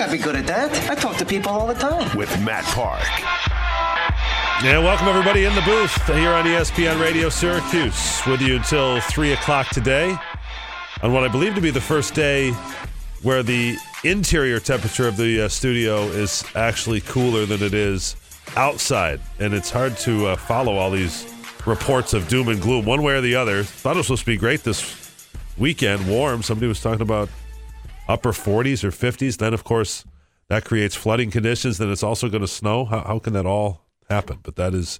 I'd 0.00 0.12
be 0.12 0.18
good 0.18 0.36
at 0.36 0.46
that. 0.46 0.90
I 0.90 0.94
talk 0.94 1.16
to 1.16 1.24
people 1.24 1.50
all 1.50 1.66
the 1.66 1.74
time. 1.74 2.16
with 2.16 2.30
Matt 2.42 2.64
Park. 2.66 3.02
And 4.64 4.84
welcome 4.84 5.08
everybody 5.08 5.44
in 5.44 5.54
the 5.54 5.60
booth 5.62 5.94
here 6.06 6.30
on 6.30 6.44
ESPN 6.44 7.00
Radio 7.00 7.28
Syracuse 7.28 8.20
with 8.26 8.40
you 8.40 8.56
until 8.56 9.00
three 9.00 9.32
o'clock 9.32 9.68
today 9.70 10.16
on 11.02 11.12
what 11.12 11.24
I 11.24 11.28
believe 11.28 11.54
to 11.56 11.60
be 11.60 11.70
the 11.70 11.80
first 11.80 12.14
day 12.14 12.52
where 13.22 13.42
the 13.42 13.76
interior 14.04 14.60
temperature 14.60 15.08
of 15.08 15.16
the 15.16 15.42
uh, 15.42 15.48
studio 15.48 16.02
is 16.04 16.44
actually 16.54 17.00
cooler 17.00 17.44
than 17.44 17.62
it 17.62 17.74
is 17.74 18.14
outside, 18.56 19.20
and 19.40 19.52
it's 19.52 19.70
hard 19.70 19.96
to 19.98 20.28
uh, 20.28 20.36
follow 20.36 20.76
all 20.76 20.90
these 20.90 21.26
reports 21.66 22.14
of 22.14 22.28
doom 22.28 22.48
and 22.48 22.60
gloom 22.62 22.84
one 22.84 23.02
way 23.02 23.14
or 23.14 23.20
the 23.20 23.34
other. 23.34 23.64
Thought 23.64 23.96
it 23.96 23.98
was 23.98 24.06
supposed 24.06 24.22
to 24.22 24.26
be 24.26 24.36
great 24.36 24.62
this 24.62 25.12
weekend, 25.56 26.08
warm. 26.08 26.42
Somebody 26.42 26.68
was 26.68 26.80
talking 26.80 27.02
about 27.02 27.28
upper 28.08 28.32
40s 28.32 28.82
or 28.82 28.90
50s. 28.90 29.36
Then, 29.36 29.54
of 29.54 29.64
course, 29.64 30.04
that 30.48 30.64
creates 30.64 30.94
flooding 30.94 31.30
conditions. 31.30 31.78
Then 31.78 31.90
it's 31.90 32.02
also 32.02 32.28
going 32.28 32.40
to 32.40 32.48
snow. 32.48 32.84
How, 32.86 33.00
how 33.00 33.18
can 33.18 33.34
that 33.34 33.46
all 33.46 33.84
happen? 34.08 34.38
But 34.42 34.56
that 34.56 34.74
is 34.74 34.98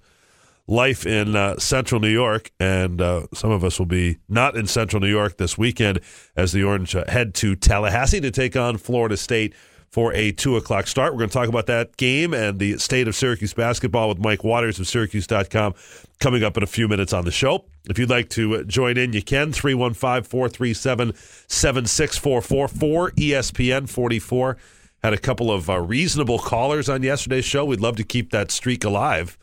life 0.66 1.06
in 1.06 1.34
uh, 1.34 1.58
central 1.58 2.00
New 2.00 2.10
York. 2.10 2.52
And 2.60 3.00
uh, 3.00 3.26
some 3.32 3.50
of 3.50 3.64
us 3.64 3.78
will 3.78 3.86
be 3.86 4.18
not 4.28 4.56
in 4.56 4.66
central 4.66 5.00
New 5.00 5.08
York 5.08 5.38
this 5.38 5.56
weekend 5.56 6.00
as 6.36 6.52
the 6.52 6.62
Orange 6.62 6.94
uh, 6.94 7.04
head 7.08 7.34
to 7.36 7.56
Tallahassee 7.56 8.20
to 8.20 8.30
take 8.30 8.54
on 8.54 8.76
Florida 8.76 9.16
State 9.16 9.54
for 9.90 10.12
a 10.14 10.32
two 10.32 10.56
o'clock 10.56 10.86
start. 10.86 11.12
We're 11.12 11.18
going 11.18 11.30
to 11.30 11.34
talk 11.34 11.48
about 11.48 11.66
that 11.66 11.96
game 11.96 12.34
and 12.34 12.58
the 12.58 12.78
state 12.78 13.08
of 13.08 13.14
Syracuse 13.14 13.54
basketball 13.54 14.08
with 14.08 14.18
Mike 14.18 14.44
Waters 14.44 14.78
of 14.78 14.86
Syracuse.com 14.86 15.74
coming 16.20 16.44
up 16.44 16.56
in 16.56 16.62
a 16.62 16.66
few 16.66 16.88
minutes 16.88 17.12
on 17.12 17.24
the 17.24 17.30
show. 17.30 17.64
If 17.88 17.98
you'd 17.98 18.10
like 18.10 18.28
to 18.30 18.56
uh, 18.56 18.62
join 18.64 18.98
in, 18.98 19.12
you 19.12 19.22
can 19.22 19.52
315 19.52 20.24
437 20.24 21.14
7644 21.14 23.10
ESPN 23.12 23.88
44. 23.88 24.56
Had 25.02 25.12
a 25.12 25.18
couple 25.18 25.50
of 25.50 25.70
uh, 25.70 25.80
reasonable 25.80 26.38
callers 26.38 26.88
on 26.88 27.02
yesterday's 27.02 27.44
show. 27.44 27.64
We'd 27.64 27.80
love 27.80 27.96
to 27.96 28.04
keep 28.04 28.30
that 28.30 28.50
streak 28.50 28.84
alive. 28.84 29.38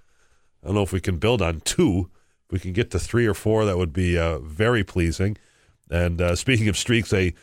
I 0.61 0.67
don't 0.67 0.75
know 0.75 0.83
if 0.83 0.91
we 0.91 1.01
can 1.01 1.17
build 1.17 1.41
on 1.41 1.61
two. 1.61 2.09
If 2.47 2.51
we 2.51 2.59
can 2.59 2.73
get 2.73 2.91
to 2.91 2.99
three 2.99 3.25
or 3.25 3.33
four, 3.33 3.65
that 3.65 3.77
would 3.77 3.93
be 3.93 4.17
uh, 4.17 4.39
very 4.39 4.83
pleasing. 4.83 5.37
And 5.89 6.21
uh, 6.21 6.35
speaking 6.35 6.67
of 6.67 6.77
streaks, 6.77 7.13
a 7.13 7.33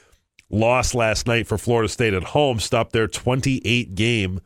loss 0.53 0.95
last 0.95 1.27
night 1.27 1.47
for 1.47 1.58
Florida 1.58 1.89
State 1.89 2.14
at 2.14 2.22
home 2.22 2.61
stopped 2.61 2.92
their 2.92 3.08
28 3.08 3.95
game 3.95 4.41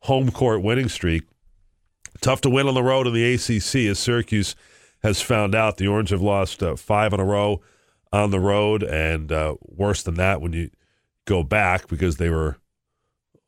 home 0.00 0.30
court 0.30 0.62
winning 0.62 0.88
streak. 0.88 1.22
Tough 2.20 2.42
to 2.42 2.50
win 2.50 2.68
on 2.68 2.74
the 2.74 2.82
road 2.82 3.06
in 3.06 3.14
the 3.14 3.34
ACC, 3.34 3.90
as 3.90 3.98
Syracuse 3.98 4.54
has 5.02 5.20
found 5.20 5.54
out. 5.54 5.76
The 5.76 5.86
Orange 5.86 6.10
have 6.10 6.20
lost 6.20 6.62
uh, 6.62 6.76
five 6.76 7.12
in 7.12 7.20
a 7.20 7.24
row 7.24 7.62
on 8.12 8.30
the 8.30 8.40
road, 8.40 8.82
and 8.82 9.32
uh, 9.32 9.56
worse 9.62 10.02
than 10.02 10.14
that 10.14 10.40
when 10.40 10.52
you 10.52 10.70
go 11.24 11.42
back 11.42 11.88
because 11.88 12.16
they 12.16 12.30
were 12.30 12.58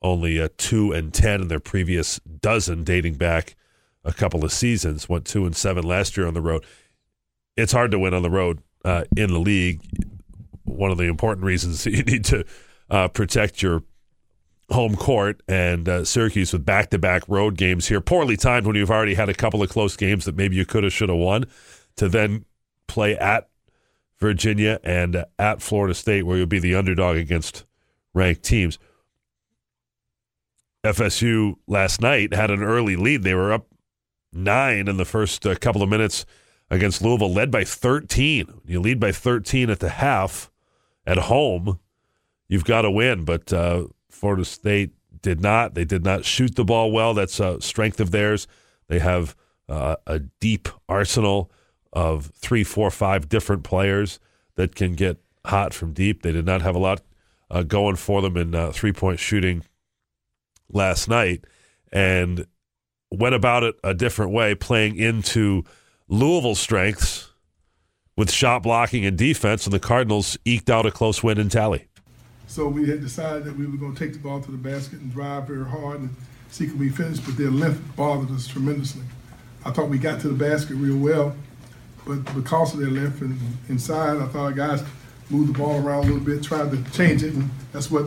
only 0.02 0.40
uh, 0.40 0.48
two 0.56 0.92
and 0.92 1.12
ten 1.12 1.42
in 1.42 1.48
their 1.48 1.60
previous 1.60 2.18
dozen, 2.20 2.84
dating 2.84 3.14
back 3.14 3.56
a 4.04 4.12
couple 4.12 4.44
of 4.44 4.52
seasons. 4.52 5.08
Went 5.08 5.24
two 5.24 5.46
and 5.46 5.56
seven 5.56 5.84
last 5.84 6.16
year 6.16 6.26
on 6.26 6.34
the 6.34 6.42
road. 6.42 6.64
It's 7.56 7.72
hard 7.72 7.90
to 7.92 7.98
win 7.98 8.14
on 8.14 8.22
the 8.22 8.30
road 8.30 8.60
uh, 8.84 9.04
in 9.16 9.32
the 9.32 9.40
league. 9.40 9.80
One 10.66 10.90
of 10.90 10.98
the 10.98 11.04
important 11.04 11.44
reasons 11.44 11.86
you 11.86 12.02
need 12.02 12.24
to 12.26 12.44
uh, 12.90 13.08
protect 13.08 13.62
your 13.62 13.82
home 14.70 14.96
court 14.96 15.42
and 15.48 15.88
uh, 15.88 16.04
Syracuse 16.04 16.52
with 16.52 16.64
back 16.64 16.90
to 16.90 16.98
back 16.98 17.22
road 17.28 17.56
games 17.56 17.88
here, 17.88 18.00
poorly 18.00 18.36
timed 18.36 18.66
when 18.66 18.76
you've 18.76 18.90
already 18.90 19.14
had 19.14 19.28
a 19.28 19.34
couple 19.34 19.62
of 19.62 19.70
close 19.70 19.96
games 19.96 20.24
that 20.24 20.36
maybe 20.36 20.56
you 20.56 20.66
could 20.66 20.84
have, 20.84 20.92
should 20.92 21.08
have 21.08 21.18
won, 21.18 21.44
to 21.96 22.08
then 22.08 22.44
play 22.86 23.16
at 23.16 23.48
Virginia 24.18 24.80
and 24.82 25.16
uh, 25.16 25.24
at 25.38 25.62
Florida 25.62 25.94
State, 25.94 26.24
where 26.24 26.36
you'll 26.36 26.46
be 26.46 26.58
the 26.58 26.74
underdog 26.74 27.16
against 27.16 27.64
ranked 28.14 28.42
teams. 28.42 28.78
FSU 30.84 31.56
last 31.66 32.00
night 32.00 32.32
had 32.32 32.50
an 32.50 32.62
early 32.62 32.96
lead. 32.96 33.22
They 33.22 33.34
were 33.34 33.52
up 33.52 33.66
nine 34.32 34.88
in 34.88 34.96
the 34.96 35.04
first 35.04 35.46
uh, 35.46 35.54
couple 35.56 35.82
of 35.82 35.88
minutes 35.88 36.24
against 36.70 37.02
Louisville, 37.02 37.32
led 37.32 37.50
by 37.50 37.64
13. 37.64 38.62
You 38.66 38.80
lead 38.80 39.00
by 39.00 39.12
13 39.12 39.70
at 39.70 39.80
the 39.80 39.90
half 39.90 40.50
at 41.06 41.18
home, 41.18 41.78
you've 42.48 42.64
got 42.64 42.82
to 42.82 42.90
win. 42.90 43.24
But 43.24 43.52
uh, 43.52 43.86
Florida 44.10 44.44
State 44.44 44.92
did 45.22 45.40
not. 45.40 45.74
They 45.74 45.84
did 45.84 46.04
not 46.04 46.24
shoot 46.24 46.56
the 46.56 46.64
ball 46.64 46.90
well. 46.90 47.14
That's 47.14 47.40
a 47.40 47.60
strength 47.60 48.00
of 48.00 48.10
theirs. 48.10 48.46
They 48.88 48.98
have 48.98 49.34
uh, 49.68 49.96
a 50.06 50.20
deep 50.20 50.68
arsenal 50.88 51.50
of 51.92 52.32
three, 52.34 52.64
four, 52.64 52.90
five 52.90 53.28
different 53.28 53.64
players 53.64 54.20
that 54.56 54.74
can 54.74 54.94
get 54.94 55.18
hot 55.46 55.72
from 55.72 55.92
deep. 55.92 56.22
They 56.22 56.32
did 56.32 56.46
not 56.46 56.62
have 56.62 56.74
a 56.74 56.78
lot 56.78 57.02
uh, 57.50 57.62
going 57.62 57.96
for 57.96 58.22
them 58.22 58.36
in 58.36 58.54
uh, 58.54 58.72
three 58.72 58.92
point 58.92 59.18
shooting 59.18 59.64
last 60.70 61.08
night 61.08 61.44
and 61.92 62.46
went 63.10 63.34
about 63.34 63.62
it 63.62 63.76
a 63.84 63.94
different 63.94 64.32
way, 64.32 64.54
playing 64.54 64.96
into 64.96 65.64
Louisville's 66.08 66.60
strengths 66.60 67.30
with 68.16 68.30
shot 68.30 68.62
blocking 68.62 69.04
and 69.04 69.16
defense, 69.18 69.66
and 69.66 69.72
the 69.72 69.80
Cardinals 69.80 70.38
eked 70.44 70.70
out 70.70 70.86
a 70.86 70.90
close 70.90 71.22
win 71.22 71.38
in 71.38 71.48
tally. 71.48 71.86
So 72.46 72.68
we 72.68 72.88
had 72.88 73.00
decided 73.00 73.44
that 73.44 73.56
we 73.56 73.66
were 73.66 73.76
going 73.76 73.94
to 73.94 73.98
take 73.98 74.14
the 74.14 74.18
ball 74.18 74.40
to 74.40 74.50
the 74.50 74.56
basket 74.56 75.00
and 75.00 75.12
drive 75.12 75.46
very 75.46 75.66
hard 75.66 76.00
and 76.00 76.10
see 76.50 76.66
could 76.66 76.78
we 76.78 76.88
finish, 76.88 77.18
but 77.18 77.36
their 77.36 77.50
length 77.50 77.82
bothered 77.96 78.30
us 78.30 78.46
tremendously. 78.46 79.02
I 79.64 79.72
thought 79.72 79.88
we 79.88 79.98
got 79.98 80.20
to 80.20 80.28
the 80.28 80.34
basket 80.34 80.76
real 80.76 80.96
well, 80.96 81.36
but 82.06 82.24
because 82.34 82.72
of 82.72 82.80
their 82.80 82.90
length 82.90 83.20
and 83.20 83.38
inside, 83.68 84.18
I 84.18 84.26
thought 84.28 84.44
our 84.44 84.52
guys 84.52 84.82
moved 85.28 85.54
the 85.54 85.58
ball 85.58 85.84
around 85.84 86.04
a 86.04 86.06
little 86.06 86.20
bit, 86.20 86.42
tried 86.42 86.70
to 86.70 86.90
change 86.92 87.22
it, 87.22 87.34
and 87.34 87.50
that's 87.72 87.90
what 87.90 88.06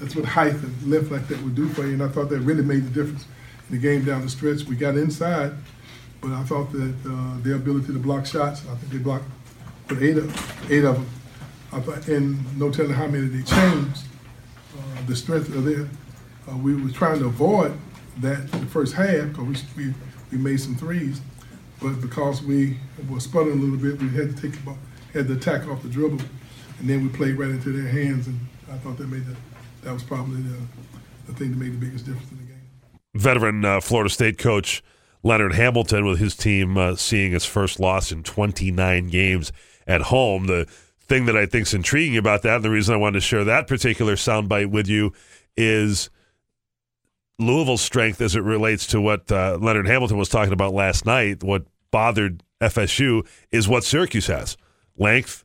that's 0.00 0.14
what 0.14 0.24
height 0.24 0.54
and 0.54 0.82
length 0.82 1.10
like 1.10 1.26
that 1.28 1.42
would 1.42 1.54
do 1.54 1.68
for 1.68 1.86
you. 1.86 1.94
And 1.94 2.02
I 2.02 2.08
thought 2.08 2.28
that 2.30 2.40
really 2.40 2.62
made 2.62 2.84
the 2.84 2.90
difference 2.90 3.24
in 3.68 3.76
the 3.76 3.80
game 3.80 4.04
down 4.04 4.22
the 4.22 4.28
stretch. 4.28 4.64
We 4.64 4.76
got 4.76 4.96
inside, 4.96 5.52
but 6.20 6.32
I 6.32 6.42
thought 6.44 6.72
that 6.72 6.94
uh, 7.06 7.42
their 7.42 7.56
ability 7.56 7.92
to 7.92 7.98
block 7.98 8.26
shots, 8.26 8.62
I 8.70 8.74
think 8.76 8.92
they 8.92 8.98
blocked 8.98 9.24
but 9.88 10.02
eight 10.02 10.16
of 10.16 10.70
eight 10.70 10.84
of 10.84 10.96
them. 10.96 11.06
And 12.08 12.58
no 12.58 12.70
telling 12.70 12.92
how 12.92 13.06
many 13.06 13.26
they 13.26 13.42
changed. 13.42 14.04
Uh, 14.76 15.06
the 15.06 15.14
strength 15.14 15.54
of 15.54 15.64
their, 15.64 15.88
uh, 16.50 16.56
we 16.56 16.74
were 16.74 16.90
trying 16.90 17.18
to 17.18 17.26
avoid 17.26 17.76
that 18.18 18.50
the 18.52 18.66
first 18.66 18.94
half 18.94 19.28
because 19.28 19.64
we, 19.76 19.88
we 19.88 19.94
we 20.30 20.38
made 20.38 20.60
some 20.60 20.74
threes, 20.76 21.20
but 21.80 22.00
because 22.00 22.42
we 22.42 22.78
were 23.08 23.20
sputtering 23.20 23.58
a 23.58 23.62
little 23.62 23.76
bit, 23.76 24.00
we 24.00 24.08
had 24.10 24.34
to 24.34 24.42
take 24.42 24.62
ball, 24.64 24.78
had 25.12 25.26
to 25.28 25.34
attack 25.34 25.66
off 25.68 25.82
the 25.82 25.88
dribble, 25.88 26.20
and 26.78 26.88
then 26.88 27.02
we 27.02 27.08
played 27.08 27.38
right 27.38 27.50
into 27.50 27.70
their 27.70 27.90
hands, 27.90 28.26
and 28.26 28.38
I 28.70 28.76
thought 28.78 28.98
that 28.98 29.08
made 29.08 29.24
the, 29.26 29.36
that 29.82 29.92
was 29.92 30.02
probably 30.02 30.42
the, 30.42 30.58
the 31.26 31.34
thing 31.34 31.50
that 31.50 31.58
made 31.58 31.72
the 31.72 31.86
biggest 31.86 32.06
difference 32.06 32.30
in 32.30 32.38
the 32.38 32.44
game. 32.44 32.60
Veteran 33.14 33.64
uh, 33.64 33.80
Florida 33.80 34.10
State 34.10 34.38
coach 34.38 34.82
Leonard 35.22 35.54
Hamilton 35.54 36.04
with 36.04 36.18
his 36.18 36.36
team 36.36 36.76
uh, 36.76 36.94
seeing 36.94 37.32
his 37.32 37.44
first 37.44 37.80
loss 37.80 38.12
in 38.12 38.22
29 38.22 39.08
games 39.08 39.52
at 39.88 40.02
home. 40.02 40.46
The 40.46 40.66
thing 41.00 41.26
that 41.26 41.36
I 41.36 41.46
think 41.46 41.66
is 41.66 41.74
intriguing 41.74 42.18
about 42.18 42.42
that, 42.42 42.56
and 42.56 42.64
the 42.64 42.70
reason 42.70 42.94
I 42.94 42.98
wanted 42.98 43.14
to 43.14 43.20
share 43.22 43.42
that 43.44 43.66
particular 43.66 44.14
soundbite 44.14 44.70
with 44.70 44.86
you, 44.86 45.12
is 45.56 46.10
Louisville's 47.38 47.80
strength 47.80 48.20
as 48.20 48.36
it 48.36 48.42
relates 48.42 48.86
to 48.88 49.00
what 49.00 49.32
uh, 49.32 49.58
Leonard 49.60 49.88
Hamilton 49.88 50.18
was 50.18 50.28
talking 50.28 50.52
about 50.52 50.74
last 50.74 51.06
night. 51.06 51.42
What 51.42 51.64
bothered 51.90 52.44
FSU 52.60 53.26
is 53.50 53.66
what 53.66 53.84
Syracuse 53.84 54.26
has 54.26 54.56
length, 54.96 55.44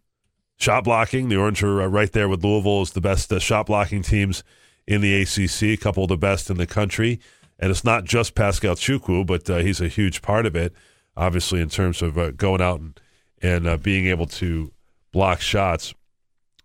shot 0.57 0.83
blocking. 0.83 1.29
The 1.29 1.37
Orange 1.37 1.63
are 1.63 1.81
uh, 1.81 1.87
right 1.87 2.11
there 2.11 2.27
with 2.27 2.43
Louisville 2.43 2.81
as 2.81 2.91
the 2.91 3.01
best 3.01 3.31
uh, 3.31 3.39
shot 3.39 3.67
blocking 3.67 4.01
teams 4.01 4.43
in 4.85 5.01
the 5.01 5.21
ACC, 5.21 5.63
a 5.63 5.77
couple 5.77 6.03
of 6.03 6.09
the 6.09 6.17
best 6.17 6.49
in 6.49 6.57
the 6.57 6.67
country. 6.67 7.19
And 7.59 7.71
it's 7.71 7.83
not 7.83 8.03
just 8.03 8.35
Pascal 8.35 8.75
Chukwu, 8.75 9.25
but 9.25 9.49
uh, 9.49 9.59
he's 9.59 9.79
a 9.79 9.87
huge 9.87 10.21
part 10.21 10.45
of 10.45 10.55
it, 10.55 10.73
obviously, 11.15 11.61
in 11.61 11.69
terms 11.69 12.01
of 12.01 12.17
uh, 12.17 12.31
going 12.31 12.61
out 12.61 12.81
and, 12.81 12.99
and 13.43 13.67
uh, 13.67 13.77
being 13.77 14.07
able 14.07 14.25
to 14.25 14.71
block 15.11 15.41
shots. 15.41 15.93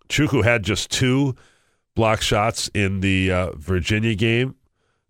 Chukwu 0.08 0.42
had 0.42 0.62
just 0.62 0.90
two 0.90 1.34
block 1.94 2.22
shots 2.22 2.70
in 2.72 3.00
the 3.00 3.30
uh, 3.30 3.50
Virginia 3.56 4.14
game 4.14 4.54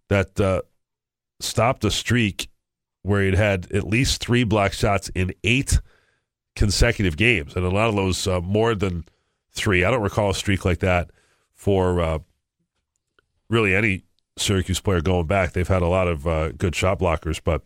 that 0.09 0.41
uh, 0.41 0.63
stopped 1.39 1.85
a 1.85 1.91
streak 1.91 2.49
where 3.03 3.23
he'd 3.23 3.35
had 3.35 3.71
at 3.71 3.87
least 3.87 4.21
three 4.21 4.43
block 4.43 4.73
shots 4.73 5.09
in 5.15 5.33
eight 5.45 5.79
consecutive 6.57 7.17
games, 7.17 7.55
and 7.55 7.65
a 7.65 7.71
lot 7.71 7.89
of 7.89 7.95
those 7.95 8.27
uh, 8.27 8.41
more 8.41 8.75
than 8.75 9.05
three. 9.53 9.85
I 9.85 9.91
don't 9.91 10.03
recall 10.03 10.31
a 10.31 10.35
streak 10.35 10.65
like 10.65 10.81
that 10.81 11.11
for 11.55 12.01
uh, 12.01 12.19
really 13.49 13.75
any 13.75 14.03
Syracuse 14.37 14.81
player 14.81 15.01
going 15.01 15.27
back. 15.27 15.53
They've 15.53 15.69
had 15.69 15.83
a 15.83 15.89
lot 15.89 16.09
of 16.09 16.27
uh, 16.27 16.53
good 16.53 16.75
shot 16.75 16.99
blockers, 16.99 17.41
but 17.43 17.63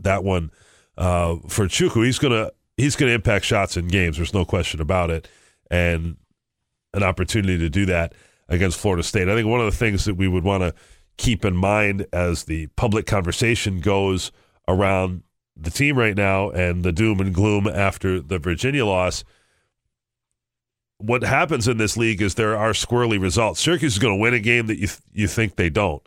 that 0.00 0.24
one 0.24 0.50
uh, 0.96 1.36
for 1.48 1.66
Chukwu, 1.66 2.04
he's 2.04 2.18
gonna 2.18 2.50
he's 2.76 2.96
gonna 2.96 3.12
impact 3.12 3.44
shots 3.44 3.76
in 3.76 3.88
games. 3.88 4.16
There's 4.16 4.34
no 4.34 4.44
question 4.44 4.80
about 4.80 5.10
it, 5.10 5.28
and 5.70 6.16
an 6.92 7.02
opportunity 7.02 7.58
to 7.58 7.68
do 7.68 7.86
that 7.86 8.14
against 8.48 8.78
Florida 8.78 9.02
State. 9.02 9.28
I 9.28 9.34
think 9.34 9.48
one 9.48 9.60
of 9.60 9.66
the 9.66 9.76
things 9.76 10.04
that 10.04 10.14
we 10.14 10.28
would 10.28 10.44
want 10.44 10.62
to 10.62 10.74
keep 11.16 11.44
in 11.44 11.56
mind 11.56 12.06
as 12.12 12.44
the 12.44 12.66
public 12.68 13.06
conversation 13.06 13.80
goes 13.80 14.32
around 14.68 15.22
the 15.56 15.70
team 15.70 15.96
right 15.96 16.16
now 16.16 16.50
and 16.50 16.82
the 16.82 16.92
doom 16.92 17.20
and 17.20 17.34
gloom 17.34 17.66
after 17.68 18.20
the 18.20 18.38
Virginia 18.38 18.84
loss. 18.84 19.24
What 20.98 21.22
happens 21.22 21.68
in 21.68 21.76
this 21.76 21.96
league 21.96 22.22
is 22.22 22.34
there 22.34 22.56
are 22.56 22.70
squirrely 22.70 23.20
results. 23.20 23.60
Syracuse 23.60 23.94
is 23.94 23.98
going 23.98 24.16
to 24.16 24.20
win 24.20 24.34
a 24.34 24.40
game 24.40 24.66
that 24.66 24.78
you 24.78 24.86
th- 24.86 25.00
you 25.12 25.28
think 25.28 25.56
they 25.56 25.70
don't. 25.70 26.02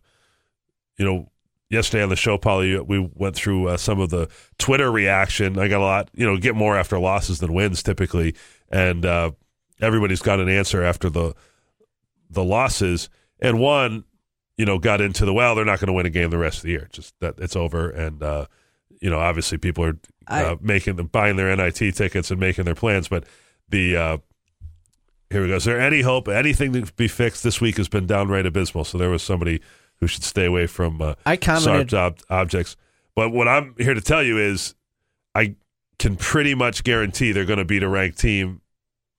You 0.97 1.05
know, 1.05 1.31
yesterday 1.69 2.03
on 2.03 2.09
the 2.09 2.15
show, 2.15 2.37
Polly, 2.37 2.79
we 2.79 3.09
went 3.13 3.35
through 3.35 3.67
uh, 3.67 3.77
some 3.77 3.99
of 3.99 4.09
the 4.09 4.29
Twitter 4.57 4.91
reaction. 4.91 5.57
I 5.59 5.67
got 5.67 5.81
a 5.81 5.83
lot, 5.83 6.09
you 6.13 6.25
know, 6.25 6.37
get 6.37 6.55
more 6.55 6.77
after 6.77 6.97
losses 6.99 7.39
than 7.39 7.53
wins 7.53 7.83
typically, 7.83 8.35
and 8.69 9.05
uh, 9.05 9.31
everybody's 9.81 10.21
got 10.21 10.39
an 10.39 10.49
answer 10.49 10.83
after 10.83 11.09
the 11.09 11.33
the 12.29 12.43
losses. 12.43 13.09
And 13.39 13.59
one, 13.59 14.03
you 14.57 14.65
know, 14.65 14.79
got 14.79 15.01
into 15.01 15.25
the 15.25 15.33
well, 15.33 15.55
they're 15.55 15.65
not 15.65 15.79
going 15.79 15.87
to 15.87 15.93
win 15.93 16.05
a 16.05 16.09
game 16.09 16.29
the 16.29 16.37
rest 16.37 16.57
of 16.57 16.63
the 16.63 16.71
year. 16.71 16.89
Just 16.91 17.13
that 17.19 17.35
it's 17.37 17.55
over, 17.55 17.89
and 17.89 18.21
uh, 18.23 18.45
you 19.01 19.09
know, 19.09 19.19
obviously 19.19 19.57
people 19.57 19.83
are 19.83 19.97
uh, 20.27 20.55
I- 20.55 20.57
making 20.61 20.95
them 20.95 21.07
buying 21.07 21.35
their 21.35 21.55
NIT 21.55 21.95
tickets 21.95 22.31
and 22.31 22.39
making 22.39 22.65
their 22.65 22.75
plans. 22.75 23.07
But 23.07 23.25
the 23.69 23.95
uh, 23.95 24.17
here 25.29 25.41
we 25.43 25.49
go. 25.49 25.55
Is 25.55 25.65
there 25.65 25.79
any 25.79 26.01
hope? 26.01 26.27
Anything 26.27 26.73
to 26.73 26.91
be 26.93 27.07
fixed 27.07 27.43
this 27.43 27.59
week 27.59 27.77
has 27.77 27.89
been 27.89 28.07
downright 28.07 28.45
abysmal. 28.45 28.85
So 28.85 28.97
there 28.97 29.09
was 29.09 29.21
somebody 29.21 29.61
who 29.99 30.07
should 30.07 30.23
stay 30.23 30.45
away 30.45 30.67
from 30.67 31.01
uh, 31.01 31.15
I 31.25 31.35
commented- 31.37 31.93
ob- 31.93 32.19
objects. 32.29 32.75
But 33.15 33.31
what 33.31 33.47
I'm 33.47 33.73
here 33.79 33.93
to 33.95 34.01
tell 34.01 34.21
you 34.23 34.37
is, 34.37 34.75
I 35.33 35.55
can 35.97 36.15
pretty 36.15 36.53
much 36.53 36.83
guarantee 36.83 37.31
they're 37.31 37.45
going 37.45 37.57
to 37.57 37.65
beat 37.65 37.81
a 37.81 37.89
ranked 37.89 38.19
team 38.19 38.61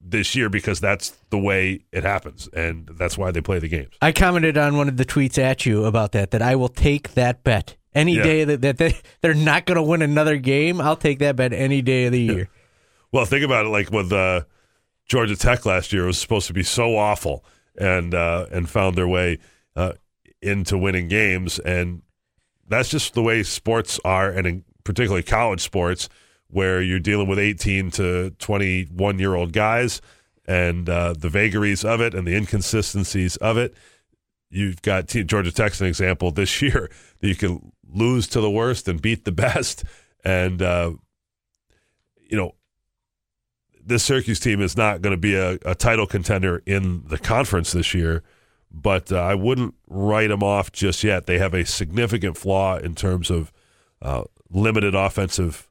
this 0.01 0.37
year 0.37 0.49
because 0.49 0.79
that's 0.81 1.11
the 1.31 1.39
way 1.39 1.81
it 1.91 2.05
happens, 2.05 2.49
and 2.53 2.89
that's 2.95 3.19
why 3.19 3.33
they 3.33 3.41
play 3.41 3.59
the 3.59 3.67
games. 3.69 3.91
I 4.01 4.13
commented 4.13 4.57
on 4.57 4.77
one 4.77 4.89
of 4.89 4.97
the 4.97 5.05
tweets 5.05 5.39
at 5.39 5.67
you 5.67 5.85
about 5.85 6.13
that. 6.13 6.31
That 6.31 6.43
I 6.43 6.55
will 6.55 6.69
take 6.69 7.15
that 7.15 7.43
bet 7.43 7.77
any 7.93 8.15
Yeah. 8.17 8.23
day 8.23 8.45
that, 8.45 8.61
that 8.63 8.79
they, 8.79 8.97
they're 9.21 9.35
not 9.35 9.67
going 9.67 9.75
to 9.77 9.83
win 9.83 10.03
another 10.03 10.37
game. 10.37 10.81
I'll 10.81 10.95
take 10.97 11.19
that 11.19 11.35
bet 11.35 11.53
any 11.53 11.83
day 11.83 12.05
of 12.07 12.13
the 12.13 12.21
year. 12.21 12.49
Well, 13.11 13.25
think 13.25 13.45
about 13.45 13.67
it. 13.67 13.71
Like 13.71 13.91
with 13.91 14.13
uh, 14.13 14.43
Georgia 15.09 15.35
Tech 15.35 15.67
last 15.67 15.93
year, 15.93 16.05
it 16.05 16.07
was 16.07 16.19
supposed 16.19 16.47
to 16.47 16.53
be 16.53 16.63
so 16.63 16.97
awful, 16.97 17.45
and 17.77 18.15
uh, 18.15 18.47
and 18.53 18.71
found 18.71 18.95
their 18.95 19.09
way 19.09 19.39
uh, 19.75 19.95
into 20.43 20.79
winning 20.79 21.09
games, 21.09 21.59
and 21.59 22.03
that's 22.67 22.89
just 22.89 23.15
the 23.15 23.23
way 23.23 23.43
sports 23.43 23.99
are, 24.05 24.31
and 24.31 24.65
particularly 24.85 25.23
college 25.23 25.61
sports, 25.61 26.09
where 26.49 26.81
you're 26.81 26.99
dealing 26.99 27.29
with 27.29 27.39
18 27.39 27.91
to 27.93 28.31
21 28.39 29.19
year 29.19 29.35
old 29.35 29.53
guys, 29.53 30.01
and 30.47 30.89
uh, 30.89 31.15
the 31.17 31.29
vagaries 31.29 31.85
of 31.85 32.01
it, 32.01 32.15
and 32.15 32.27
the 32.27 32.35
inconsistencies 32.35 33.37
of 33.37 33.59
it. 33.59 33.75
You've 34.51 34.81
got 34.81 35.07
Georgia 35.09 35.53
Tech's 35.53 35.81
an 35.81 35.87
example 35.87 36.31
this 36.31 36.63
year 36.63 36.91
that 37.21 37.29
you 37.29 37.35
can 37.35 37.73
lose 37.91 38.27
to 38.29 38.41
the 38.41 38.51
worst 38.51 38.89
and 38.89 39.01
beat 39.01 39.25
the 39.25 39.33
best, 39.33 39.85
and 40.25 40.63
uh, 40.63 40.93
you 42.19 42.37
know 42.37 42.55
this 43.89 44.05
Syracuse 44.05 44.39
team 44.39 44.61
is 44.61 44.77
not 44.77 45.01
going 45.01 45.13
to 45.13 45.21
be 45.21 45.35
a, 45.35 45.59
a 45.65 45.75
title 45.75 46.07
contender 46.07 46.63
in 46.67 47.05
the 47.07 47.19
conference 47.19 47.73
this 47.73 47.95
year, 47.95 48.23
but 48.71 49.11
uh, 49.13 49.21
I 49.21 49.35
wouldn't 49.35 49.75
write 49.89 50.29
them 50.29 50.43
off 50.43 50.73
just 50.73 51.03
yet. 51.03 51.27
They 51.27 51.39
have 51.39 51.55
a 51.55 51.65
significant 51.65 52.37
flaw 52.37 52.77
in 52.77 52.95
terms 52.95 53.31
of 53.31 53.53
uh, 54.03 54.25
limited 54.51 54.95
offensive 54.95 55.69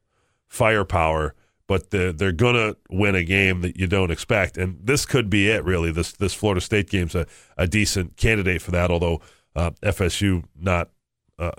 firepower, 0.47 1.35
but 1.67 1.91
they're, 1.91 2.13
they're 2.13 2.31
going 2.31 2.55
to 2.55 2.77
win 2.89 3.15
a 3.15 3.23
game 3.23 3.61
that 3.61 3.77
you 3.77 3.87
don't 3.87 4.11
expect. 4.11 4.57
And 4.57 4.79
this 4.81 5.05
could 5.05 5.29
be 5.29 5.49
it, 5.49 5.63
really. 5.63 5.91
This 5.91 6.13
this 6.13 6.33
Florida 6.33 6.61
State 6.61 6.89
game's 6.89 7.15
a, 7.15 7.27
a 7.57 7.67
decent 7.67 8.17
candidate 8.17 8.61
for 8.61 8.71
that, 8.71 8.89
although 8.89 9.21
uh, 9.55 9.71
FSU 9.81 10.43
not 10.59 10.89
uh, 11.37 11.51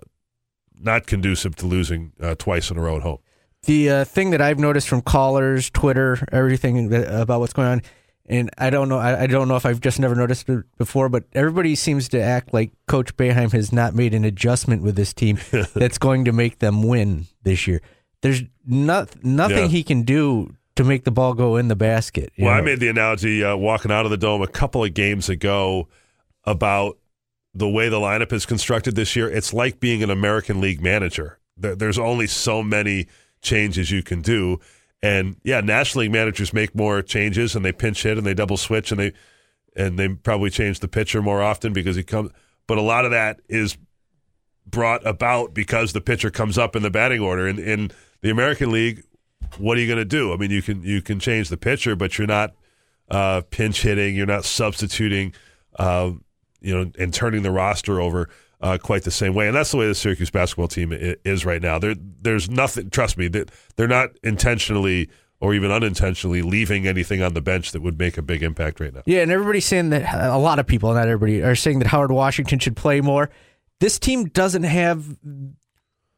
not 0.80 1.06
conducive 1.06 1.56
to 1.56 1.66
losing 1.66 2.12
uh, 2.20 2.34
twice 2.36 2.70
in 2.70 2.78
a 2.78 2.80
row 2.80 2.96
at 2.96 3.02
home. 3.02 3.18
The 3.64 3.90
uh, 3.90 4.04
thing 4.04 4.30
that 4.30 4.40
I've 4.40 4.58
noticed 4.58 4.88
from 4.88 5.02
callers, 5.02 5.68
Twitter, 5.70 6.24
everything 6.30 6.90
that, 6.90 7.20
about 7.20 7.40
what's 7.40 7.52
going 7.52 7.68
on, 7.68 7.82
and 8.28 8.50
I 8.58 8.70
don't 8.70 8.88
know, 8.88 8.98
I, 8.98 9.22
I 9.22 9.26
don't 9.26 9.48
know 9.48 9.56
if 9.56 9.64
I've 9.66 9.80
just 9.80 9.98
never 9.98 10.14
noticed 10.14 10.48
it 10.48 10.64
before, 10.76 11.08
but 11.08 11.24
everybody 11.32 11.74
seems 11.74 12.08
to 12.10 12.20
act 12.20 12.52
like 12.54 12.70
Coach 12.86 13.16
Boeheim 13.16 13.52
has 13.52 13.72
not 13.72 13.94
made 13.94 14.14
an 14.14 14.24
adjustment 14.24 14.82
with 14.82 14.96
this 14.96 15.12
team 15.12 15.38
that's 15.74 15.98
going 15.98 16.24
to 16.26 16.32
make 16.32 16.58
them 16.58 16.82
win 16.82 17.26
this 17.42 17.66
year. 17.66 17.80
There's 18.22 18.42
not 18.66 19.24
nothing 19.24 19.56
Yeah. 19.58 19.66
he 19.68 19.82
can 19.82 20.02
do 20.02 20.54
to 20.76 20.84
make 20.84 21.04
the 21.04 21.10
ball 21.10 21.34
go 21.34 21.56
in 21.56 21.68
the 21.68 21.76
basket. 21.76 22.32
Well, 22.38 22.52
I 22.52 22.60
made 22.60 22.78
the 22.80 22.88
analogy 22.88 23.42
uh, 23.42 23.56
walking 23.56 23.90
out 23.90 24.04
of 24.04 24.10
the 24.10 24.16
dome 24.16 24.42
a 24.42 24.46
couple 24.46 24.84
of 24.84 24.94
games 24.94 25.28
ago 25.28 25.88
about 26.44 26.98
the 27.54 27.68
way 27.68 27.88
the 27.88 27.98
lineup 27.98 28.32
is 28.32 28.46
constructed 28.46 28.94
this 28.94 29.16
year. 29.16 29.28
It's 29.28 29.52
like 29.52 29.80
being 29.80 30.02
an 30.02 30.10
American 30.10 30.60
League 30.60 30.80
manager. 30.80 31.38
There- 31.56 31.74
There's 31.74 31.98
only 31.98 32.26
so 32.26 32.62
many 32.62 33.06
changes 33.42 33.90
you 33.90 34.02
can 34.02 34.20
do. 34.22 34.60
And 35.02 35.36
yeah, 35.44 35.60
National 35.60 36.02
League 36.02 36.12
managers 36.12 36.52
make 36.52 36.74
more 36.74 37.02
changes 37.02 37.54
and 37.54 37.64
they 37.64 37.72
pinch 37.72 38.02
hit 38.02 38.18
and 38.18 38.26
they 38.26 38.34
double 38.34 38.56
switch 38.56 38.90
and 38.90 38.98
they 39.00 39.12
and 39.76 39.98
they 39.98 40.08
probably 40.08 40.50
change 40.50 40.80
the 40.80 40.88
pitcher 40.88 41.22
more 41.22 41.40
often 41.40 41.72
because 41.72 41.96
he 41.96 42.02
comes. 42.02 42.30
But 42.66 42.78
a 42.78 42.82
lot 42.82 43.04
of 43.04 43.12
that 43.12 43.40
is 43.48 43.78
brought 44.66 45.06
about 45.06 45.54
because 45.54 45.92
the 45.92 46.00
pitcher 46.00 46.30
comes 46.30 46.58
up 46.58 46.74
in 46.74 46.82
the 46.82 46.90
batting 46.90 47.20
order. 47.20 47.46
In 47.46 47.58
in 47.58 47.90
the 48.20 48.30
American 48.30 48.72
League, 48.72 49.04
what 49.56 49.78
are 49.78 49.80
you 49.80 49.86
going 49.86 49.98
to 49.98 50.04
do? 50.04 50.32
I 50.32 50.36
mean, 50.36 50.50
you 50.50 50.62
can 50.62 50.82
you 50.82 51.00
can 51.00 51.20
change 51.20 51.48
the 51.48 51.56
pitcher, 51.56 51.94
but 51.94 52.18
you're 52.18 52.26
not 52.26 52.54
uh, 53.10 53.42
pinch 53.50 53.82
hitting. 53.82 54.16
You're 54.16 54.26
not 54.26 54.44
substituting, 54.44 55.32
uh, 55.78 56.10
you 56.60 56.74
know, 56.74 56.90
and 56.98 57.14
turning 57.14 57.42
the 57.42 57.52
roster 57.52 58.00
over 58.00 58.28
uh, 58.60 58.78
quite 58.82 59.04
the 59.04 59.10
same 59.10 59.34
way. 59.34 59.46
And 59.46 59.56
that's 59.56 59.70
the 59.70 59.76
way 59.76 59.86
the 59.86 59.94
Syracuse 59.94 60.30
basketball 60.30 60.68
team 60.68 60.92
is 60.92 61.44
right 61.44 61.62
now. 61.62 61.78
There, 61.78 61.94
there's 62.20 62.50
nothing. 62.50 62.90
Trust 62.90 63.16
me, 63.16 63.28
that 63.28 63.50
they're 63.76 63.86
not 63.88 64.10
intentionally 64.22 65.08
or 65.40 65.54
even 65.54 65.70
unintentionally 65.70 66.42
leaving 66.42 66.86
anything 66.88 67.22
on 67.22 67.32
the 67.34 67.40
bench 67.40 67.70
that 67.70 67.80
would 67.80 67.96
make 67.98 68.18
a 68.18 68.22
big 68.22 68.42
impact 68.42 68.80
right 68.80 68.92
now. 68.92 69.02
Yeah, 69.06 69.20
and 69.22 69.30
everybody's 69.30 69.66
saying 69.66 69.90
that 69.90 70.12
a 70.12 70.36
lot 70.38 70.58
of 70.58 70.66
people, 70.66 70.92
not 70.92 71.06
everybody, 71.08 71.42
are 71.42 71.54
saying 71.54 71.78
that 71.78 71.86
Howard 71.88 72.10
Washington 72.10 72.58
should 72.58 72.74
play 72.76 73.00
more. 73.00 73.30
This 73.78 74.00
team 74.00 74.24
doesn't 74.24 74.64
have 74.64 75.16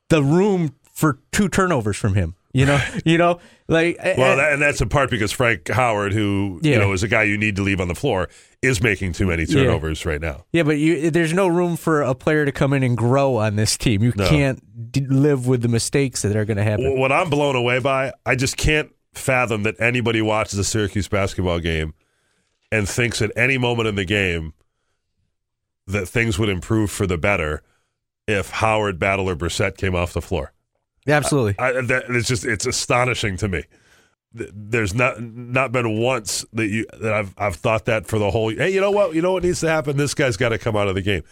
the 0.09 0.23
room 0.23 0.75
for 0.95 1.19
two 1.33 1.49
turnovers 1.49 1.97
from 1.97 2.15
him. 2.15 2.35
You 2.53 2.67
know, 2.67 2.81
you 3.05 3.19
know, 3.19 3.39
like 3.69 3.99
Well, 4.03 4.31
and- 4.33 4.41
that, 4.41 4.53
and 4.55 4.63
that's 4.63 4.81
in 4.81 4.89
part 4.89 5.11
because 5.11 5.33
Frank 5.33 5.69
Howard, 5.69 6.13
who 6.13 6.59
you 6.63 6.79
know 6.79 6.93
is 6.93 7.03
a 7.03 7.09
guy 7.09 7.25
you 7.25 7.37
need 7.39 7.57
to 7.57 7.63
leave 7.63 7.81
on 7.81 7.89
the 7.89 7.95
floor, 7.95 8.29
is 8.63 8.83
making 8.83 9.13
too 9.13 9.27
many 9.27 9.45
Yeah. 9.45 9.65
turnovers 9.65 10.05
right 10.05 10.21
now. 10.21 10.45
yeah, 10.53 10.63
but 10.63 10.79
you, 10.79 11.11
there's 11.11 11.33
no 11.33 11.49
room 11.49 11.77
for 11.77 12.03
a 12.03 12.15
player 12.15 12.45
to 12.45 12.53
come 12.53 12.73
in 12.75 12.83
and 12.83 12.97
grow 12.97 13.37
on 13.37 13.57
this 13.57 13.77
team. 13.79 14.03
You 14.03 14.13
No. 14.17 14.29
can't 14.29 14.93
d- 14.93 15.07
live 15.09 15.47
with 15.47 15.63
the 15.63 15.69
mistakes 15.69 16.23
that 16.23 16.37
are 16.37 16.45
going 16.45 16.59
to 16.59 16.63
happen. 16.63 16.99
What 16.99 17.11
I'm 17.13 17.31
blown 17.31 17.57
away 17.57 17.79
by, 17.79 18.13
I 18.27 18.35
just 18.37 18.57
can't 18.59 18.91
fathom 19.15 19.63
that 19.63 19.81
anybody 19.81 20.21
watches 20.21 20.59
a 20.59 20.65
Syracuse 20.65 21.09
basketball 21.09 21.59
game 21.59 21.95
and 22.71 22.89
thinks 22.89 23.23
at 23.23 23.33
any 23.35 23.57
moment 23.59 23.89
in 23.89 23.95
the 23.95 24.05
game 24.05 24.53
that 25.87 26.07
things 26.07 26.39
would 26.39 26.49
improve 26.51 26.91
for 26.91 27.07
the 27.07 27.19
better 27.19 27.63
if 28.29 28.51
Howard, 28.51 28.99
Battle, 28.99 29.29
or 29.29 29.35
Brissett 29.35 29.77
came 29.79 29.95
off 29.95 30.13
the 30.13 30.21
floor. 30.23 30.53
Absolutely. 31.09 31.57
I, 31.59 31.73
that, 31.81 32.05
it's 32.11 32.29
just 32.29 32.45
it's 32.45 32.67
astonishing 32.67 33.37
to 33.39 33.49
me. 33.49 33.65
Th- 34.37 34.51
There's 34.53 34.95
not 34.95 35.21
not 35.21 35.73
been 35.73 35.99
once 36.01 36.45
that 36.53 36.69
you 36.69 36.87
that 37.01 37.13
I've 37.13 37.35
I've 37.39 37.57
thought 37.57 37.87
that 37.87 38.07
for 38.07 38.19
the 38.19 38.31
whole. 38.31 38.51
Hey, 38.51 38.71
you 38.73 38.81
know 38.81 38.91
what? 38.91 39.15
You 39.15 39.23
know 39.23 39.33
what 39.33 39.43
needs 39.43 39.61
to 39.61 39.69
happen? 39.69 39.97
This 39.97 40.15
guy's 40.15 40.37
got 40.37 40.51
to 40.51 40.59
come 40.59 40.77
out 40.77 40.89
of 40.89 40.95
the 40.95 41.03
game. 41.03 41.23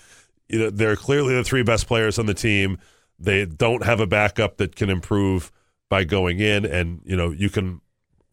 You 0.49 0.59
know, 0.59 0.71
they're 0.71 0.97
clearly 0.97 1.35
the 1.35 1.45
three 1.45 1.62
best 1.62 1.87
players 1.87 2.19
on 2.19 2.26
the 2.26 2.35
team. 2.35 2.78
They 3.19 3.45
don't 3.45 3.85
have 3.85 4.00
a 4.00 4.07
backup 4.07 4.57
that 4.59 4.76
can 4.76 4.90
improve 4.90 5.52
by 5.88 6.05
going 6.05 6.40
in, 6.40 6.64
and 6.64 7.00
you 7.05 7.17
know 7.17 7.31
you 7.31 7.50
can 7.50 7.81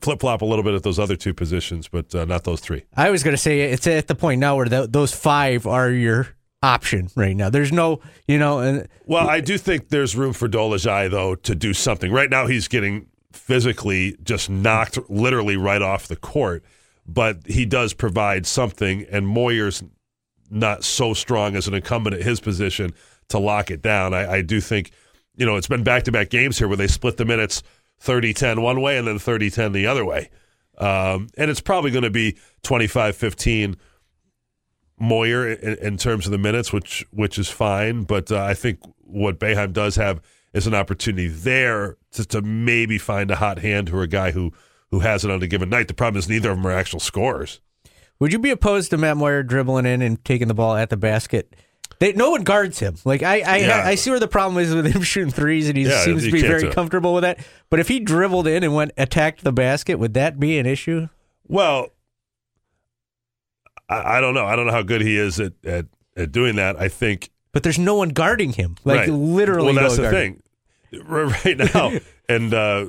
flip 0.02 0.20
flop 0.20 0.42
a 0.42 0.46
little 0.46 0.64
bit 0.64 0.74
at 0.76 0.84
those 0.84 1.00
other 1.00 1.16
two 1.16 1.34
positions, 1.34 1.88
but 1.88 2.14
uh, 2.14 2.26
not 2.26 2.44
those 2.44 2.60
three. 2.60 2.84
I 2.96 3.10
was 3.10 3.24
going 3.24 3.34
to 3.36 3.42
say 3.42 3.62
it's 3.62 3.88
at 3.88 4.08
the 4.08 4.16
point 4.16 4.40
now 4.40 4.56
where 4.56 4.68
tho- 4.68 4.86
those 4.88 5.14
five 5.14 5.66
are 5.66 5.90
your 5.90 6.28
option 6.62 7.10
right 7.16 7.36
now. 7.36 7.50
There's 7.50 7.72
no, 7.72 8.02
you 8.28 8.38
know, 8.38 8.60
and 8.60 8.88
Well, 9.06 9.28
I 9.28 9.40
do 9.40 9.58
think 9.58 9.90
there's 9.90 10.16
room 10.16 10.34
for 10.34 10.48
Dolezaj 10.48 11.12
though 11.12 11.36
to 11.36 11.56
do 11.56 11.74
something. 11.74 12.12
Right 12.12 12.30
now, 12.30 12.46
he's 12.48 12.68
getting 12.68 13.08
physically 13.36 14.18
just 14.24 14.50
knocked 14.50 14.98
literally 15.10 15.58
right 15.58 15.82
off 15.82 16.08
the 16.08 16.16
court, 16.16 16.64
but 17.06 17.46
he 17.46 17.66
does 17.66 17.94
provide 17.94 18.46
something. 18.46 19.06
And 19.12 19.28
Moyer's 19.28 19.84
not 20.50 20.84
so 20.84 21.14
strong 21.14 21.56
as 21.56 21.68
an 21.68 21.74
incumbent 21.74 22.16
at 22.16 22.22
his 22.22 22.40
position 22.40 22.94
to 23.30 23.40
lock 23.40 23.72
it 23.72 23.82
down. 23.82 24.14
I, 24.14 24.36
I 24.36 24.42
do 24.42 24.62
think, 24.62 24.92
you 25.36 25.46
know, 25.46 25.56
it's 25.56 25.68
been 25.68 25.84
back 25.84 26.04
to 26.04 26.12
back 26.12 26.30
games 26.30 26.58
here 26.58 26.68
where 26.68 26.78
they 26.78 26.88
split 26.88 27.18
the 27.18 27.26
minutes 27.26 27.64
30 28.00 28.34
10 28.34 28.62
one 28.62 28.82
way 28.82 28.98
and 28.98 29.08
then 29.08 29.20
30 29.20 29.50
10 29.50 29.72
the 29.72 29.88
other 29.88 30.06
way. 30.06 30.30
Um, 30.78 31.30
and 31.38 31.50
it's 31.50 31.62
probably 31.62 31.92
going 31.92 32.04
to 32.04 32.10
be 32.10 32.38
25 32.64 33.16
15 33.16 33.78
Moyer 34.98 35.52
in, 35.52 35.78
in 35.80 35.98
terms 35.98 36.26
of 36.26 36.32
the 36.32 36.38
minutes, 36.38 36.72
which 36.72 37.06
which 37.12 37.38
is 37.38 37.50
fine. 37.50 38.04
But 38.04 38.32
uh, 38.32 38.44
I 38.44 38.54
think 38.54 38.80
what 39.00 39.40
Boeheim 39.40 39.74
does 39.74 39.98
have 39.98 40.22
is 40.56 40.66
an 40.66 40.74
opportunity 40.74 41.28
there 41.28 41.98
to, 42.14 42.26
to 42.26 42.42
maybe 42.42 42.98
find 42.98 43.30
a 43.30 43.36
hot 43.36 43.60
hand 43.60 43.90
or 43.92 44.02
a 44.02 44.08
guy 44.08 44.32
who 44.32 44.52
who 44.92 45.00
has 45.02 45.24
it 45.26 45.30
on 45.32 45.44
a 45.44 45.48
given 45.48 45.70
night. 45.70 45.88
The 45.88 45.94
problem 45.94 46.18
is 46.18 46.28
neither 46.30 46.50
of 46.52 46.58
them 46.58 46.66
are 46.66 46.72
actual 46.72 47.00
scorers. 47.00 47.60
Would 48.20 48.32
you 48.32 48.40
be 48.40 48.50
opposed 48.52 48.90
to 48.92 48.98
Matt 48.98 49.18
Moyer 49.18 49.44
dribbling 49.44 49.86
in 49.86 50.02
and 50.02 50.24
taking 50.24 50.48
the 50.48 50.54
ball 50.54 50.76
at 50.76 50.90
the 50.90 50.96
basket? 50.98 51.54
They, 52.00 52.14
no 52.14 52.32
one 52.32 52.44
guards 52.44 52.80
him. 52.80 52.96
Like 53.06 53.22
I, 53.24 53.42
I, 53.42 53.58
Yeah. 53.58 53.84
I 53.86 53.96
see 53.96 54.10
where 54.10 54.20
the 54.20 54.28
problem 54.28 54.58
is 54.64 54.74
with 54.74 54.86
him 54.86 55.02
shooting 55.04 55.32
threes, 55.32 55.68
and 55.70 55.78
he 55.78 55.84
Yeah, 55.86 56.04
seems 56.04 56.24
to 56.24 56.32
be 56.32 56.42
very 56.42 56.72
comfortable 56.72 57.14
with 57.14 57.24
that. 57.24 57.40
But 57.70 57.80
if 57.80 57.88
he 57.88 58.00
dribbled 58.00 58.48
in 58.48 58.64
and 58.64 58.74
went 58.74 58.92
attacked 58.98 59.44
the 59.44 59.52
basket, 59.54 59.96
would 60.00 60.14
that 60.14 60.40
be 60.40 60.58
an 60.58 60.66
issue? 60.66 61.08
Well, 61.48 61.90
I, 63.90 64.18
I 64.18 64.22
don't 64.22 64.34
know. 64.34 64.46
I 64.46 64.56
don't 64.56 64.66
know 64.66 64.72
how 64.74 64.84
good 64.84 65.02
he 65.02 65.18
is 65.18 65.40
at, 65.40 65.54
at, 65.64 65.86
at 66.16 66.32
doing 66.32 66.56
that. 66.56 66.80
I 66.80 66.88
think 66.88 67.30
But 67.52 67.64
there's 67.64 67.80
no 67.80 67.96
one 67.96 68.10
guarding 68.10 68.54
him. 68.54 68.76
Like 68.84 69.00
right. 69.02 69.10
literally, 69.10 69.74
Well, 69.74 69.84
that's 69.84 69.98
one 69.98 70.04
the 70.06 70.12
thing. 70.12 70.32
R- 70.34 70.40
Right 71.04 71.58
now, 71.58 71.92
and 72.30 72.54
uh, 72.54 72.86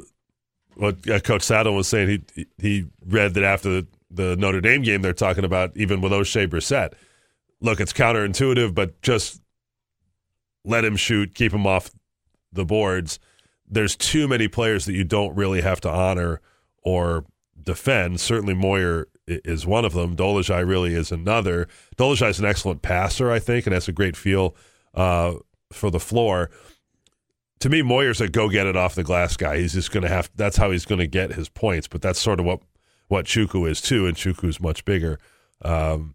what 0.75 1.09
uh, 1.09 1.21
Coach 1.21 1.43
Saddle 1.43 1.75
was 1.75 1.89
saying, 1.89 2.25
he 2.35 2.47
he 2.59 2.87
read 3.05 3.35
that 3.35 3.45
after 3.45 3.69
the, 3.69 3.87
the 4.11 4.37
Notre 4.37 4.61
Dame 4.61 4.83
game, 4.83 5.03
they're 5.03 5.13
talking 5.13 5.45
about 5.45 5.73
even 5.77 6.01
with 6.01 6.13
Oshae 6.13 6.49
Brissett. 6.49 6.93
Look, 7.61 7.81
it's 7.81 7.93
counterintuitive, 7.93 8.75
but 8.75 9.01
just 9.03 9.41
let 10.65 10.85
him 10.85 10.97
shoot, 10.97 11.35
keep 11.35 11.53
him 11.53 11.67
off 11.67 11.91
the 12.53 12.65
boards. 12.65 13.19
There's 13.69 13.97
too 13.97 14.29
many 14.29 14.49
players 14.49 14.85
that 14.85 14.93
you 14.93 15.05
don't 15.05 15.35
really 15.35 15.63
have 15.63 15.81
to 15.83 15.91
honor 15.91 16.41
or 16.83 17.25
defend. 17.63 18.21
Certainly, 18.21 18.55
Moyer 18.55 19.09
is 19.27 19.67
one 19.67 19.85
of 19.85 19.93
them. 19.93 20.17
Dolezaj 20.17 20.67
really 20.67 20.95
is 20.95 21.11
another. 21.11 21.69
Dolezaj 21.97 22.31
is 22.31 22.39
an 22.39 22.45
excellent 22.45 22.83
passer, 22.83 23.31
I 23.31 23.39
think, 23.39 23.67
and 23.67 23.75
has 23.75 23.89
a 23.89 23.93
great 23.93 24.17
feel 24.17 24.55
uh, 24.95 25.35
for 25.73 25.91
the 25.91 26.01
floor. 26.01 26.51
To 27.61 27.69
me, 27.71 27.83
Moyer's 27.83 28.21
a 28.21 28.29
go 28.29 28.49
get 28.49 28.67
it 28.67 28.77
off 28.77 28.95
the 28.95 29.03
glass 29.03 29.37
guy. 29.37 29.59
He's 29.59 29.73
just 29.73 29.91
going 29.91 30.03
to 30.03 30.09
have. 30.09 30.31
That's 30.37 30.57
how 30.57 30.71
he's 30.71 30.85
going 30.85 30.99
to 30.99 31.07
get 31.07 31.33
his 31.33 31.49
points. 31.49 31.89
But 31.89 32.03
that's 32.03 32.21
sort 32.21 32.39
of 32.41 32.47
what 32.47 32.61
what 33.09 33.27
Chukwu 33.27 33.69
is 33.69 33.81
too, 33.81 34.07
and 34.07 34.17
Chukwu's 34.17 34.61
much 34.61 34.85
bigger. 34.85 35.19
Um, 35.63 36.15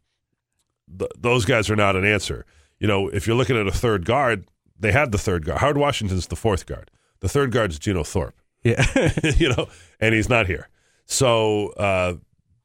th- 0.97 1.11
those 1.17 1.45
guys 1.45 1.69
are 1.69 1.75
not 1.75 1.95
an 1.95 2.05
answer. 2.05 2.45
You 2.79 2.87
know, 2.87 3.09
if 3.09 3.27
you're 3.27 3.35
looking 3.35 3.57
at 3.57 3.67
a 3.67 3.71
third 3.71 4.05
guard, 4.05 4.45
they 4.79 4.91
had 4.91 5.11
the 5.11 5.17
third 5.17 5.45
guard. 5.45 5.59
Howard 5.59 5.77
Washington's 5.77 6.27
the 6.27 6.35
fourth 6.35 6.65
guard. 6.65 6.91
The 7.21 7.29
third 7.29 7.51
guard's 7.51 7.79
Geno 7.79 8.03
Thorpe. 8.03 8.35
Yeah. 8.63 8.85
you 9.37 9.49
know, 9.49 9.67
and 9.99 10.13
he's 10.13 10.29
not 10.29 10.47
here. 10.47 10.69
So 11.05 11.69
uh, 11.69 12.15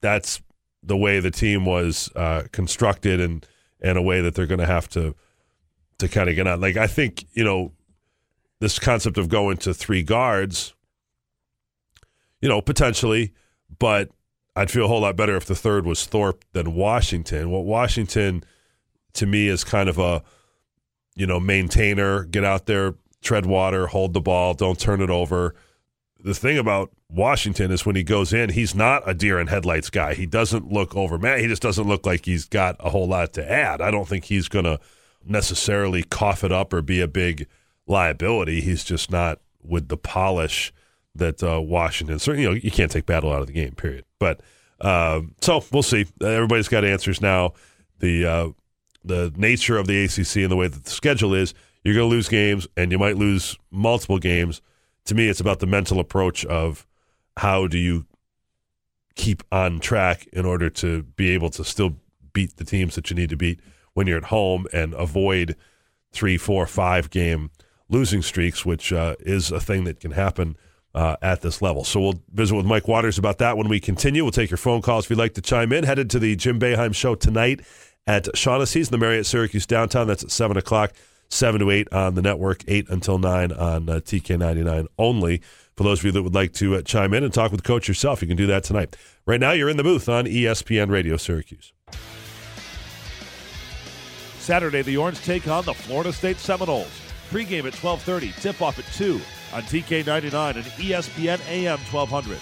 that's 0.00 0.40
the 0.82 0.96
way 0.96 1.20
the 1.20 1.30
team 1.30 1.64
was 1.64 2.10
uh, 2.14 2.44
constructed, 2.52 3.20
and 3.20 3.46
and 3.80 3.98
a 3.98 4.02
way 4.02 4.20
that 4.20 4.34
they're 4.34 4.46
going 4.46 4.60
to 4.60 4.66
have 4.66 4.88
to 4.90 5.14
to 5.98 6.08
kind 6.08 6.28
of 6.28 6.36
get 6.36 6.46
on. 6.46 6.60
Like 6.60 6.76
I 6.76 6.86
think 6.86 7.26
you 7.32 7.44
know 7.44 7.72
this 8.66 8.80
concept 8.80 9.16
of 9.16 9.28
going 9.28 9.56
to 9.56 9.72
three 9.72 10.02
guards, 10.02 10.74
you 12.40 12.48
know, 12.48 12.60
potentially, 12.60 13.32
but 13.78 14.10
I'd 14.56 14.72
feel 14.72 14.86
a 14.86 14.88
whole 14.88 15.02
lot 15.02 15.14
better 15.14 15.36
if 15.36 15.44
the 15.46 15.54
third 15.54 15.86
was 15.86 16.04
Thorpe 16.04 16.44
than 16.52 16.74
Washington. 16.74 17.50
What 17.50 17.64
Washington 17.64 18.42
to 19.12 19.24
me 19.24 19.46
is 19.46 19.62
kind 19.62 19.88
of 19.88 19.98
a 19.98 20.24
you 21.14 21.28
know 21.28 21.38
maintainer, 21.38 22.24
get 22.24 22.42
out 22.42 22.66
there, 22.66 22.94
tread 23.22 23.46
water, 23.46 23.86
hold 23.86 24.14
the 24.14 24.20
ball, 24.20 24.52
don't 24.52 24.80
turn 24.80 25.00
it 25.00 25.10
over. 25.10 25.54
The 26.18 26.34
thing 26.34 26.58
about 26.58 26.90
Washington 27.08 27.70
is 27.70 27.86
when 27.86 27.94
he 27.94 28.02
goes 28.02 28.32
in, 28.32 28.50
he's 28.50 28.74
not 28.74 29.08
a 29.08 29.14
deer 29.14 29.38
in 29.38 29.46
headlights 29.46 29.90
guy. 29.90 30.14
He 30.14 30.26
doesn't 30.26 30.72
look 30.72 30.96
over 30.96 31.18
man. 31.18 31.38
He 31.38 31.46
just 31.46 31.62
doesn't 31.62 31.86
look 31.86 32.04
like 32.04 32.24
he's 32.24 32.46
got 32.46 32.74
a 32.80 32.90
whole 32.90 33.06
lot 33.06 33.32
to 33.34 33.48
add. 33.48 33.80
I 33.80 33.92
don't 33.92 34.08
think 34.08 34.24
he's 34.24 34.48
going 34.48 34.64
to 34.64 34.80
necessarily 35.24 36.02
cough 36.02 36.42
it 36.42 36.50
up 36.50 36.72
or 36.72 36.82
be 36.82 37.00
a 37.00 37.06
big 37.06 37.46
liability. 37.86 38.60
He's 38.60 38.84
just 38.84 39.10
not 39.10 39.40
with 39.62 39.88
the 39.88 39.96
polish 39.96 40.72
that 41.14 41.42
uh, 41.42 41.60
Washington. 41.60 42.18
Certainly, 42.18 42.42
you 42.42 42.48
know, 42.50 42.60
you 42.62 42.70
can't 42.70 42.90
take 42.90 43.06
battle 43.06 43.32
out 43.32 43.40
of 43.40 43.46
the 43.46 43.52
game. 43.52 43.72
Period. 43.72 44.04
But 44.18 44.40
um, 44.80 45.34
so 45.40 45.64
we'll 45.72 45.82
see. 45.82 46.06
Everybody's 46.22 46.68
got 46.68 46.84
answers 46.84 47.20
now. 47.20 47.54
The 47.98 48.26
uh, 48.26 48.48
the 49.04 49.32
nature 49.36 49.78
of 49.78 49.86
the 49.86 50.04
ACC 50.04 50.36
and 50.36 50.50
the 50.50 50.56
way 50.56 50.68
that 50.68 50.84
the 50.84 50.90
schedule 50.90 51.34
is, 51.34 51.54
you're 51.84 51.94
going 51.94 52.08
to 52.08 52.14
lose 52.14 52.28
games, 52.28 52.66
and 52.76 52.90
you 52.90 52.98
might 52.98 53.16
lose 53.16 53.56
multiple 53.70 54.18
games. 54.18 54.60
To 55.06 55.14
me, 55.14 55.28
it's 55.28 55.40
about 55.40 55.60
the 55.60 55.66
mental 55.66 56.00
approach 56.00 56.44
of 56.44 56.86
how 57.36 57.68
do 57.68 57.78
you 57.78 58.06
keep 59.14 59.42
on 59.50 59.80
track 59.80 60.26
in 60.32 60.44
order 60.44 60.68
to 60.68 61.02
be 61.02 61.30
able 61.30 61.50
to 61.50 61.64
still 61.64 61.96
beat 62.32 62.56
the 62.56 62.64
teams 62.64 62.96
that 62.96 63.08
you 63.08 63.16
need 63.16 63.30
to 63.30 63.36
beat 63.36 63.60
when 63.94 64.06
you're 64.06 64.18
at 64.18 64.24
home 64.24 64.66
and 64.72 64.92
avoid 64.94 65.56
three, 66.12 66.36
four, 66.36 66.66
five 66.66 67.08
game 67.08 67.50
losing 67.88 68.22
streaks, 68.22 68.64
which 68.64 68.92
uh, 68.92 69.16
is 69.20 69.50
a 69.50 69.60
thing 69.60 69.84
that 69.84 70.00
can 70.00 70.12
happen 70.12 70.56
uh, 70.94 71.16
at 71.20 71.42
this 71.42 71.60
level. 71.60 71.84
So 71.84 72.00
we'll 72.00 72.22
visit 72.32 72.54
with 72.56 72.66
Mike 72.66 72.88
Waters 72.88 73.18
about 73.18 73.38
that 73.38 73.56
when 73.56 73.68
we 73.68 73.78
continue. 73.78 74.24
We'll 74.24 74.32
take 74.32 74.50
your 74.50 74.56
phone 74.56 74.82
calls 74.82 75.04
if 75.04 75.10
you'd 75.10 75.18
like 75.18 75.34
to 75.34 75.42
chime 75.42 75.72
in. 75.72 75.84
Headed 75.84 76.08
to 76.10 76.18
the 76.18 76.34
Jim 76.36 76.58
Boeheim 76.58 76.94
show 76.94 77.14
tonight 77.14 77.60
at 78.06 78.34
Shaughnessy's 78.36 78.88
in 78.88 78.92
the 78.92 78.98
Marriott 78.98 79.26
Syracuse 79.26 79.66
downtown. 79.66 80.06
That's 80.06 80.24
at 80.24 80.30
7 80.30 80.56
o'clock, 80.56 80.92
7 81.28 81.60
to 81.60 81.70
8 81.70 81.92
on 81.92 82.14
the 82.14 82.22
network, 82.22 82.64
8 82.66 82.88
until 82.88 83.18
9 83.18 83.52
on 83.52 83.88
uh, 83.88 83.94
TK99 83.94 84.86
only. 84.98 85.42
For 85.76 85.84
those 85.84 85.98
of 85.98 86.06
you 86.06 86.12
that 86.12 86.22
would 86.22 86.34
like 86.34 86.54
to 86.54 86.76
uh, 86.76 86.82
chime 86.82 87.12
in 87.12 87.22
and 87.22 87.34
talk 87.34 87.52
with 87.52 87.62
Coach 87.62 87.86
yourself, 87.88 88.22
you 88.22 88.28
can 88.28 88.36
do 88.36 88.46
that 88.46 88.64
tonight. 88.64 88.96
Right 89.26 89.38
now, 89.38 89.52
you're 89.52 89.68
in 89.68 89.76
the 89.76 89.82
booth 89.82 90.08
on 90.08 90.24
ESPN 90.24 90.90
Radio 90.90 91.18
Syracuse. 91.18 91.74
Saturday, 94.38 94.80
the 94.80 94.96
Orange 94.96 95.20
take 95.22 95.46
on 95.48 95.64
the 95.64 95.74
Florida 95.74 96.12
State 96.12 96.38
Seminoles. 96.38 97.05
Pregame 97.36 97.66
at 97.66 97.74
12:30, 97.74 98.32
tip-off 98.40 98.78
at 98.78 98.90
2 98.94 99.20
on 99.52 99.62
TK99 99.64 100.56
and 100.56 100.64
ESPN 100.64 101.38
AM 101.50 101.78
1200. 101.92 102.38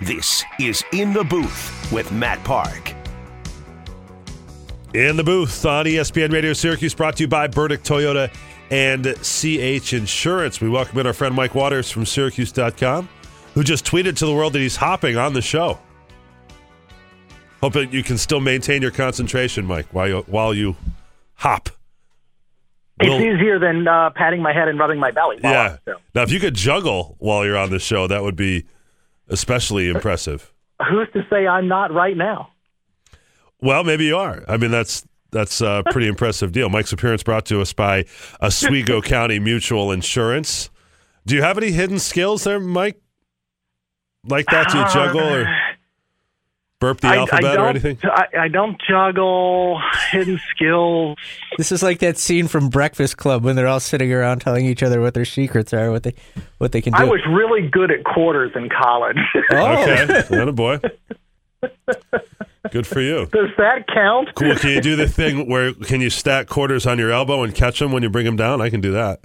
This 0.00 0.42
is 0.58 0.82
In 0.92 1.12
the 1.12 1.22
Booth 1.22 1.92
with 1.92 2.10
Matt 2.10 2.42
Park. 2.42 2.92
In 4.94 5.16
the 5.16 5.22
booth 5.22 5.64
on 5.64 5.84
ESPN 5.84 6.32
Radio 6.32 6.52
Syracuse, 6.52 6.92
brought 6.94 7.18
to 7.18 7.22
you 7.22 7.28
by 7.28 7.46
Burdick 7.46 7.84
Toyota 7.84 8.34
and 8.72 9.14
CH 9.22 9.92
Insurance. 9.92 10.60
We 10.60 10.68
welcome 10.68 10.98
in 10.98 11.06
our 11.06 11.12
friend 11.12 11.36
Mike 11.36 11.54
Waters 11.54 11.88
from 11.88 12.04
Syracuse.com, 12.04 13.08
who 13.54 13.62
just 13.62 13.84
tweeted 13.84 14.16
to 14.16 14.26
the 14.26 14.34
world 14.34 14.54
that 14.54 14.60
he's 14.60 14.76
hopping 14.76 15.16
on 15.16 15.34
the 15.34 15.42
show. 15.42 15.78
Hope 17.60 17.72
that 17.72 17.92
you 17.92 18.02
can 18.02 18.18
still 18.18 18.40
maintain 18.40 18.82
your 18.82 18.90
concentration, 18.92 19.66
Mike, 19.66 19.86
while 19.92 20.08
you, 20.08 20.18
while 20.28 20.54
you 20.54 20.76
hop. 21.34 21.68
It's 23.00 23.08
Will- 23.10 23.20
easier 23.20 23.58
than 23.58 23.86
uh, 23.86 24.10
patting 24.10 24.42
my 24.42 24.52
head 24.52 24.68
and 24.68 24.78
rubbing 24.78 24.98
my 24.98 25.10
belly. 25.10 25.38
yeah. 25.42 25.76
Now, 26.14 26.22
if 26.22 26.30
you 26.32 26.40
could 26.40 26.54
juggle 26.54 27.16
while 27.18 27.44
you're 27.44 27.56
on 27.56 27.70
the 27.70 27.78
show, 27.78 28.06
that 28.06 28.22
would 28.22 28.36
be 28.36 28.64
especially 29.28 29.88
impressive. 29.88 30.52
Who's 30.88 31.08
to 31.12 31.24
say 31.30 31.46
I'm 31.46 31.68
not 31.68 31.92
right 31.92 32.16
now? 32.16 32.50
Well, 33.60 33.82
maybe 33.84 34.04
you 34.04 34.16
are. 34.16 34.44
I 34.48 34.56
mean, 34.56 34.70
that's 34.70 35.04
that's 35.30 35.60
a 35.60 35.82
pretty 35.90 36.06
impressive 36.08 36.52
deal. 36.52 36.68
Mike's 36.68 36.92
appearance 36.92 37.22
brought 37.22 37.44
to 37.46 37.60
us 37.60 37.72
by 37.72 38.04
Oswego 38.40 39.00
County 39.02 39.38
Mutual 39.40 39.90
Insurance. 39.92 40.70
Do 41.26 41.34
you 41.34 41.42
have 41.42 41.58
any 41.58 41.72
hidden 41.72 41.98
skills 41.98 42.44
there, 42.44 42.58
Mike? 42.60 43.00
Like 44.24 44.46
that? 44.46 44.70
Do 44.70 44.78
you 44.78 44.84
juggle 44.92 45.20
or 45.20 45.48
burp 46.80 47.00
the 47.00 47.08
I, 47.08 47.16
alphabet 47.16 47.58
I 47.58 47.62
or 47.62 47.68
anything? 47.68 47.98
I, 48.04 48.26
I 48.40 48.48
don't 48.48 48.80
juggle 48.88 49.80
hidden 50.10 50.40
skills. 50.50 51.16
This 51.56 51.72
is 51.72 51.82
like 51.82 51.98
that 52.00 52.18
scene 52.18 52.48
from 52.48 52.68
Breakfast 52.68 53.16
Club 53.16 53.44
when 53.44 53.56
they're 53.56 53.66
all 53.66 53.80
sitting 53.80 54.12
around 54.12 54.40
telling 54.40 54.66
each 54.66 54.82
other 54.82 55.00
what 55.00 55.14
their 55.14 55.24
secrets 55.24 55.72
are, 55.72 55.90
what 55.90 56.02
they 56.02 56.14
what 56.58 56.72
they 56.72 56.80
can 56.80 56.92
do. 56.92 56.98
I 56.98 57.04
was 57.04 57.20
really 57.28 57.68
good 57.68 57.90
at 57.90 58.04
quarters 58.04 58.52
in 58.54 58.68
college. 58.68 59.18
oh, 59.52 59.82
Okay, 59.82 60.06
that 60.06 60.48
a 60.48 60.52
boy. 60.52 60.80
Good 62.70 62.86
for 62.86 63.00
you. 63.00 63.26
Does 63.26 63.50
that 63.56 63.86
count? 63.88 64.28
Cool. 64.34 64.54
Can 64.56 64.70
you 64.70 64.80
do 64.80 64.96
the 64.96 65.08
thing 65.08 65.48
where 65.48 65.72
can 65.74 66.00
you 66.00 66.10
stack 66.10 66.48
quarters 66.48 66.86
on 66.86 66.98
your 66.98 67.10
elbow 67.10 67.42
and 67.42 67.54
catch 67.54 67.78
them 67.78 67.92
when 67.92 68.02
you 68.02 68.10
bring 68.10 68.26
them 68.26 68.36
down? 68.36 68.60
I 68.60 68.70
can 68.70 68.80
do 68.80 68.92
that. 68.92 69.20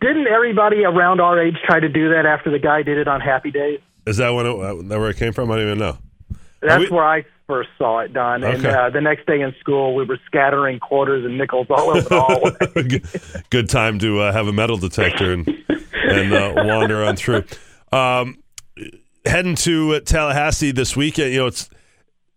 Didn't 0.00 0.26
everybody 0.28 0.84
around 0.84 1.20
our 1.20 1.38
age 1.40 1.56
try 1.66 1.78
to 1.78 1.88
do 1.88 2.10
that 2.10 2.24
after 2.24 2.50
the 2.50 2.58
guy 2.58 2.82
did 2.82 2.96
it 2.96 3.06
on 3.06 3.20
Happy 3.20 3.50
Days? 3.50 3.80
Is 4.06 4.16
that 4.18 4.30
when 4.30 4.46
it, 4.46 4.88
that 4.88 4.98
where 4.98 5.10
it 5.10 5.16
came 5.16 5.32
from? 5.32 5.50
I 5.50 5.56
don't 5.56 5.66
even 5.66 5.78
know. 5.78 5.98
That's 6.64 6.90
we- 6.90 6.96
where 6.96 7.04
I 7.04 7.24
first 7.46 7.68
saw 7.76 7.98
it 8.00 8.12
done. 8.12 8.42
And 8.42 8.64
uh, 8.64 8.90
the 8.90 9.00
next 9.00 9.26
day 9.26 9.40
in 9.40 9.54
school, 9.60 9.94
we 9.94 10.04
were 10.04 10.18
scattering 10.26 10.80
quarters 10.80 11.24
and 11.24 11.36
nickels 11.36 11.66
all 11.68 11.90
over 11.90 12.00
the 12.00 12.20
hallway. 12.20 12.82
good, 12.88 13.06
good 13.50 13.68
time 13.68 13.98
to 13.98 14.20
uh, 14.20 14.32
have 14.32 14.48
a 14.48 14.52
metal 14.52 14.76
detector 14.76 15.32
and 15.32 15.48
and 15.92 16.32
uh, 16.32 16.52
wander 16.56 17.04
on 17.04 17.16
through. 17.16 17.44
Um, 17.92 18.42
heading 19.24 19.56
to 19.56 19.94
uh, 19.94 20.00
Tallahassee 20.00 20.70
this 20.70 20.96
weekend, 20.96 21.32
you 21.32 21.40
know, 21.40 21.46
it's 21.46 21.68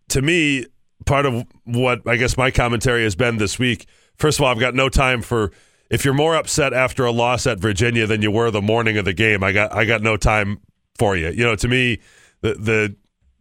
to 0.09 0.21
me 0.21 0.65
part 1.05 1.25
of 1.25 1.45
what 1.63 2.01
I 2.07 2.17
guess 2.17 2.37
my 2.37 2.51
commentary 2.51 3.03
has 3.03 3.15
been 3.15 3.37
this 3.37 3.57
week. 3.57 3.87
First 4.17 4.39
of 4.39 4.45
all, 4.45 4.51
I've 4.51 4.59
got 4.59 4.75
no 4.75 4.89
time 4.89 5.21
for. 5.21 5.51
If 5.89 6.03
you're 6.03 6.13
more 6.13 6.35
upset 6.35 6.73
after 6.73 7.05
a 7.05 7.11
loss 7.11 7.47
at 7.47 7.59
Virginia 7.59 8.05
than 8.07 8.21
you 8.21 8.29
were 8.29 8.51
the 8.51 8.61
morning 8.61 8.97
of 8.97 9.05
the 9.05 9.13
game, 9.13 9.41
I 9.41 9.53
got 9.53 9.73
I 9.73 9.85
got 9.85 10.01
no 10.01 10.17
time 10.17 10.59
for 10.97 11.15
you. 11.15 11.29
You 11.29 11.45
know, 11.45 11.55
to 11.55 11.67
me, 11.69 11.99
the 12.41 12.55
the 12.55 12.95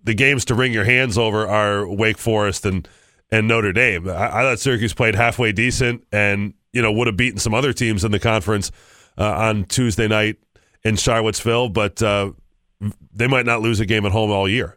the 0.06 0.14
games 0.14 0.44
to 0.46 0.54
wring 0.54 0.72
your 0.72 0.84
hands 0.84 1.18
over 1.18 1.46
are 1.46 1.86
Wake 1.86 2.16
Forest 2.16 2.64
and 2.64 2.88
and 3.30 3.48
Notre 3.48 3.72
Dame. 3.72 4.08
I, 4.08 4.26
I 4.28 4.42
thought 4.42 4.60
Syracuse 4.60 4.94
played 4.94 5.16
halfway 5.16 5.52
decent 5.52 6.06
and 6.12 6.54
you 6.72 6.80
know 6.80 6.92
would 6.92 7.08
have 7.08 7.16
beaten 7.16 7.38
some 7.38 7.52
other 7.52 7.72
teams 7.72 8.04
in 8.04 8.12
the 8.12 8.20
conference 8.20 8.70
uh, 9.18 9.24
on 9.24 9.64
Tuesday 9.64 10.08
night 10.08 10.36
in 10.84 10.96
Charlottesville, 10.96 11.68
but 11.68 12.00
uh, 12.02 12.30
they 13.12 13.26
might 13.26 13.44
not 13.44 13.60
lose 13.60 13.80
a 13.80 13.86
game 13.86 14.06
at 14.06 14.12
home 14.12 14.30
all 14.30 14.48
year. 14.48 14.76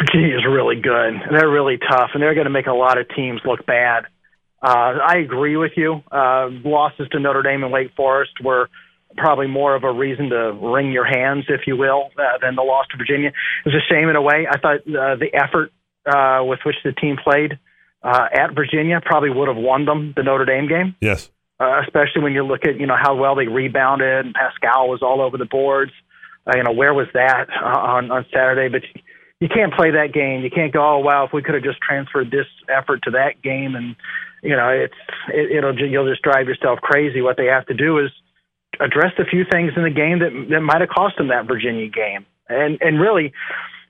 Virginia's 0.00 0.44
really 0.46 0.80
good. 0.80 1.14
They're 1.30 1.50
really 1.50 1.76
tough, 1.76 2.10
and 2.14 2.22
they're 2.22 2.34
going 2.34 2.46
to 2.46 2.50
make 2.50 2.66
a 2.66 2.72
lot 2.72 2.98
of 2.98 3.08
teams 3.14 3.40
look 3.44 3.66
bad. 3.66 4.04
Uh, 4.62 4.98
I 5.04 5.18
agree 5.18 5.56
with 5.56 5.72
you. 5.76 6.02
Uh, 6.10 6.48
losses 6.64 7.08
to 7.10 7.20
Notre 7.20 7.42
Dame 7.42 7.64
and 7.64 7.72
Wake 7.72 7.94
Forest 7.94 8.32
were 8.42 8.70
probably 9.16 9.46
more 9.46 9.74
of 9.74 9.84
a 9.84 9.92
reason 9.92 10.30
to 10.30 10.52
wring 10.52 10.92
your 10.92 11.04
hands, 11.04 11.46
if 11.48 11.62
you 11.66 11.76
will, 11.76 12.10
uh, 12.18 12.38
than 12.40 12.54
the 12.54 12.62
loss 12.62 12.86
to 12.90 12.96
Virginia. 12.96 13.28
It 13.28 13.34
was 13.64 13.74
a 13.74 13.92
shame 13.92 14.08
in 14.08 14.16
a 14.16 14.22
way. 14.22 14.46
I 14.50 14.58
thought 14.58 14.80
uh, 14.80 15.16
the 15.16 15.30
effort 15.34 15.72
uh, 16.06 16.44
with 16.44 16.60
which 16.64 16.76
the 16.84 16.92
team 16.92 17.16
played 17.22 17.58
uh, 18.02 18.28
at 18.32 18.54
Virginia 18.54 19.00
probably 19.04 19.30
would 19.30 19.48
have 19.48 19.56
won 19.56 19.84
them 19.84 20.12
the 20.16 20.22
Notre 20.22 20.44
Dame 20.44 20.68
game. 20.68 20.94
Yes. 21.00 21.30
Uh, 21.60 21.80
especially 21.82 22.22
when 22.22 22.32
you 22.32 22.44
look 22.44 22.64
at 22.64 22.78
you 22.78 22.86
know 22.86 22.96
how 22.96 23.16
well 23.16 23.34
they 23.34 23.48
rebounded 23.48 24.26
and 24.26 24.34
Pascal 24.34 24.88
was 24.88 25.02
all 25.02 25.20
over 25.20 25.36
the 25.36 25.44
boards. 25.44 25.90
Uh, 26.46 26.56
you 26.56 26.62
know 26.62 26.72
where 26.72 26.94
was 26.94 27.08
that 27.14 27.48
uh, 27.50 27.78
on 27.78 28.12
on 28.12 28.24
Saturday? 28.32 28.68
But 28.68 28.82
you 29.40 29.48
can't 29.48 29.74
play 29.74 29.90
that 29.90 30.12
game. 30.12 30.42
You 30.42 30.50
can't 30.50 30.72
go, 30.72 30.80
oh 30.80 30.98
wow, 30.98 31.26
if 31.26 31.32
we 31.32 31.42
could 31.42 31.54
have 31.54 31.64
just 31.64 31.80
transferred 31.80 32.30
this 32.30 32.46
effort 32.68 33.02
to 33.04 33.10
that 33.10 33.42
game, 33.42 33.74
and 33.74 33.96
you 34.42 34.54
know 34.54 34.68
it's 34.68 34.94
it, 35.34 35.56
it'll 35.56 35.76
you'll 35.76 36.08
just 36.08 36.22
drive 36.22 36.46
yourself 36.46 36.78
crazy. 36.80 37.20
What 37.20 37.36
they 37.36 37.46
have 37.46 37.66
to 37.66 37.74
do 37.74 37.98
is 37.98 38.10
address 38.80 39.12
a 39.18 39.24
few 39.24 39.44
things 39.50 39.72
in 39.76 39.82
the 39.82 39.90
game 39.90 40.20
that 40.20 40.32
that 40.50 40.60
might 40.60 40.80
have 40.80 40.90
cost 40.90 41.16
them 41.18 41.28
that 41.28 41.46
Virginia 41.46 41.88
game, 41.88 42.26
and 42.48 42.78
and 42.80 43.00
really. 43.00 43.32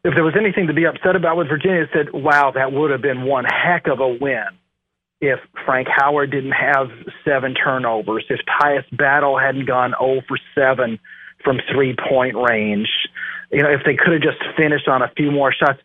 If 0.04 0.14
there 0.14 0.22
was 0.22 0.34
anything 0.38 0.68
to 0.68 0.72
be 0.72 0.86
upset 0.86 1.16
about 1.16 1.36
with 1.36 1.48
Virginia, 1.48 1.82
it 1.82 1.90
said, 1.92 2.12
"Wow, 2.12 2.52
that 2.54 2.72
would 2.72 2.92
have 2.92 3.02
been 3.02 3.24
one 3.24 3.44
heck 3.44 3.88
of 3.88 3.98
a 3.98 4.06
win 4.06 4.46
if 5.20 5.40
Frank 5.64 5.88
Howard 5.90 6.30
didn't 6.30 6.52
have 6.52 6.88
seven 7.24 7.54
turnovers, 7.54 8.24
if 8.30 8.40
Tyus 8.46 8.84
Battle 8.96 9.38
hadn't 9.38 9.66
gone 9.66 9.94
0 9.98 10.22
for 10.28 10.38
7 10.54 10.98
from 11.42 11.58
three 11.72 11.96
point 12.08 12.36
range, 12.36 12.88
you 13.50 13.62
know, 13.62 13.70
if 13.70 13.80
they 13.84 13.96
could 13.96 14.12
have 14.12 14.22
just 14.22 14.38
finished 14.56 14.88
on 14.88 15.02
a 15.02 15.10
few 15.16 15.30
more 15.30 15.52
shots. 15.52 15.80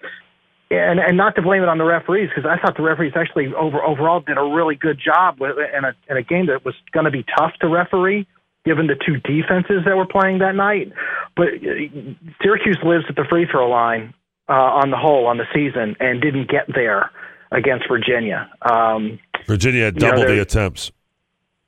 And, 0.70 1.00
and 1.00 1.18
not 1.18 1.36
to 1.36 1.42
blame 1.42 1.62
it 1.62 1.70
on 1.70 1.78
the 1.78 1.84
referees 1.84 2.30
because 2.30 2.50
I 2.50 2.60
thought 2.60 2.76
the 2.76 2.84
referees 2.84 3.14
actually 3.16 3.54
over 3.54 3.84
overall 3.84 4.22
did 4.22 4.38
a 4.40 4.44
really 4.44 4.76
good 4.76 5.00
job 5.00 5.40
with 5.40 5.56
in 5.58 5.84
a 5.84 5.94
in 6.10 6.18
a 6.18 6.24
game 6.24 6.48
that 6.48 6.66
was 6.66 6.74
going 6.92 7.06
to 7.06 7.12
be 7.12 7.24
tough 7.38 7.52
to 7.62 7.68
referee 7.68 8.26
given 8.66 8.88
the 8.88 8.96
two 8.96 9.18
defenses 9.18 9.84
that 9.86 9.96
were 9.96 10.08
playing 10.08 10.40
that 10.40 10.56
night. 10.56 10.92
But 11.36 11.48
uh, 11.48 12.16
Syracuse 12.42 12.80
lives 12.84 13.06
at 13.10 13.16
the 13.16 13.26
free 13.30 13.48
throw 13.50 13.70
line 13.70 14.14
uh, 14.50 14.54
on 14.54 14.92
the 14.92 14.98
whole 14.98 15.28
on 15.28 15.38
the 15.38 15.46
season 15.54 15.96
and 16.00 16.22
didn't 16.22 16.50
get 16.50 16.68
there 16.74 17.12
against 17.52 17.88
Virginia. 17.88 18.50
Um, 18.62 19.20
Virginia 19.46 19.86
had 19.86 19.96
double 19.96 20.20
you 20.20 20.26
know, 20.26 20.36
the 20.36 20.42
attempts. 20.42 20.92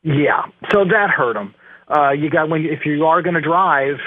Yeah, 0.04 0.46
so 0.72 0.86
that 0.86 1.10
hurt 1.10 1.34
them. 1.34 1.54
Uh, 1.88 2.12
you 2.12 2.30
got 2.30 2.50
when 2.50 2.66
if 2.66 2.86
you 2.86 3.06
are 3.06 3.22
going 3.22 3.36
to 3.36 3.42
drive, 3.42 3.98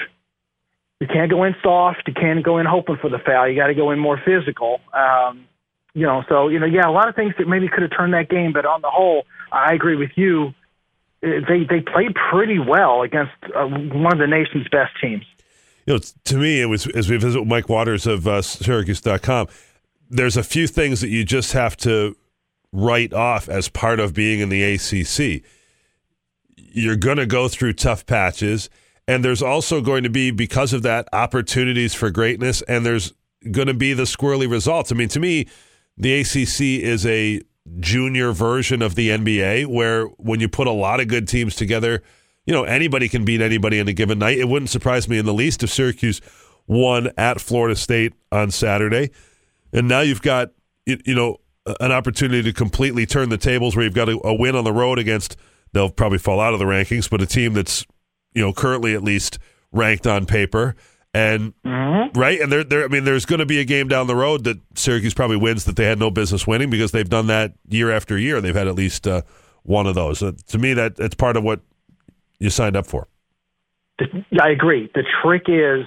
you 0.99 1.07
can't 1.07 1.29
go 1.29 1.43
in 1.43 1.55
soft. 1.63 2.03
You 2.07 2.13
can't 2.13 2.43
go 2.43 2.57
in 2.57 2.65
hoping 2.65 2.97
for 3.01 3.09
the 3.09 3.19
foul. 3.19 3.47
You 3.47 3.55
got 3.55 3.67
to 3.67 3.73
go 3.73 3.91
in 3.91 3.99
more 3.99 4.19
physical. 4.23 4.79
Um, 4.93 5.45
you 5.93 6.05
know, 6.05 6.23
so 6.29 6.47
you 6.49 6.59
know, 6.59 6.65
yeah, 6.65 6.87
a 6.87 6.91
lot 6.91 7.07
of 7.07 7.15
things 7.15 7.33
that 7.37 7.47
maybe 7.47 7.67
could 7.67 7.81
have 7.81 7.91
turned 7.95 8.13
that 8.13 8.29
game, 8.29 8.53
but 8.53 8.65
on 8.65 8.81
the 8.81 8.89
whole, 8.89 9.25
I 9.51 9.73
agree 9.73 9.95
with 9.95 10.11
you. 10.15 10.53
Uh, 11.23 11.41
they 11.47 11.65
they 11.69 11.81
played 11.81 12.15
pretty 12.29 12.59
well 12.59 13.01
against 13.01 13.33
uh, 13.55 13.65
one 13.65 14.13
of 14.13 14.19
the 14.19 14.27
nation's 14.27 14.67
best 14.69 14.91
teams. 15.01 15.25
You 15.85 15.95
know, 15.95 15.99
to 16.25 16.37
me, 16.37 16.61
it 16.61 16.65
was 16.65 16.87
as 16.87 17.09
we 17.09 17.17
visit 17.17 17.45
Mike 17.45 17.69
Waters 17.69 18.05
of 18.07 18.27
uh, 18.27 18.41
Syracuse.com. 18.41 19.47
There's 20.09 20.37
a 20.37 20.43
few 20.43 20.67
things 20.67 21.01
that 21.01 21.09
you 21.09 21.23
just 21.23 21.53
have 21.53 21.77
to 21.77 22.15
write 22.71 23.13
off 23.13 23.49
as 23.49 23.69
part 23.69 23.99
of 23.99 24.13
being 24.13 24.39
in 24.39 24.49
the 24.49 24.63
ACC. 24.63 25.43
You're 26.55 26.95
going 26.95 27.17
to 27.17 27.25
go 27.25 27.47
through 27.47 27.73
tough 27.73 28.05
patches, 28.05 28.69
and 29.07 29.23
there's 29.25 29.41
also 29.41 29.81
going 29.81 30.03
to 30.03 30.09
be, 30.09 30.31
because 30.31 30.73
of 30.73 30.83
that, 30.83 31.07
opportunities 31.13 31.93
for 31.93 32.09
greatness, 32.11 32.61
and 32.63 32.85
there's 32.85 33.13
going 33.51 33.67
to 33.67 33.73
be 33.73 33.93
the 33.93 34.03
squirrely 34.03 34.49
results. 34.49 34.91
I 34.91 34.95
mean, 34.95 35.09
to 35.09 35.19
me, 35.19 35.47
the 35.97 36.21
ACC 36.21 36.83
is 36.83 37.05
a 37.05 37.41
junior 37.79 38.31
version 38.31 38.81
of 38.81 38.95
the 38.95 39.09
NBA 39.09 39.67
where 39.67 40.05
when 40.17 40.39
you 40.39 40.49
put 40.49 40.67
a 40.67 40.71
lot 40.71 40.99
of 40.99 41.07
good 41.07 41.27
teams 41.27 41.55
together, 41.55 42.01
you 42.45 42.53
know, 42.53 42.63
anybody 42.63 43.09
can 43.09 43.25
beat 43.25 43.41
anybody 43.41 43.79
in 43.79 43.87
a 43.87 43.93
given 43.93 44.19
night. 44.19 44.37
It 44.37 44.47
wouldn't 44.47 44.69
surprise 44.69 45.07
me 45.07 45.17
in 45.17 45.25
the 45.25 45.33
least 45.33 45.63
if 45.63 45.69
Syracuse 45.69 46.21
won 46.67 47.11
at 47.17 47.41
Florida 47.41 47.75
State 47.75 48.13
on 48.31 48.51
Saturday. 48.51 49.11
And 49.71 49.87
now 49.87 50.01
you've 50.01 50.21
got, 50.21 50.51
you 50.85 51.15
know, 51.15 51.37
an 51.79 51.91
opportunity 51.91 52.41
to 52.43 52.53
completely 52.53 53.05
turn 53.05 53.29
the 53.29 53.37
tables 53.37 53.75
where 53.75 53.85
you've 53.85 53.93
got 53.93 54.09
a, 54.09 54.19
a, 54.23 54.33
win 54.33 54.55
on 54.55 54.63
the 54.63 54.73
road 54.73 54.97
against 54.97 55.37
they'll 55.73 55.89
probably 55.89 56.17
fall 56.17 56.39
out 56.39 56.53
of 56.53 56.59
the 56.59 56.65
rankings, 56.65 57.09
but 57.09 57.21
a 57.21 57.25
team 57.25 57.53
that's 57.53 57.85
you 58.33 58.41
know 58.41 58.53
currently 58.53 58.95
at 58.95 59.03
least 59.03 59.37
ranked 59.71 60.07
on 60.07 60.25
paper 60.25 60.75
and 61.13 61.53
mm-hmm. 61.65 62.17
right 62.19 62.39
and 62.39 62.51
there 62.51 62.63
there 62.63 62.85
I 62.85 62.87
mean 62.87 63.03
there's 63.03 63.25
going 63.25 63.39
to 63.39 63.45
be 63.45 63.59
a 63.59 63.65
game 63.65 63.87
down 63.87 64.07
the 64.07 64.15
road 64.15 64.43
that 64.43 64.59
Syracuse 64.75 65.13
probably 65.13 65.37
wins 65.37 65.65
that 65.65 65.75
they 65.75 65.85
had 65.85 65.99
no 65.99 66.11
business 66.11 66.45
winning 66.45 66.69
because 66.69 66.91
they've 66.91 67.09
done 67.09 67.27
that 67.27 67.53
year 67.67 67.91
after 67.91 68.17
year. 68.17 68.37
and 68.37 68.45
They've 68.45 68.55
had 68.55 68.67
at 68.67 68.75
least 68.75 69.07
uh, 69.07 69.23
one 69.63 69.87
of 69.87 69.95
those. 69.95 70.19
To 70.19 70.57
me, 70.57 70.73
that 70.73 70.99
it's 70.99 71.15
part 71.15 71.37
of 71.37 71.43
what 71.43 71.61
you 72.39 72.49
signed 72.49 72.75
up 72.75 72.85
for. 72.85 73.07
I 73.99 74.49
agree. 74.49 74.89
The 74.93 75.03
trick 75.21 75.43
is 75.47 75.85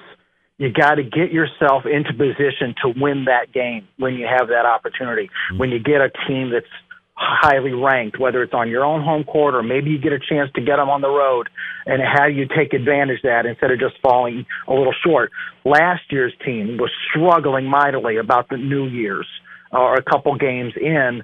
you 0.59 0.71
got 0.71 0.97
to 0.97 1.03
get 1.03 1.33
yourself 1.33 1.87
into 1.87 2.13
position 2.13 2.75
to 2.83 2.93
win 3.01 3.25
that 3.25 3.53
game 3.53 3.89
when 3.99 4.15
you 4.15 4.27
have 4.27 4.49
that 4.49 4.67
opportunity. 4.67 5.29
Mm-hmm. 5.29 5.59
When 5.59 5.71
you 5.71 5.79
get 5.79 6.01
a 6.01 6.11
team 6.29 6.51
that's 6.51 6.67
highly 7.15 7.73
ranked, 7.73 8.19
whether 8.19 8.43
it's 8.43 8.55
on 8.55 8.69
your 8.69 8.85
own 8.85 9.03
home 9.03 9.25
court 9.25 9.55
or 9.55 9.63
maybe 9.63 9.91
you 9.91 9.99
get 9.99 10.13
a 10.13 10.19
chance 10.19 10.51
to 10.55 10.61
get 10.61 10.77
them 10.77 10.89
on 10.89 11.01
the 11.01 11.09
road, 11.09 11.49
and 11.87 12.03
how 12.03 12.27
you 12.27 12.47
take 12.47 12.73
advantage 12.73 13.19
of 13.19 13.31
that 13.31 13.47
instead 13.47 13.71
of 13.71 13.79
just 13.79 13.95
falling 14.03 14.47
a 14.69 14.73
little 14.73 14.95
short. 15.05 15.31
Last 15.65 16.03
year's 16.11 16.35
team 16.45 16.79
was 16.79 16.91
struggling 17.11 17.67
mightily 17.67 18.17
about 18.17 18.49
the 18.49 18.57
New 18.57 18.87
Year's 18.87 19.27
or 19.73 19.95
a 19.95 20.03
couple 20.03 20.37
games 20.37 20.73
in 20.77 21.23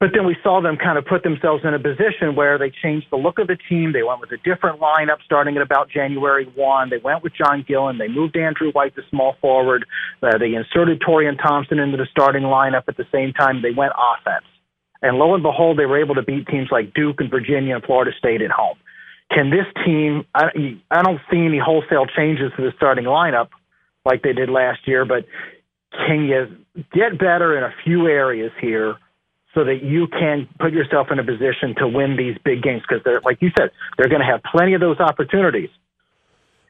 but 0.00 0.10
then 0.14 0.24
we 0.26 0.36
saw 0.44 0.62
them 0.62 0.76
kind 0.76 0.96
of 0.96 1.04
put 1.06 1.24
themselves 1.24 1.64
in 1.64 1.74
a 1.74 1.78
position 1.78 2.36
where 2.36 2.56
they 2.56 2.70
changed 2.70 3.08
the 3.10 3.16
look 3.16 3.40
of 3.40 3.48
the 3.48 3.58
team. 3.68 3.92
They 3.92 4.04
went 4.04 4.20
with 4.20 4.30
a 4.30 4.36
different 4.36 4.80
lineup 4.80 5.18
starting 5.24 5.56
at 5.56 5.62
about 5.62 5.90
January 5.90 6.46
1. 6.54 6.90
They 6.90 6.98
went 6.98 7.24
with 7.24 7.32
John 7.34 7.64
Gillon. 7.66 7.98
They 7.98 8.06
moved 8.06 8.36
Andrew 8.36 8.70
White 8.70 8.94
to 8.94 9.02
small 9.10 9.34
forward. 9.40 9.84
Uh, 10.22 10.38
they 10.38 10.54
inserted 10.54 11.00
Taurean 11.00 11.36
Thompson 11.42 11.80
into 11.80 11.96
the 11.96 12.06
starting 12.12 12.44
lineup 12.44 12.84
at 12.86 12.96
the 12.96 13.06
same 13.10 13.32
time. 13.32 13.60
They 13.60 13.72
went 13.72 13.92
offense. 13.98 14.46
And 15.02 15.16
lo 15.18 15.34
and 15.34 15.42
behold, 15.42 15.78
they 15.78 15.86
were 15.86 16.00
able 16.00 16.16
to 16.16 16.22
beat 16.22 16.46
teams 16.48 16.68
like 16.70 16.94
Duke 16.94 17.20
and 17.20 17.30
Virginia 17.30 17.76
and 17.76 17.84
Florida 17.84 18.10
State 18.18 18.42
at 18.42 18.50
home. 18.50 18.76
Can 19.30 19.50
this 19.50 19.66
team, 19.84 20.24
I, 20.34 20.80
I 20.90 21.02
don't 21.02 21.20
see 21.30 21.44
any 21.44 21.58
wholesale 21.58 22.06
changes 22.06 22.50
to 22.56 22.62
the 22.62 22.72
starting 22.76 23.04
lineup 23.04 23.48
like 24.04 24.22
they 24.22 24.32
did 24.32 24.48
last 24.48 24.80
year, 24.86 25.04
but 25.04 25.26
can 26.06 26.24
you 26.24 26.56
get 26.92 27.18
better 27.18 27.56
in 27.56 27.64
a 27.64 27.72
few 27.84 28.06
areas 28.06 28.52
here? 28.60 28.96
so 29.54 29.64
that 29.64 29.82
you 29.82 30.06
can 30.06 30.46
put 30.60 30.72
yourself 30.72 31.08
in 31.10 31.18
a 31.18 31.24
position 31.24 31.74
to 31.78 31.88
win 31.88 32.16
these 32.16 32.36
big 32.44 32.62
games 32.62 32.82
because 32.86 33.02
they're 33.04 33.20
like 33.24 33.38
you 33.40 33.50
said 33.58 33.70
they're 33.96 34.08
going 34.08 34.20
to 34.20 34.26
have 34.26 34.40
plenty 34.42 34.74
of 34.74 34.80
those 34.80 35.00
opportunities. 35.00 35.70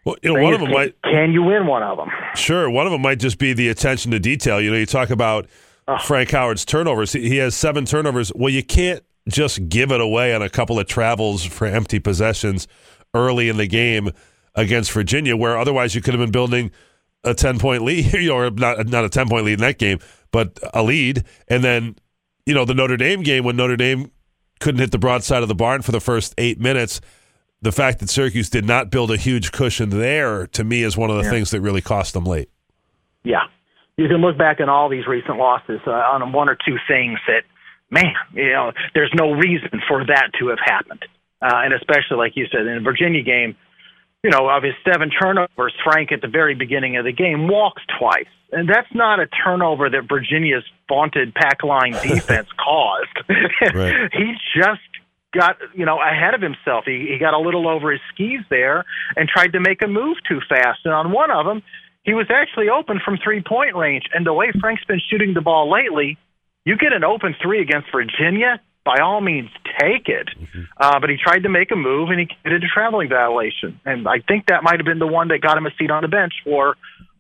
Well, 0.04 0.16
you 0.22 0.32
know, 0.32 0.42
one 0.42 0.54
of 0.54 0.60
them 0.60 0.68
can, 0.68 0.74
might. 0.74 1.02
Can 1.02 1.32
you 1.32 1.42
win 1.42 1.66
one 1.66 1.82
of 1.82 1.98
them? 1.98 2.08
Sure, 2.34 2.70
one 2.70 2.86
of 2.86 2.92
them 2.92 3.02
might 3.02 3.18
just 3.18 3.38
be 3.38 3.52
the 3.52 3.68
attention 3.68 4.10
to 4.12 4.18
detail. 4.18 4.60
You 4.60 4.70
know, 4.70 4.78
you 4.78 4.86
talk 4.86 5.10
about 5.10 5.46
oh. 5.88 5.98
Frank 5.98 6.30
Howard's 6.30 6.64
turnovers. 6.64 7.12
He 7.12 7.38
has 7.38 7.56
seven 7.56 7.84
turnovers. 7.84 8.32
Well, 8.34 8.50
you 8.50 8.62
can't 8.62 9.02
just 9.28 9.68
give 9.68 9.90
it 9.90 10.00
away 10.00 10.34
on 10.34 10.42
a 10.42 10.48
couple 10.48 10.78
of 10.78 10.86
travels 10.86 11.44
for 11.44 11.66
empty 11.66 11.98
possessions 11.98 12.68
early 13.14 13.48
in 13.48 13.56
the 13.56 13.66
game 13.66 14.10
against 14.54 14.92
Virginia, 14.92 15.36
where 15.36 15.58
otherwise 15.58 15.94
you 15.94 16.00
could 16.00 16.14
have 16.14 16.20
been 16.20 16.30
building 16.30 16.70
a 17.24 17.34
ten 17.34 17.58
point 17.58 17.82
lead, 17.82 18.28
or 18.30 18.50
not 18.50 18.86
not 18.86 19.04
a 19.04 19.08
ten 19.08 19.28
point 19.28 19.44
lead 19.44 19.54
in 19.54 19.60
that 19.60 19.78
game, 19.78 19.98
but 20.30 20.58
a 20.72 20.82
lead, 20.82 21.24
and 21.48 21.64
then 21.64 21.96
you 22.48 22.54
know, 22.54 22.64
the 22.64 22.72
Notre 22.72 22.96
Dame 22.96 23.22
game 23.22 23.44
when 23.44 23.56
Notre 23.56 23.76
Dame 23.76 24.10
couldn't 24.58 24.80
hit 24.80 24.90
the 24.90 24.98
broadside 24.98 25.42
of 25.42 25.48
the 25.50 25.54
barn 25.54 25.82
for 25.82 25.92
the 25.92 26.00
first 26.00 26.34
eight 26.38 26.58
minutes. 26.58 26.98
The 27.60 27.72
fact 27.72 27.98
that 27.98 28.08
Syracuse 28.08 28.48
did 28.48 28.64
not 28.64 28.88
build 28.90 29.10
a 29.10 29.18
huge 29.18 29.52
cushion 29.52 29.90
there, 29.90 30.46
to 30.48 30.64
me, 30.64 30.82
is 30.82 30.96
one 30.96 31.10
of 31.10 31.16
the 31.16 31.24
yeah. 31.24 31.30
things 31.30 31.50
that 31.50 31.60
really 31.60 31.82
cost 31.82 32.14
them 32.14 32.24
late. 32.24 32.48
Yeah. 33.22 33.48
You 33.98 34.06
can 34.06 34.22
look 34.22 34.38
back 34.38 34.60
on 34.60 34.68
all 34.68 34.88
these 34.88 35.06
recent 35.08 35.38
losses 35.38 35.80
uh, 35.84 35.90
on 35.90 36.32
one 36.32 36.48
or 36.48 36.56
two 36.56 36.76
things 36.86 37.18
that, 37.26 37.42
man, 37.90 38.14
you 38.32 38.52
know, 38.52 38.70
there's 38.94 39.12
no 39.12 39.32
reason 39.32 39.82
for 39.88 40.06
that 40.06 40.30
to 40.38 40.48
have 40.48 40.58
happened. 40.64 41.04
Uh, 41.42 41.66
and 41.66 41.74
especially, 41.74 42.16
like 42.16 42.32
you 42.36 42.46
said, 42.50 42.66
in 42.66 42.76
the 42.76 42.80
Virginia 42.80 43.22
game, 43.22 43.56
you 44.22 44.30
know, 44.30 44.48
of 44.48 44.62
his 44.62 44.74
seven 44.86 45.10
turnovers, 45.10 45.74
Frank 45.84 46.12
at 46.12 46.20
the 46.20 46.28
very 46.28 46.54
beginning 46.54 46.96
of 46.96 47.04
the 47.04 47.12
game 47.12 47.48
walks 47.48 47.82
twice. 47.98 48.30
And 48.52 48.68
that's 48.68 48.88
not 48.94 49.20
a 49.20 49.26
turnover 49.26 49.90
that 49.90 50.08
Virginia's 50.08 50.64
vaunted 50.88 51.34
pack 51.34 51.62
line 51.64 51.92
defense 52.02 52.48
caused. 52.56 53.18
he 53.28 54.32
just 54.54 54.80
got, 55.34 55.56
you 55.74 55.84
know, 55.84 55.98
ahead 56.00 56.34
of 56.34 56.40
himself. 56.40 56.84
He, 56.86 57.08
he 57.10 57.18
got 57.18 57.34
a 57.34 57.38
little 57.38 57.68
over 57.68 57.90
his 57.90 58.00
skis 58.14 58.40
there 58.48 58.84
and 59.16 59.28
tried 59.28 59.52
to 59.52 59.60
make 59.60 59.82
a 59.82 59.88
move 59.88 60.16
too 60.28 60.40
fast. 60.48 60.80
And 60.84 60.94
on 60.94 61.12
one 61.12 61.30
of 61.30 61.46
them, 61.46 61.62
he 62.08 62.14
was 62.14 62.26
actually 62.30 62.70
open 62.70 63.00
from 63.04 63.18
three 63.22 63.42
point 63.42 63.76
range. 63.76 64.04
And 64.14 64.24
the 64.24 64.32
way 64.32 64.50
Frank's 64.58 64.82
been 64.84 65.00
shooting 65.10 65.34
the 65.34 65.42
ball 65.42 65.70
lately, 65.70 66.16
you 66.64 66.78
get 66.78 66.94
an 66.94 67.04
open 67.04 67.36
three 67.40 67.60
against 67.60 67.88
Virginia, 67.92 68.60
by 68.82 69.00
all 69.00 69.20
means 69.20 69.50
take 69.78 70.08
it. 70.08 70.30
Uh, 70.78 70.98
but 71.00 71.10
he 71.10 71.16
tried 71.22 71.42
to 71.42 71.50
make 71.50 71.70
a 71.70 71.76
move 71.76 72.08
and 72.08 72.18
he 72.18 72.26
committed 72.26 72.64
a 72.64 72.66
traveling 72.66 73.10
violation. 73.10 73.78
And 73.84 74.08
I 74.08 74.20
think 74.26 74.46
that 74.46 74.62
might 74.62 74.78
have 74.78 74.86
been 74.86 74.98
the 74.98 75.06
one 75.06 75.28
that 75.28 75.42
got 75.42 75.58
him 75.58 75.66
a 75.66 75.70
seat 75.78 75.90
on 75.90 76.00
the 76.00 76.08
bench 76.08 76.32
for 76.44 76.76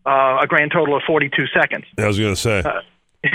uh, 0.06 0.38
a 0.42 0.46
grand 0.46 0.72
total 0.72 0.96
of 0.96 1.02
42 1.06 1.46
seconds. 1.54 1.84
I 1.98 2.06
was 2.06 2.18
going 2.18 2.34
to 2.34 2.40
say. 2.40 2.60
Uh, 2.60 2.80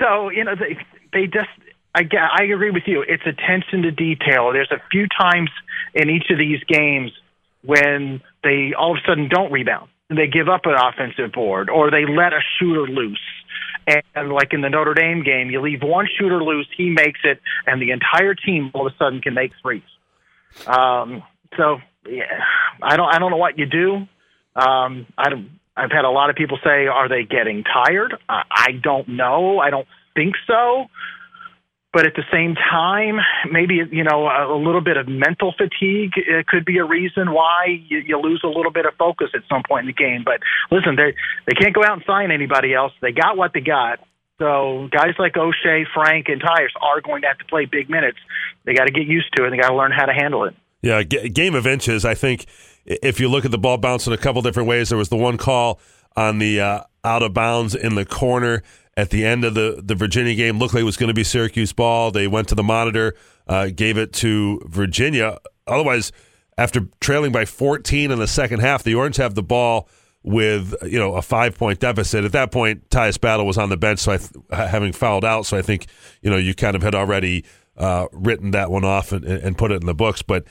so, 0.00 0.30
you 0.30 0.42
know, 0.42 0.56
they, 0.56 0.76
they 1.12 1.26
just, 1.28 1.50
I, 1.94 2.02
I 2.40 2.42
agree 2.42 2.72
with 2.72 2.84
you. 2.86 3.04
It's 3.06 3.22
attention 3.24 3.82
to 3.82 3.92
detail. 3.92 4.52
There's 4.52 4.72
a 4.72 4.82
few 4.90 5.06
times 5.06 5.50
in 5.94 6.10
each 6.10 6.30
of 6.30 6.38
these 6.38 6.64
games 6.64 7.12
when 7.62 8.20
they 8.42 8.72
all 8.76 8.90
of 8.90 8.98
a 8.98 9.08
sudden 9.08 9.28
don't 9.28 9.52
rebound. 9.52 9.88
They 10.14 10.26
give 10.26 10.48
up 10.48 10.62
an 10.64 10.74
offensive 10.74 11.32
board 11.32 11.70
or 11.70 11.90
they 11.90 12.04
let 12.06 12.32
a 12.32 12.40
shooter 12.58 12.86
loose. 12.86 13.20
And 13.86 14.32
like 14.32 14.52
in 14.52 14.62
the 14.62 14.70
Notre 14.70 14.94
Dame 14.94 15.22
game, 15.22 15.50
you 15.50 15.60
leave 15.60 15.82
one 15.82 16.06
shooter 16.18 16.42
loose, 16.42 16.66
he 16.76 16.90
makes 16.90 17.20
it, 17.24 17.40
and 17.66 17.82
the 17.82 17.90
entire 17.90 18.34
team 18.34 18.70
all 18.72 18.86
of 18.86 18.92
a 18.92 18.96
sudden 18.96 19.20
can 19.20 19.34
make 19.34 19.52
threes. 19.60 19.82
Um, 20.66 21.22
so 21.56 21.78
yeah, 22.08 22.40
I 22.82 22.96
don't 22.96 23.12
I 23.12 23.18
don't 23.18 23.30
know 23.30 23.36
what 23.36 23.58
you 23.58 23.66
do. 23.66 24.06
Um, 24.56 25.06
I 25.18 25.30
don't, 25.30 25.50
I've 25.76 25.90
had 25.90 26.04
a 26.04 26.10
lot 26.10 26.30
of 26.30 26.36
people 26.36 26.58
say, 26.64 26.86
"Are 26.86 27.08
they 27.08 27.24
getting 27.24 27.64
tired?" 27.64 28.14
I, 28.28 28.42
I 28.50 28.68
don't 28.82 29.08
know. 29.08 29.58
I 29.58 29.70
don't 29.70 29.88
think 30.14 30.34
so. 30.46 30.86
But 31.94 32.06
at 32.06 32.14
the 32.14 32.24
same 32.32 32.56
time, 32.56 33.20
maybe 33.50 33.78
you 33.90 34.02
know 34.02 34.26
a, 34.26 34.58
little 34.58 34.80
bit 34.80 34.96
of 34.96 35.06
mental 35.06 35.54
fatigue 35.56 36.12
uh, 36.18 36.42
could 36.48 36.64
be 36.64 36.78
a 36.78 36.84
reason 36.84 37.32
why 37.32 37.66
you, 37.86 37.98
you 37.98 38.18
lose 38.18 38.42
a 38.42 38.48
little 38.48 38.72
bit 38.72 38.84
of 38.84 38.94
focus 38.98 39.28
at 39.32 39.42
some 39.48 39.62
point 39.66 39.82
in 39.82 39.86
the 39.86 39.92
game. 39.92 40.24
But 40.24 40.40
listen, 40.72 40.96
they 40.96 41.14
they 41.46 41.54
can't 41.54 41.72
go 41.72 41.84
out 41.84 41.92
and 41.92 42.02
sign 42.04 42.32
anybody 42.32 42.74
else. 42.74 42.92
They 43.00 43.12
got 43.12 43.36
what 43.36 43.52
they 43.54 43.60
got. 43.60 44.00
So 44.40 44.88
guys 44.90 45.14
like 45.20 45.34
Oshae, 45.34 45.84
Frank, 45.94 46.26
and 46.28 46.42
Tyus 46.42 46.74
are 46.82 47.00
going 47.00 47.22
to 47.22 47.28
have 47.28 47.38
to 47.38 47.44
play 47.44 47.66
big 47.66 47.88
minutes. 47.88 48.18
They 48.64 48.74
got 48.74 48.86
to 48.86 48.92
get 48.92 49.06
used 49.06 49.32
to 49.36 49.46
it. 49.46 49.50
They 49.50 49.56
got 49.56 49.68
to 49.68 49.76
learn 49.76 49.92
how 49.92 50.06
to 50.06 50.12
handle 50.12 50.44
it. 50.44 50.54
Yeah, 50.82 51.04
g- 51.04 51.28
game 51.28 51.54
of 51.54 51.64
inches. 51.64 52.04
I 52.04 52.14
think 52.14 52.46
if 52.84 53.20
you 53.20 53.28
look 53.28 53.44
at 53.44 53.52
the 53.52 53.58
ball 53.58 53.78
bouncing 53.78 54.12
a 54.12 54.18
couple 54.18 54.42
different 54.42 54.68
ways, 54.68 54.88
there 54.88 54.98
was 54.98 55.10
the 55.10 55.16
one 55.16 55.38
call 55.38 55.78
on 56.16 56.38
the 56.38 56.60
uh, 56.60 56.82
out 57.04 57.22
of 57.22 57.32
bounds 57.32 57.76
in 57.76 57.94
the 57.94 58.04
corner 58.04 58.62
at 58.96 59.10
the 59.10 59.24
end 59.24 59.44
of 59.44 59.54
the, 59.54 59.82
the 59.84 59.94
Virginia 59.94 60.34
game. 60.34 60.58
Looked 60.58 60.74
like 60.74 60.82
it 60.82 60.84
was 60.84 60.96
going 60.96 61.08
to 61.08 61.14
be 61.14 61.24
Syracuse 61.24 61.72
ball. 61.72 62.10
They 62.10 62.26
went 62.26 62.48
to 62.48 62.54
the 62.54 62.62
monitor, 62.62 63.14
uh, 63.46 63.68
gave 63.74 63.98
it 63.98 64.12
to 64.14 64.60
Virginia. 64.66 65.38
Otherwise, 65.66 66.12
after 66.56 66.88
trailing 67.00 67.32
by 67.32 67.44
14 67.44 68.10
in 68.10 68.18
the 68.18 68.28
second 68.28 68.60
half, 68.60 68.82
the 68.82 68.94
Orange 68.94 69.16
have 69.16 69.34
the 69.34 69.42
ball 69.42 69.88
with 70.22 70.74
you 70.82 70.98
know 70.98 71.14
a 71.14 71.22
five 71.22 71.56
point 71.56 71.80
deficit. 71.80 72.24
At 72.24 72.32
that 72.32 72.50
point, 72.50 72.88
Tyus 72.88 73.20
Battle 73.20 73.46
was 73.46 73.58
on 73.58 73.68
the 73.68 73.76
bench, 73.76 74.00
so 74.00 74.12
I 74.12 74.16
th- 74.16 74.30
having 74.50 74.92
fouled 74.92 75.24
out. 75.24 75.46
So 75.46 75.56
I 75.56 75.62
think 75.62 75.86
you 76.22 76.30
know 76.30 76.36
you 76.36 76.54
kind 76.54 76.74
of 76.74 76.82
had 76.82 76.94
already 76.94 77.44
uh, 77.76 78.06
written 78.12 78.52
that 78.52 78.70
one 78.70 78.84
off 78.84 79.12
and, 79.12 79.24
and 79.24 79.58
put 79.58 79.70
it 79.70 79.80
in 79.80 79.86
the 79.86 79.94
books, 79.94 80.22
but 80.22 80.44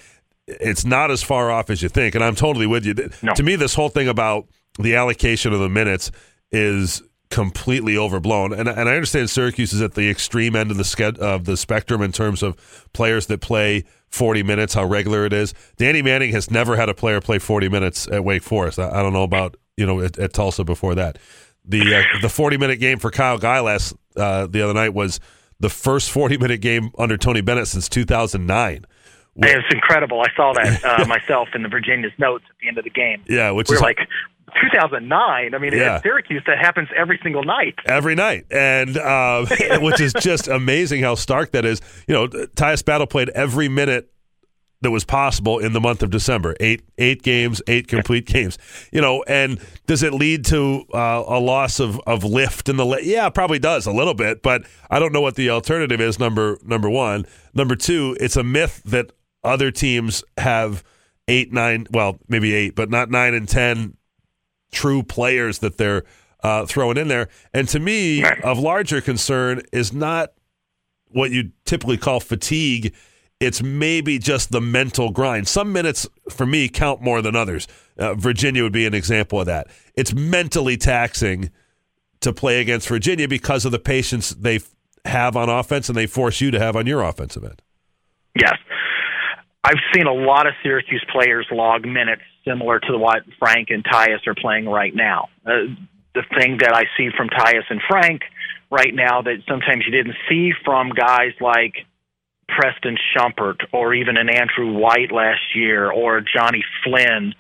it's 0.48 0.86
not 0.86 1.10
as 1.10 1.24
far 1.24 1.50
off 1.50 1.70
as 1.70 1.82
you 1.82 1.90
think. 1.90 2.16
And 2.16 2.24
I'm 2.24 2.36
totally 2.36 2.68
with 2.68 2.86
you. 2.86 2.94
To 2.94 3.44
me, 3.44 3.56
this 3.56 3.74
whole 3.74 3.90
thing 3.90 4.08
about 4.08 4.48
the 4.78 4.96
allocation 4.96 5.54
of 5.54 5.60
the 5.60 5.70
minutes 5.70 6.12
is 6.52 7.02
completely 7.34 7.98
overblown. 7.98 8.54
And, 8.54 8.70
and 8.70 8.88
I 8.88 8.94
understand 8.94 9.28
Syracuse 9.30 9.74
is 9.74 9.82
at 9.82 9.96
the 9.96 10.08
extreme 10.08 10.56
end 10.56 10.70
of 10.70 10.78
the 10.78 10.84
sched- 10.84 11.18
of 11.18 11.46
the 11.46 11.58
spectrum 11.58 12.02
in 12.02 12.12
terms 12.12 12.44
of 12.44 12.88
players 12.94 13.26
that 13.26 13.42
play 13.42 13.86
40 14.10 14.44
minutes, 14.44 14.76
how 14.76 14.86
regular 14.86 15.26
it 15.26 15.34
is. 15.34 15.56
Danny 15.78 16.04
Manning 16.04 16.32
has 16.32 16.52
never 16.52 16.76
had 16.76 16.90
a 16.90 16.94
player 16.94 17.20
play 17.20 17.40
40 17.40 17.70
minutes 17.70 18.08
at 18.08 18.24
Wake 18.24 18.44
Forest. 18.44 18.78
I, 18.78 19.00
I 19.00 19.02
don't 19.02 19.14
know 19.14 19.24
about 19.24 19.58
you 19.78 19.86
know 19.88 20.00
at, 20.02 20.20
at 20.20 20.34
Tulsa 20.34 20.64
before 20.64 20.94
that. 20.94 21.18
The 21.66 21.96
uh, 21.96 22.04
the 22.22 22.30
40 22.30 22.58
minute 22.58 22.80
game 22.80 23.00
for 23.00 23.10
Kyle 23.10 23.40
Guy 23.40 23.60
last 23.62 23.96
uh, 24.16 24.46
the 24.46 24.62
other 24.62 24.76
night 24.76 24.94
was 24.94 25.20
the 25.60 25.70
first 25.70 26.12
40 26.12 26.38
minute 26.38 26.62
game 26.62 26.92
under 27.00 27.18
Tony 27.18 27.42
Bennett 27.42 27.68
since 27.68 27.90
2009. 27.90 28.86
It's 29.36 29.74
incredible. 29.74 30.22
I 30.22 30.28
saw 30.36 30.54
that 30.54 30.86
uh, 30.86 31.06
myself 31.08 31.50
in 31.56 31.64
the 31.64 31.70
Virginia's 31.70 32.12
notes 32.20 32.46
at 32.48 32.56
the 32.62 32.68
end 32.68 32.78
of 32.78 32.84
the 32.84 32.92
game. 32.92 33.24
Yeah, 33.28 33.50
which 33.50 33.70
We're 33.70 33.76
is 33.76 33.82
like 33.82 33.98
2009. 34.62 35.54
I 35.54 35.58
mean, 35.58 35.74
Yeah. 35.74 35.96
at 35.96 36.04
Syracuse, 36.04 36.44
that 36.48 36.60
happens 36.60 36.90
every 36.96 37.20
single 37.24 37.44
night. 37.44 37.76
every 37.86 38.16
night, 38.16 38.46
and 38.52 38.98
uh, 38.98 39.46
which 39.82 40.00
is 40.02 40.14
just 40.14 40.48
amazing 40.48 41.02
how 41.04 41.16
stark 41.16 41.52
that 41.52 41.66
is. 41.66 41.82
You 42.08 42.14
know, 42.14 42.28
Tyus 42.28 42.84
Battle 42.84 43.08
played 43.08 43.30
every 43.30 43.68
minute 43.68 44.10
that 44.82 44.92
was 44.92 45.06
possible 45.06 45.60
in 45.60 45.72
the 45.72 45.80
month 45.80 46.04
of 46.04 46.10
December. 46.10 46.56
Eight 46.60 46.82
eight 46.98 47.24
games, 47.24 47.62
eight 47.68 47.88
complete 47.88 48.26
games. 48.26 48.58
You 48.92 49.00
know, 49.02 49.24
and 49.28 49.60
does 49.88 50.04
it 50.04 50.14
lead 50.14 50.44
to 50.46 50.84
uh, 50.94 51.24
a 51.26 51.40
loss 51.40 51.80
of, 51.80 52.00
of 52.06 52.24
lift 52.26 52.68
in 52.68 52.76
the? 52.76 52.86
Le- 52.86 53.02
yeah, 53.02 53.30
probably 53.30 53.60
does 53.60 53.86
a 53.86 53.92
little 53.94 54.14
bit, 54.14 54.42
but 54.44 54.64
I 54.90 55.00
don't 55.00 55.14
know 55.14 55.22
what 55.22 55.36
the 55.36 55.50
alternative 55.52 56.02
is. 56.02 56.20
Number 56.20 56.58
number 56.64 56.90
one, 56.90 57.26
number 57.54 57.76
two, 57.78 58.18
it's 58.20 58.36
a 58.36 58.44
myth 58.44 58.82
that 58.86 59.14
other 59.44 59.72
teams 59.72 60.24
have 60.38 60.84
eight, 61.30 61.54
nine, 61.54 61.88
well, 61.92 62.20
maybe 62.28 62.54
eight, 62.54 62.76
but 62.76 62.90
not 62.90 63.10
nine 63.10 63.34
and 63.34 63.48
ten 63.48 63.96
true 64.74 65.04
players 65.04 65.60
that 65.60 65.78
they're 65.78 66.04
uh, 66.44 66.66
throwing 66.66 66.98
in 66.98 67.08
there. 67.08 67.30
And 67.54 67.68
to 67.70 67.80
me, 67.80 68.24
of 68.44 68.60
larger 68.60 69.00
concern 69.02 69.62
is 69.72 69.94
not 69.94 70.34
what 71.08 71.32
you 71.32 71.52
typically 71.66 71.98
call 71.98 72.20
fatigue. 72.20 72.94
It's 73.40 73.62
maybe 73.62 74.20
just 74.20 74.52
the 74.52 74.62
mental 74.62 75.12
grind. 75.12 75.48
Some 75.48 75.72
minutes 75.72 76.08
for 76.30 76.46
me 76.46 76.68
count 76.68 77.02
more 77.02 77.22
than 77.22 77.36
others. 77.36 77.68
Uh, 77.98 78.16
Virginia 78.16 78.64
would 78.64 78.74
be 78.74 78.86
an 78.86 78.94
example 78.94 79.40
of 79.40 79.46
that. 79.46 79.68
It's 79.96 80.14
mentally 80.14 80.78
taxing 80.78 81.52
to 82.22 82.34
play 82.34 82.62
against 82.62 82.88
Virginia 82.88 83.28
because 83.28 83.66
of 83.66 83.72
the 83.72 83.80
patience 83.80 84.30
they 84.32 84.60
have 85.06 85.36
on 85.36 85.50
offense 85.50 85.90
and 85.90 85.98
they 85.98 86.08
force 86.08 86.42
you 86.42 86.52
to 86.52 86.60
have 86.60 86.76
on 86.76 86.88
your 86.88 87.04
offensive 87.04 87.44
end. 87.44 87.62
Yes. 88.40 88.56
I've 89.64 89.80
seen 89.94 90.08
a 90.08 90.14
lot 90.14 90.48
of 90.48 90.54
Syracuse 90.62 91.06
players 91.12 91.48
log 91.52 91.86
minutes 91.86 92.24
similar 92.46 92.80
to 92.80 92.98
what 92.98 93.24
Frank 93.40 93.70
and 93.70 93.84
Tyus 93.84 94.26
are 94.28 94.36
playing 94.36 94.66
right 94.66 94.94
now. 94.94 95.30
Uh, 95.46 95.74
the 96.14 96.24
thing 96.38 96.58
that 96.60 96.74
I 96.74 96.84
see 96.98 97.10
from 97.16 97.30
Tyus 97.30 97.64
and 97.70 97.82
Frank 97.88 98.22
right 98.70 98.94
now 98.94 99.22
that 99.22 99.38
sometimes 99.48 99.84
you 99.86 99.92
didn't 99.92 100.16
see 100.30 100.52
from 100.64 100.90
guys 100.90 101.32
like 101.42 101.74
Preston 102.48 102.98
Shumpert 103.16 103.62
or 103.72 103.94
even 103.94 104.18
an 104.18 104.30
Andrew 104.30 104.74
White 104.74 105.12
last 105.12 105.56
year 105.56 105.92
or 105.92 106.22
Jonny 106.22 106.64
Flynn, 106.84 107.34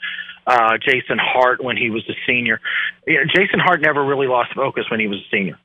uh, 0.47 0.77
Jason 0.77 1.19
Hart 1.21 1.63
when 1.63 1.77
he 1.77 1.89
was 1.89 2.03
a 2.09 2.13
senior. 2.27 2.59
Jason 3.07 3.59
Hart 3.59 3.81
never 3.81 4.03
really 4.03 4.27
lost 4.27 4.53
focus 4.55 4.85
when 4.89 4.99
he 4.99 5.07
was 5.07 5.19
a 5.19 5.35
senior. 5.35 5.57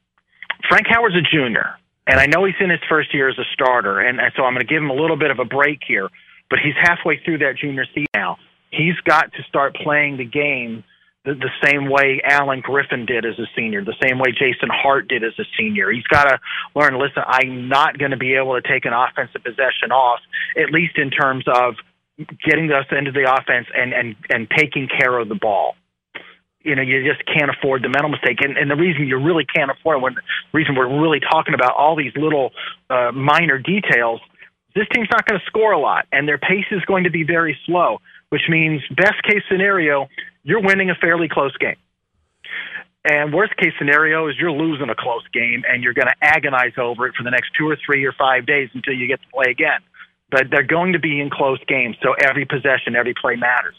Frank 0.69 0.87
Howard's 0.89 1.17
a 1.17 1.23
junior, 1.23 1.77
and 2.07 2.19
I 2.19 2.27
know 2.27 2.45
he's 2.45 2.57
in 2.61 2.71
his 2.71 2.81
first 2.89 3.15
year 3.15 3.29
as 3.29 3.39
a 3.39 3.45
starter, 3.55 4.01
and 4.01 4.21
so 4.37 4.45
I'm 4.45 4.55
going 4.55 4.67
to 4.67 4.73
give 4.73 4.83
him 4.83 4.91
a 4.91 4.95
little 4.95 5.17
bit 5.17 5.31
of 5.31 5.39
a 5.39 5.45
break 5.45 5.81
here. 5.87 6.09
But 6.51 6.61
he's 6.65 6.75
halfway 6.81 7.21
through 7.23 7.39
that 7.39 7.57
junior 7.61 7.85
season 7.95 8.07
now. 8.15 8.39
He's 8.71 8.99
got 9.05 9.33
to 9.33 9.43
start 9.49 9.75
playing 9.77 10.17
the 10.17 10.25
game 10.25 10.85
the, 11.25 11.35
the 11.35 11.51
same 11.63 11.91
way 11.91 12.21
Allen 12.25 12.61
Griffin 12.61 13.05
did 13.05 13.27
as 13.27 13.39
a 13.39 13.47
senior, 13.57 13.85
the 13.85 13.97
same 14.03 14.19
way 14.19 14.33
Jason 14.33 14.71
Hart 14.71 15.09
did 15.09 15.25
as 15.25 15.33
a 15.39 15.45
senior. 15.59 15.91
He's 15.91 16.07
got 16.07 16.25
to 16.25 16.39
learn. 16.75 16.99
Listen, 16.99 17.23
I'm 17.27 17.69
not 17.69 17.99
going 17.99 18.13
to 18.13 18.17
be 18.17 18.35
able 18.35 18.61
to 18.61 18.67
take 18.67 18.85
an 18.85 18.93
offensive 18.93 19.43
possession 19.43 19.93
off, 19.93 20.21
at 20.57 20.71
least 20.71 20.97
in 20.97 21.11
terms 21.11 21.45
of 21.47 21.75
getting 22.45 22.71
us 22.73 22.87
into 22.91 23.13
the 23.13 23.33
offense 23.33 23.67
and 23.75 23.93
and 23.93 24.17
and 24.29 24.49
taking 24.51 24.89
care 24.89 25.19
of 25.19 25.29
the 25.29 25.37
ball 25.37 25.75
you 26.69 26.75
know, 26.75 26.83
you 26.83 27.03
just 27.03 27.25
can't 27.25 27.51
afford 27.51 27.83
the 27.83 27.89
mental 27.89 28.11
mistake. 28.11 28.39
And, 28.43 28.57
and 28.59 28.71
the 28.71 28.77
reason 28.77 29.07
you 29.07 29.17
really 29.17 29.45
can't 29.45 29.71
afford 29.71 29.99
it, 29.99 30.03
when 30.03 30.15
the 30.15 30.21
reason 30.53 30.75
we're 30.75 31.01
really 31.01 31.21
talking 31.21 31.55
about 31.55 31.75
all 31.75 31.97
these 31.97 32.13
little 32.17 32.51
uh, 32.91 33.13
minor 33.13 33.59
details, 33.59 34.21
this 34.75 34.87
team's 34.93 35.09
not 35.11 35.27
going 35.27 35.41
to 35.41 35.47
score 35.47 35.73
a 35.73 35.79
lot, 35.79 36.07
and 36.13 36.29
their 36.29 36.39
pace 36.39 36.67
is 36.71 36.85
going 36.85 37.05
to 37.05 37.11
be 37.11 37.25
very 37.25 37.57
slow, 37.65 38.01
which 38.31 38.43
means 38.49 38.83
best 38.97 39.23
case 39.23 39.43
scenario, 39.51 40.09
you're 40.43 40.63
winning 40.63 40.91
a 40.91 40.95
fairly 40.95 41.29
close 41.29 41.57
game. 41.57 41.77
And 43.05 43.33
worst 43.33 43.57
case 43.57 43.73
scenario 43.79 44.29
is 44.29 44.35
you're 44.39 44.53
losing 44.53 44.91
a 44.91 44.95
close 44.95 45.27
game 45.33 45.63
and 45.69 45.83
you're 45.83 45.95
going 45.95 46.09
to 46.09 46.17
agonize 46.21 46.73
over 46.77 47.07
it 47.07 47.15
for 47.17 47.23
the 47.23 47.31
next 47.31 47.51
two 47.57 47.69
or 47.69 47.77
three 47.85 48.05
or 48.05 48.13
five 48.13 48.45
days 48.47 48.69
until 48.75 48.95
you 48.95 49.07
get 49.07 49.21
to 49.23 49.29
play 49.33 49.51
again. 49.51 49.81
But 50.31 50.45
they're 50.51 50.67
going 50.67 50.93
to 50.93 50.99
be 50.99 51.21
in 51.21 51.31
close 51.31 51.59
games, 51.67 51.97
so 52.03 52.13
every 52.23 52.45
possession, 52.45 52.97
every 52.97 53.15
play 53.15 53.37
matters. 53.37 53.77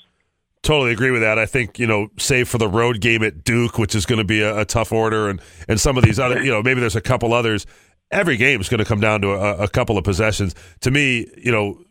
Totally 0.64 0.92
agree 0.92 1.12
with 1.12 1.22
that. 1.22 1.38
I 1.38 1.46
think 1.46 1.78
you 1.78 1.86
know, 1.86 2.10
save 2.18 2.50
for 2.50 2.58
the 2.58 2.68
road 2.68 3.02
game 3.02 3.24
at 3.24 3.44
Duke, 3.44 3.78
which 3.78 3.94
is 3.94 4.06
going 4.06 4.18
to 4.18 4.26
be 4.26 4.42
a, 4.42 4.60
a 4.60 4.66
tough 4.66 4.92
order, 4.92 5.30
and 5.30 5.40
and 5.68 5.80
some 5.80 5.96
of 5.96 6.04
these 6.04 6.20
other, 6.20 6.44
you 6.44 6.52
know, 6.52 6.64
maybe 6.64 6.80
there's 6.80 6.96
a 6.96 7.02
couple 7.02 7.34
others. 7.34 7.68
Every 8.12 8.36
game 8.36 8.60
is 8.60 8.68
going 8.68 8.80
to 8.80 8.86
come 8.86 9.00
down 9.00 9.22
to 9.22 9.32
a, 9.32 9.58
a 9.64 9.68
couple 9.68 9.98
of 9.98 10.04
possessions. 10.04 10.56
To 10.82 10.90
me, 10.90 11.28
you 11.38 11.52
know, 11.52 11.82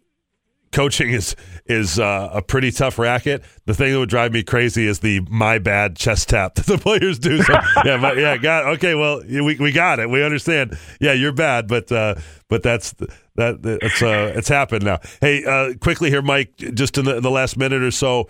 coaching 0.72 1.10
is 1.10 1.36
is 1.66 1.98
uh, 1.98 2.30
a 2.32 2.42
pretty 2.42 2.70
tough 2.70 2.98
racket. 2.98 3.44
The 3.66 3.74
thing 3.74 3.92
that 3.92 3.98
would 3.98 4.08
drive 4.08 4.32
me 4.32 4.42
crazy 4.42 4.86
is 4.86 5.00
the 5.00 5.20
my 5.30 5.58
bad 5.58 5.96
chest 5.96 6.28
tap 6.28 6.54
that 6.56 6.66
the 6.66 6.78
players 6.78 7.18
do. 7.18 7.42
So, 7.42 7.52
yeah, 7.84 8.12
yeah, 8.14 8.36
got 8.36 8.66
okay. 8.74 8.94
Well, 8.94 9.22
we 9.26 9.56
we 9.56 9.72
got 9.72 9.98
it. 9.98 10.10
We 10.10 10.22
understand. 10.22 10.78
Yeah, 11.00 11.12
you're 11.12 11.32
bad, 11.32 11.68
but 11.68 11.90
uh, 11.90 12.16
but 12.48 12.62
that's 12.62 12.94
that 13.36 13.60
it's 13.82 14.02
uh, 14.02 14.32
it's 14.34 14.48
happened 14.48 14.84
now. 14.84 14.98
Hey, 15.20 15.44
uh, 15.44 15.74
quickly 15.80 16.10
here, 16.10 16.22
Mike. 16.22 16.56
Just 16.56 16.98
in 16.98 17.04
the, 17.04 17.20
the 17.20 17.30
last 17.30 17.56
minute 17.56 17.82
or 17.82 17.90
so. 17.90 18.28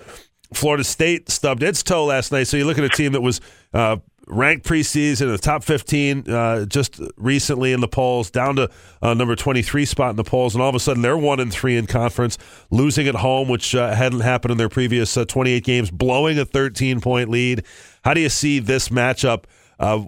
Florida 0.54 0.82
State 0.82 1.28
stubbed 1.28 1.62
its 1.62 1.82
toe 1.82 2.06
last 2.06 2.32
night. 2.32 2.44
So 2.44 2.56
you 2.56 2.64
look 2.64 2.78
at 2.78 2.84
a 2.84 2.88
team 2.88 3.12
that 3.12 3.20
was 3.20 3.40
uh, 3.74 3.96
ranked 4.28 4.66
preseason 4.66 5.22
in 5.22 5.28
the 5.28 5.38
top 5.38 5.64
15 5.64 6.30
uh, 6.30 6.64
just 6.66 7.00
recently 7.16 7.72
in 7.72 7.80
the 7.80 7.88
polls, 7.88 8.30
down 8.30 8.56
to 8.56 8.70
uh, 9.02 9.14
number 9.14 9.34
23 9.34 9.84
spot 9.84 10.10
in 10.10 10.16
the 10.16 10.24
polls, 10.24 10.54
and 10.54 10.62
all 10.62 10.68
of 10.68 10.74
a 10.74 10.80
sudden 10.80 11.02
they're 11.02 11.16
one 11.16 11.40
and 11.40 11.52
three 11.52 11.76
in 11.76 11.86
conference, 11.86 12.38
losing 12.70 13.08
at 13.08 13.16
home, 13.16 13.48
which 13.48 13.74
uh, 13.74 13.94
hadn't 13.94 14.20
happened 14.20 14.52
in 14.52 14.58
their 14.58 14.68
previous 14.68 15.16
uh, 15.16 15.24
28 15.24 15.64
games, 15.64 15.90
blowing 15.90 16.38
a 16.38 16.44
13 16.44 17.00
point 17.00 17.28
lead. 17.28 17.64
How 18.04 18.14
do 18.14 18.20
you 18.20 18.28
see 18.28 18.58
this 18.58 18.88
matchup? 18.88 19.44
Uh, 19.78 20.04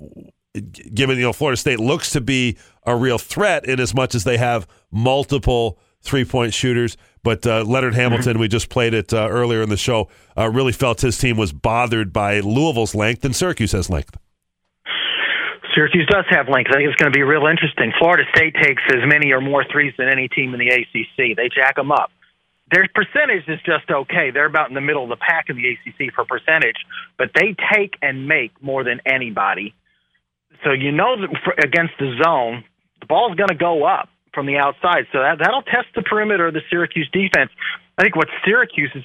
given 0.94 1.16
you 1.16 1.22
know 1.22 1.32
Florida 1.32 1.56
State 1.56 1.78
looks 1.78 2.10
to 2.10 2.20
be 2.20 2.56
a 2.84 2.96
real 2.96 3.18
threat 3.18 3.64
in 3.66 3.78
as 3.78 3.94
much 3.94 4.14
as 4.14 4.24
they 4.24 4.36
have 4.36 4.66
multiple 4.90 5.78
three 6.02 6.24
point 6.24 6.54
shooters. 6.54 6.96
But 7.22 7.46
uh, 7.46 7.64
Leonard 7.64 7.94
Hamilton, 7.94 8.38
we 8.38 8.48
just 8.48 8.70
played 8.70 8.94
it 8.94 9.12
uh, 9.12 9.28
earlier 9.28 9.62
in 9.62 9.68
the 9.68 9.76
show, 9.76 10.08
uh, 10.38 10.48
really 10.48 10.72
felt 10.72 11.02
his 11.02 11.18
team 11.18 11.36
was 11.36 11.52
bothered 11.52 12.12
by 12.12 12.40
Louisville's 12.40 12.94
length, 12.94 13.24
and 13.24 13.36
Syracuse 13.36 13.72
has 13.72 13.90
length. 13.90 14.16
Syracuse 15.74 16.06
does 16.10 16.24
have 16.30 16.48
length. 16.48 16.70
I 16.70 16.78
think 16.78 16.88
it's 16.88 17.00
going 17.00 17.12
to 17.12 17.16
be 17.16 17.22
real 17.22 17.46
interesting. 17.46 17.92
Florida 17.98 18.24
State 18.34 18.54
takes 18.60 18.82
as 18.88 19.06
many 19.06 19.32
or 19.32 19.40
more 19.40 19.64
threes 19.70 19.92
than 19.98 20.08
any 20.08 20.28
team 20.28 20.52
in 20.54 20.60
the 20.60 20.68
ACC. 20.68 21.36
They 21.36 21.48
jack 21.54 21.76
them 21.76 21.92
up. 21.92 22.10
Their 22.72 22.88
percentage 22.94 23.48
is 23.48 23.58
just 23.66 23.90
okay. 23.90 24.30
They're 24.32 24.46
about 24.46 24.68
in 24.68 24.74
the 24.74 24.80
middle 24.80 25.02
of 25.02 25.10
the 25.10 25.16
pack 25.16 25.46
in 25.48 25.56
the 25.56 25.68
ACC 25.68 26.14
for 26.14 26.24
percentage, 26.24 26.76
but 27.18 27.30
they 27.34 27.54
take 27.72 27.94
and 28.00 28.26
make 28.28 28.52
more 28.62 28.84
than 28.84 29.00
anybody. 29.04 29.74
So 30.64 30.72
you 30.72 30.92
know 30.92 31.20
that 31.20 31.30
for, 31.44 31.52
against 31.58 31.94
the 31.98 32.16
zone, 32.22 32.64
the 33.00 33.06
ball's 33.06 33.34
going 33.36 33.48
to 33.48 33.56
go 33.56 33.84
up 33.84 34.08
from 34.32 34.46
the 34.46 34.56
outside. 34.56 35.06
So 35.12 35.18
that, 35.20 35.38
that'll 35.38 35.62
test 35.62 35.88
the 35.94 36.02
perimeter 36.02 36.48
of 36.48 36.54
the 36.54 36.62
Syracuse 36.70 37.08
defense. 37.12 37.50
I 37.98 38.02
think 38.02 38.16
what 38.16 38.28
Syracuse 38.44 38.90
is 38.94 39.04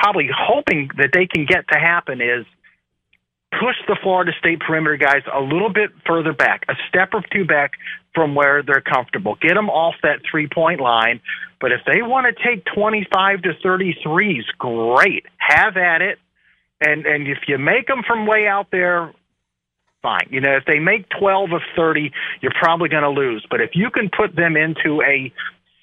probably 0.00 0.28
hoping 0.34 0.90
that 0.98 1.10
they 1.12 1.26
can 1.26 1.44
get 1.44 1.68
to 1.72 1.78
happen 1.78 2.20
is 2.20 2.46
push 3.52 3.76
the 3.86 3.96
Florida 4.02 4.32
State 4.38 4.60
perimeter 4.60 4.96
guys 4.96 5.22
a 5.32 5.40
little 5.40 5.72
bit 5.72 5.90
further 6.06 6.32
back, 6.32 6.64
a 6.68 6.74
step 6.88 7.10
or 7.14 7.22
two 7.32 7.44
back 7.44 7.72
from 8.14 8.34
where 8.34 8.62
they're 8.62 8.82
comfortable. 8.82 9.36
Get 9.40 9.54
them 9.54 9.70
off 9.70 9.94
that 10.02 10.20
three 10.28 10.48
point 10.48 10.80
line. 10.80 11.20
But 11.60 11.72
if 11.72 11.80
they 11.86 12.02
want 12.02 12.26
to 12.26 12.42
take 12.42 12.64
25 12.74 13.42
to 13.42 13.54
33s, 13.64 14.44
great. 14.58 15.26
Have 15.38 15.76
at 15.76 16.02
it. 16.02 16.18
And 16.80 17.06
and 17.06 17.26
if 17.26 17.38
you 17.48 17.58
make 17.58 17.86
them 17.86 18.02
from 18.06 18.26
way 18.26 18.46
out 18.46 18.68
there, 18.70 19.12
fine. 20.08 20.28
You 20.30 20.40
know, 20.40 20.56
if 20.56 20.64
they 20.64 20.78
make 20.78 21.06
12 21.18 21.52
of 21.52 21.62
30, 21.76 22.10
you're 22.40 22.52
probably 22.58 22.88
going 22.88 23.02
to 23.02 23.10
lose. 23.10 23.44
But 23.50 23.60
if 23.60 23.70
you 23.74 23.90
can 23.90 24.08
put 24.08 24.34
them 24.34 24.56
into 24.56 25.02
a 25.02 25.32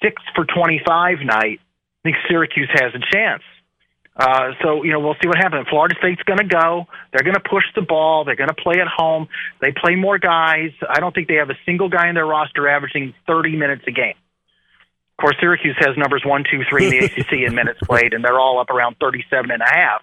6 0.02 0.22
for 0.34 0.44
25 0.44 1.18
night, 1.24 1.60
I 1.60 2.02
think 2.02 2.16
Syracuse 2.28 2.70
has 2.72 2.92
a 2.94 3.02
chance. 3.14 3.42
Uh, 4.16 4.52
so, 4.62 4.82
you 4.82 4.92
know, 4.92 5.00
we'll 5.00 5.16
see 5.22 5.28
what 5.28 5.36
happens. 5.36 5.66
Florida 5.68 5.94
State's 5.98 6.22
going 6.22 6.38
to 6.38 6.48
go. 6.48 6.86
They're 7.12 7.22
going 7.22 7.34
to 7.34 7.48
push 7.48 7.64
the 7.74 7.82
ball. 7.82 8.24
They're 8.24 8.36
going 8.36 8.48
to 8.48 8.54
play 8.54 8.80
at 8.80 8.88
home. 8.88 9.28
They 9.60 9.72
play 9.72 9.94
more 9.94 10.18
guys. 10.18 10.70
I 10.88 11.00
don't 11.00 11.14
think 11.14 11.28
they 11.28 11.34
have 11.34 11.50
a 11.50 11.58
single 11.66 11.90
guy 11.90 12.08
in 12.08 12.14
their 12.14 12.26
roster 12.26 12.66
averaging 12.66 13.14
30 13.26 13.56
minutes 13.56 13.82
a 13.86 13.92
game. 13.92 14.14
Of 15.18 15.22
course, 15.22 15.36
Syracuse 15.40 15.76
has 15.78 15.96
numbers 15.96 16.22
one, 16.26 16.44
two, 16.50 16.62
three 16.68 16.84
in 16.84 16.90
the 16.90 16.98
ACC 17.06 17.32
in 17.48 17.54
minutes 17.54 17.80
played, 17.84 18.12
and 18.12 18.22
they're 18.22 18.38
all 18.38 18.58
up 18.60 18.68
around 18.68 18.96
37 19.00 19.50
and 19.50 19.62
a 19.62 19.64
half. 19.64 20.02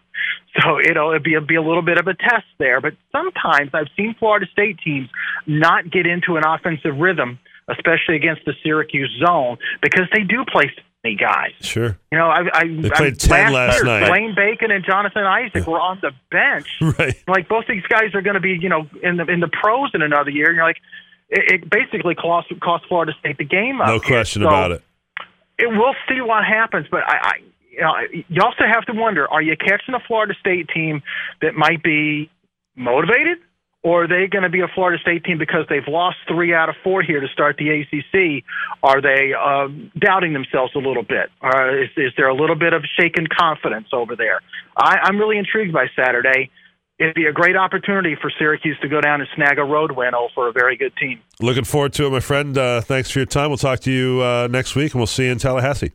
So 0.60 0.80
it'll, 0.80 1.10
it'll 1.12 1.20
be, 1.20 1.36
a, 1.36 1.42
be 1.42 1.56
a 1.56 1.62
little 1.62 1.82
bit 1.84 2.00
of 2.00 2.08
a 2.08 2.16
test 2.16 2.46
there. 2.58 2.82
But 2.82 2.94
sometimes 3.12 3.72
I've 3.74 3.90
seen 3.96 4.16
Florida 4.18 4.48
State 4.52 4.80
teams 4.84 5.10
not 5.46 5.92
get 5.92 6.08
into 6.08 6.36
an 6.38 6.44
offensive 6.46 6.98
rhythm, 6.98 7.38
especially 7.68 8.16
against 8.16 8.44
the 8.46 8.54
Syracuse 8.64 9.12
zone, 9.24 9.58
because 9.82 10.08
they 10.14 10.24
do 10.24 10.44
play 10.52 10.72
many 11.04 11.16
guys. 11.16 11.52
Sure. 11.62 11.98
You 12.12 12.18
know, 12.18 12.28
I, 12.30 12.46
I 12.54 12.64
They 12.68 12.90
played 12.90 13.20
10 13.20 13.54
last 13.54 13.76
year, 13.76 13.84
night. 13.86 14.12
Wayne 14.12 14.34
Bacon 14.36 14.72
and 14.72 14.84
Jonathan 14.84 15.24
Isaac 15.26 15.68
were 15.68 15.80
on 15.80 16.00
the 16.02 16.12
bench. 16.32 16.68
Right. 17.00 17.16
Like 17.28 17.48
both 17.48 17.66
these 17.68 17.84
guys 17.88 18.14
are 18.16 18.22
going 18.22 18.36
to 18.36 18.40
be, 18.40 18.58
you 18.60 18.70
know, 18.70 18.88
in 19.02 19.18
the 19.18 19.26
in 19.26 19.40
the 19.40 19.48
pros 19.48 19.92
in 19.94 20.02
another 20.02 20.30
year. 20.32 20.48
And 20.48 20.56
you're 20.56 20.66
like, 20.66 20.78
it, 21.30 21.64
it 21.64 21.70
basically 21.70 22.16
cost 22.16 22.48
cost 22.62 22.86
Florida 22.88 23.14
State 23.20 23.38
the 23.38 23.46
game. 23.46 23.82
up 23.82 23.88
No 23.88 24.00
question 24.00 24.42
So, 24.44 24.48
about 24.48 24.72
it. 24.72 24.84
It 25.58 25.68
we'll 25.70 25.96
see 26.10 26.22
what 26.22 26.44
happens, 26.46 26.88
but 26.90 27.02
I, 27.08 27.18
I 27.18 27.32
you 27.72 27.82
know, 27.82 27.94
you 28.28 28.42
also 28.42 28.64
have 28.72 28.86
to 28.86 28.94
wonder: 28.94 29.28
Are 29.28 29.42
you 29.42 29.56
catching 29.58 29.94
a 29.94 30.00
Florida 30.08 30.34
State 30.40 30.70
team 30.70 31.02
that 31.42 31.56
might 31.56 31.82
be 31.84 32.30
motivated, 32.76 33.40
or 33.84 34.06
are 34.06 34.08
they 34.08 34.28
going 34.28 34.44
to 34.44 34.50
be 34.50 34.62
a 34.62 34.68
Florida 34.74 35.02
State 35.02 35.24
team 35.26 35.38
because 35.38 35.66
they've 35.70 35.88
lost 35.88 36.18
three 36.28 36.54
out 36.54 36.70
of 36.70 36.76
four 36.84 37.02
here 37.02 37.20
to 37.20 37.28
start 37.28 37.58
the 37.58 37.70
ACC? 37.70 38.44
Are 38.82 39.02
they 39.02 39.34
uh, 39.34 39.68
doubting 40.00 40.34
themselves 40.34 40.74
a 40.76 40.80
little 40.80 41.04
bit? 41.04 41.30
Or 41.42 41.84
is, 41.84 41.90
is 41.98 42.14
there 42.16 42.30
a 42.30 42.36
little 42.36 42.56
bit 42.56 42.74
of 42.74 42.84
shaken 42.98 43.28
confidence 43.28 43.88
over 43.92 44.16
there? 44.16 44.40
I, 44.78 45.00
I'm 45.04 45.18
really 45.18 45.38
intrigued 45.38 45.74
by 45.74 45.88
Saturday. 45.96 46.50
It'd 47.04 47.16
be 47.16 47.26
a 47.26 47.34
great 47.34 47.58
opportunity 47.58 48.16
for 48.16 48.32
Syracuse 48.40 48.78
to 48.82 48.88
go 48.88 49.02
down 49.02 49.20
and 49.20 49.30
snag 49.36 49.60
a 49.60 49.64
road 49.64 49.92
win 49.92 50.16
over 50.16 50.48
a 50.48 50.54
very 50.54 50.78
good 50.78 50.96
team. 50.96 51.20
Looking 51.42 51.66
forward 51.66 51.92
to 51.94 52.06
it, 52.06 52.10
my 52.12 52.22
friend. 52.22 52.58
Uh, 52.58 52.80
thanks 52.80 53.12
for 53.12 53.20
your 53.20 53.26
time. 53.26 53.50
We'll 53.50 53.58
talk 53.58 53.82
to 53.82 53.92
you 53.92 54.22
uh, 54.22 54.48
next 54.50 54.74
week, 54.74 54.94
and 54.94 55.02
we'll 55.02 55.08
see 55.08 55.26
you 55.26 55.34
in 55.34 55.38
Tallahassee. 55.38 55.92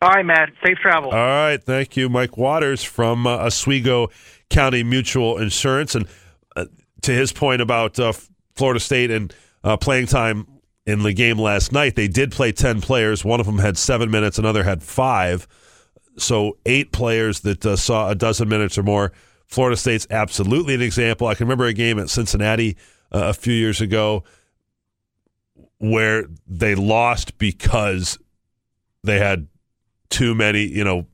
All 0.00 0.10
right, 0.10 0.24
Matt. 0.24 0.50
Safe 0.64 0.78
travel. 0.78 1.10
All 1.10 1.16
right, 1.16 1.60
thank 1.60 1.96
you, 1.96 2.08
Mike 2.08 2.36
Waters 2.36 2.84
from 2.84 3.26
uh, 3.26 3.38
Oswego 3.38 4.08
County 4.50 4.84
Mutual 4.84 5.36
Insurance, 5.38 5.96
and 5.96 6.06
uh, 6.54 6.66
to 7.02 7.10
his 7.10 7.32
point 7.32 7.60
about 7.60 7.98
uh, 7.98 8.12
Florida 8.54 8.78
State 8.78 9.10
and 9.10 9.34
uh, 9.64 9.76
playing 9.76 10.06
time 10.06 10.46
in 10.86 11.02
the 11.02 11.12
game 11.12 11.40
last 11.40 11.72
night, 11.72 11.96
they 11.96 12.06
did 12.06 12.30
play 12.30 12.52
ten 12.52 12.80
players. 12.80 13.24
One 13.24 13.40
of 13.40 13.46
them 13.46 13.58
had 13.58 13.76
seven 13.76 14.12
minutes, 14.12 14.38
another 14.38 14.62
had 14.62 14.84
five, 14.84 15.48
so 16.16 16.56
eight 16.64 16.92
players 16.92 17.40
that 17.40 17.66
uh, 17.66 17.74
saw 17.74 18.10
a 18.10 18.14
dozen 18.14 18.48
minutes 18.48 18.78
or 18.78 18.84
more. 18.84 19.12
Florida 19.50 19.76
State's 19.76 20.06
absolutely 20.10 20.74
an 20.74 20.82
example. 20.82 21.26
I 21.26 21.34
can 21.34 21.46
remember 21.46 21.66
a 21.66 21.72
game 21.72 21.98
at 21.98 22.08
Cincinnati 22.08 22.76
uh, 23.12 23.26
a 23.26 23.34
few 23.34 23.52
years 23.52 23.80
ago 23.80 24.22
where 25.78 26.26
they 26.46 26.74
lost 26.74 27.36
because 27.36 28.18
they 29.02 29.18
had 29.18 29.48
too 30.08 30.34
many, 30.34 30.62
you 30.62 30.84
know, 30.84 31.06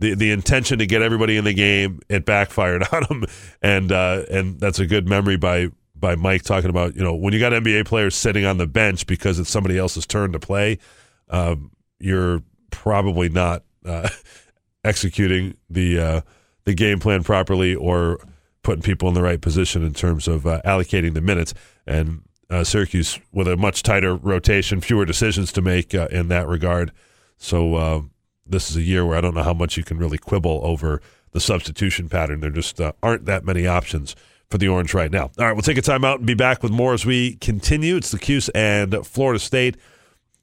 the 0.00 0.14
the 0.14 0.30
intention 0.30 0.78
to 0.78 0.86
get 0.86 1.02
everybody 1.02 1.36
in 1.36 1.44
the 1.44 1.54
game, 1.54 2.00
it 2.08 2.24
backfired 2.24 2.84
on 2.92 3.04
them, 3.08 3.24
and 3.62 3.90
uh, 3.90 4.22
and 4.30 4.60
that's 4.60 4.78
a 4.78 4.86
good 4.86 5.08
memory 5.08 5.36
by 5.36 5.68
by 5.96 6.14
Mike 6.14 6.42
talking 6.42 6.70
about 6.70 6.94
you 6.94 7.02
know 7.02 7.14
when 7.14 7.32
you 7.32 7.40
got 7.40 7.52
NBA 7.52 7.86
players 7.86 8.14
sitting 8.14 8.44
on 8.44 8.58
the 8.58 8.66
bench 8.66 9.06
because 9.06 9.38
it's 9.38 9.50
somebody 9.50 9.78
else's 9.78 10.06
turn 10.06 10.32
to 10.32 10.38
play, 10.38 10.78
um, 11.30 11.72
you're 11.98 12.42
probably 12.70 13.28
not 13.28 13.64
uh, 13.84 14.08
executing 14.84 15.56
the 15.68 15.98
uh, 15.98 16.20
the 16.68 16.74
game 16.74 17.00
plan 17.00 17.24
properly 17.24 17.74
or 17.74 18.20
putting 18.62 18.82
people 18.82 19.08
in 19.08 19.14
the 19.14 19.22
right 19.22 19.40
position 19.40 19.82
in 19.82 19.94
terms 19.94 20.28
of 20.28 20.46
uh, 20.46 20.60
allocating 20.64 21.14
the 21.14 21.20
minutes 21.20 21.54
and. 21.86 22.22
Uh, 22.50 22.64
Syracuse 22.64 23.20
with 23.30 23.46
a 23.46 23.58
much 23.58 23.82
tighter 23.82 24.16
rotation, 24.16 24.80
fewer 24.80 25.04
decisions 25.04 25.52
to 25.52 25.60
make 25.60 25.94
uh, 25.94 26.08
in 26.10 26.28
that 26.28 26.48
regard. 26.48 26.92
So 27.36 27.74
uh, 27.74 28.00
this 28.46 28.70
is 28.70 28.76
a 28.78 28.80
year 28.80 29.04
where 29.04 29.18
I 29.18 29.20
don't 29.20 29.34
know 29.34 29.42
how 29.42 29.52
much 29.52 29.76
you 29.76 29.84
can 29.84 29.98
really 29.98 30.16
quibble 30.16 30.62
over 30.64 31.02
the 31.32 31.40
substitution 31.40 32.08
pattern. 32.08 32.40
There 32.40 32.48
just 32.48 32.80
uh, 32.80 32.92
aren't 33.02 33.26
that 33.26 33.44
many 33.44 33.66
options 33.66 34.16
for 34.48 34.56
the 34.56 34.66
Orange 34.66 34.94
right 34.94 35.10
now. 35.10 35.30
All 35.38 35.44
right, 35.44 35.52
we'll 35.52 35.60
take 35.60 35.76
a 35.76 35.82
time 35.82 36.06
out 36.06 36.20
and 36.20 36.26
be 36.26 36.32
back 36.32 36.62
with 36.62 36.72
more 36.72 36.94
as 36.94 37.04
we 37.04 37.36
continue. 37.36 37.96
It's 37.96 38.12
the 38.12 38.18
Cuse 38.18 38.48
and 38.54 39.06
Florida 39.06 39.38
State. 39.38 39.76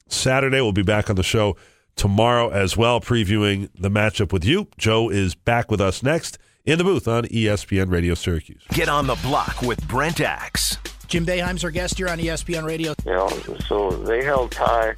Saturday, 0.07 0.61
we'll 0.61 0.73
be 0.73 0.83
back 0.83 1.09
on 1.09 1.15
the 1.15 1.23
show 1.23 1.57
tomorrow 1.95 2.49
as 2.49 2.75
well, 2.77 2.99
previewing 3.01 3.69
the 3.77 3.89
matchup 3.89 4.31
with 4.31 4.45
you. 4.45 4.67
Joe 4.77 5.10
is 5.10 5.36
back 5.36 5.71
with 5.71 5.81
us 5.81 6.03
next 6.03 6.38
in 6.65 6.77
the 6.77 6.84
booth 6.84 7.08
on 7.08 7.25
ESPN 7.25 7.91
Radio 7.91 8.13
Syracuse. 8.15 8.63
Get 8.73 8.89
on 8.89 9.08
the 9.08 9.15
block 9.15 9.62
with 9.62 9.86
Brent 9.88 10.19
Axe. 10.19 10.77
Jim 11.08 11.25
Boeheim's 11.25 11.63
our 11.63 11.71
guest 11.71 11.97
here 11.97 12.10
on 12.10 12.17
ESPN 12.17 12.65
Radio. 12.65 12.93
You 13.05 13.12
know, 13.12 13.29
so 13.67 13.91
they 13.91 14.23
held 14.23 14.51
Ty 14.51 14.95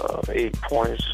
uh, 0.00 0.22
eight 0.30 0.54
points 0.62 1.04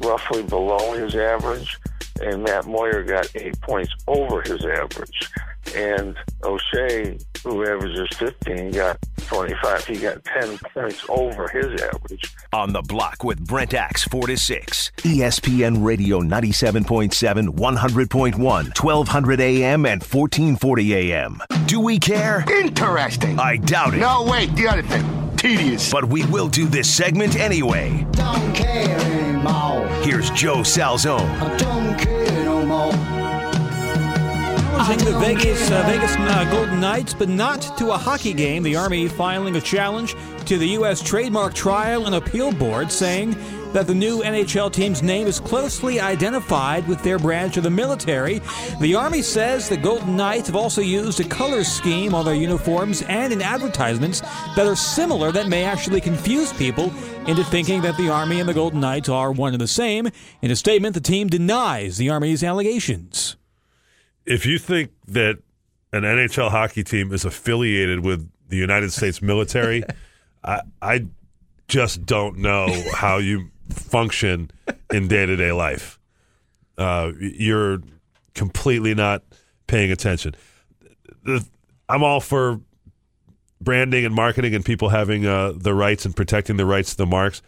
roughly 0.00 0.42
below 0.44 0.92
his 0.92 1.14
average, 1.14 1.78
and 2.20 2.42
Matt 2.42 2.66
Moyer 2.66 3.02
got 3.02 3.28
eight 3.34 3.60
points 3.60 3.92
over 4.06 4.42
his 4.42 4.64
average. 4.64 5.30
And 5.74 6.16
Oshae, 6.42 7.22
who 7.42 7.64
averages 7.66 8.08
15, 8.16 8.70
got 8.70 8.98
25. 9.26 9.84
He 9.86 9.96
got 9.96 10.24
10 10.24 10.58
points 10.58 11.04
over 11.08 11.48
his 11.48 11.80
average. 11.82 12.34
On 12.52 12.72
the 12.72 12.82
block 12.82 13.24
with 13.24 13.44
Brent 13.44 13.74
Axe 13.74 14.04
4 14.04 14.28
to 14.28 14.36
6. 14.36 14.92
ESPN 14.98 15.84
Radio 15.84 16.20
97.7, 16.20 17.48
100.1, 17.48 18.38
1200 18.38 19.40
AM, 19.40 19.86
and 19.86 20.02
1440 20.02 20.94
AM. 20.94 21.42
Do 21.66 21.80
we 21.80 21.98
care? 21.98 22.44
Interesting. 22.50 23.38
I 23.38 23.56
doubt 23.56 23.94
it. 23.94 23.98
No, 23.98 24.22
wait, 24.30 24.54
the 24.54 24.68
other 24.68 24.82
thing. 24.82 25.36
Tedious. 25.36 25.90
But 25.92 26.06
we 26.06 26.24
will 26.26 26.48
do 26.48 26.66
this 26.66 26.92
segment 26.92 27.36
anyway. 27.36 28.06
Don't 28.12 28.54
care 28.54 29.35
Here's 30.02 30.30
Joe 30.30 30.58
Salzone. 30.58 31.20
I 31.40 31.56
don't 31.56 31.98
care 31.98 32.44
no 32.44 32.64
more. 32.64 32.92
Challenging 34.86 35.12
the 35.12 35.18
Vegas 35.18 35.70
uh, 35.70 35.82
Vegas 35.86 36.14
uh, 36.16 36.48
Golden 36.50 36.80
Knights, 36.80 37.12
but 37.12 37.28
not 37.28 37.60
to 37.78 37.90
a 37.90 37.96
hockey 37.96 38.32
game. 38.32 38.62
The 38.62 38.76
Army 38.76 39.08
filing 39.08 39.56
a 39.56 39.60
challenge 39.60 40.14
to 40.46 40.58
the 40.58 40.68
U.S. 40.68 41.02
Trademark 41.02 41.54
Trial 41.54 42.06
and 42.06 42.14
Appeal 42.14 42.52
Board, 42.52 42.92
saying 42.92 43.34
that 43.76 43.86
the 43.86 43.94
new 43.94 44.22
NHL 44.22 44.72
team's 44.72 45.02
name 45.02 45.26
is 45.26 45.38
closely 45.38 46.00
identified 46.00 46.88
with 46.88 47.02
their 47.02 47.18
branch 47.18 47.58
of 47.58 47.62
the 47.62 47.68
military. 47.68 48.40
The 48.80 48.94
Army 48.94 49.20
says 49.20 49.68
the 49.68 49.76
Golden 49.76 50.16
Knights 50.16 50.46
have 50.46 50.56
also 50.56 50.80
used 50.80 51.20
a 51.20 51.24
color 51.24 51.62
scheme 51.62 52.14
on 52.14 52.24
their 52.24 52.32
uniforms 52.32 53.02
and 53.02 53.34
in 53.34 53.42
advertisements 53.42 54.20
that 54.56 54.66
are 54.66 54.76
similar 54.76 55.30
that 55.32 55.48
may 55.48 55.62
actually 55.62 56.00
confuse 56.00 56.54
people 56.54 56.84
into 57.26 57.44
thinking 57.44 57.82
that 57.82 57.98
the 57.98 58.08
Army 58.08 58.40
and 58.40 58.48
the 58.48 58.54
Golden 58.54 58.80
Knights 58.80 59.10
are 59.10 59.30
one 59.30 59.52
and 59.52 59.60
the 59.60 59.68
same. 59.68 60.08
In 60.40 60.50
a 60.50 60.56
statement, 60.56 60.94
the 60.94 61.02
team 61.02 61.28
denies 61.28 61.98
the 61.98 62.08
Army's 62.08 62.42
allegations. 62.42 63.36
If 64.24 64.46
you 64.46 64.58
think 64.58 64.90
that 65.06 65.36
an 65.92 66.04
NHL 66.04 66.50
hockey 66.50 66.82
team 66.82 67.12
is 67.12 67.26
affiliated 67.26 68.02
with 68.02 68.26
the 68.48 68.56
United 68.56 68.90
States 68.90 69.20
military, 69.20 69.84
I, 70.42 70.62
I 70.80 71.06
just 71.68 72.06
don't 72.06 72.38
know 72.38 72.68
how 72.94 73.18
you 73.18 73.50
function 73.70 74.50
in 74.92 75.08
day 75.08 75.26
to 75.26 75.36
day 75.36 75.52
life. 75.52 75.98
Uh, 76.78 77.12
you're 77.18 77.80
completely 78.34 78.94
not 78.94 79.22
paying 79.66 79.90
attention. 79.90 80.34
I'm 81.88 82.02
all 82.02 82.20
for 82.20 82.60
branding 83.60 84.04
and 84.04 84.14
marketing 84.14 84.54
and 84.54 84.64
people 84.64 84.90
having 84.90 85.26
uh, 85.26 85.52
the 85.56 85.74
rights 85.74 86.04
and 86.04 86.14
protecting 86.14 86.56
the 86.56 86.66
rights 86.66 86.90
to 86.90 86.96
the 86.98 87.06
marks. 87.06 87.42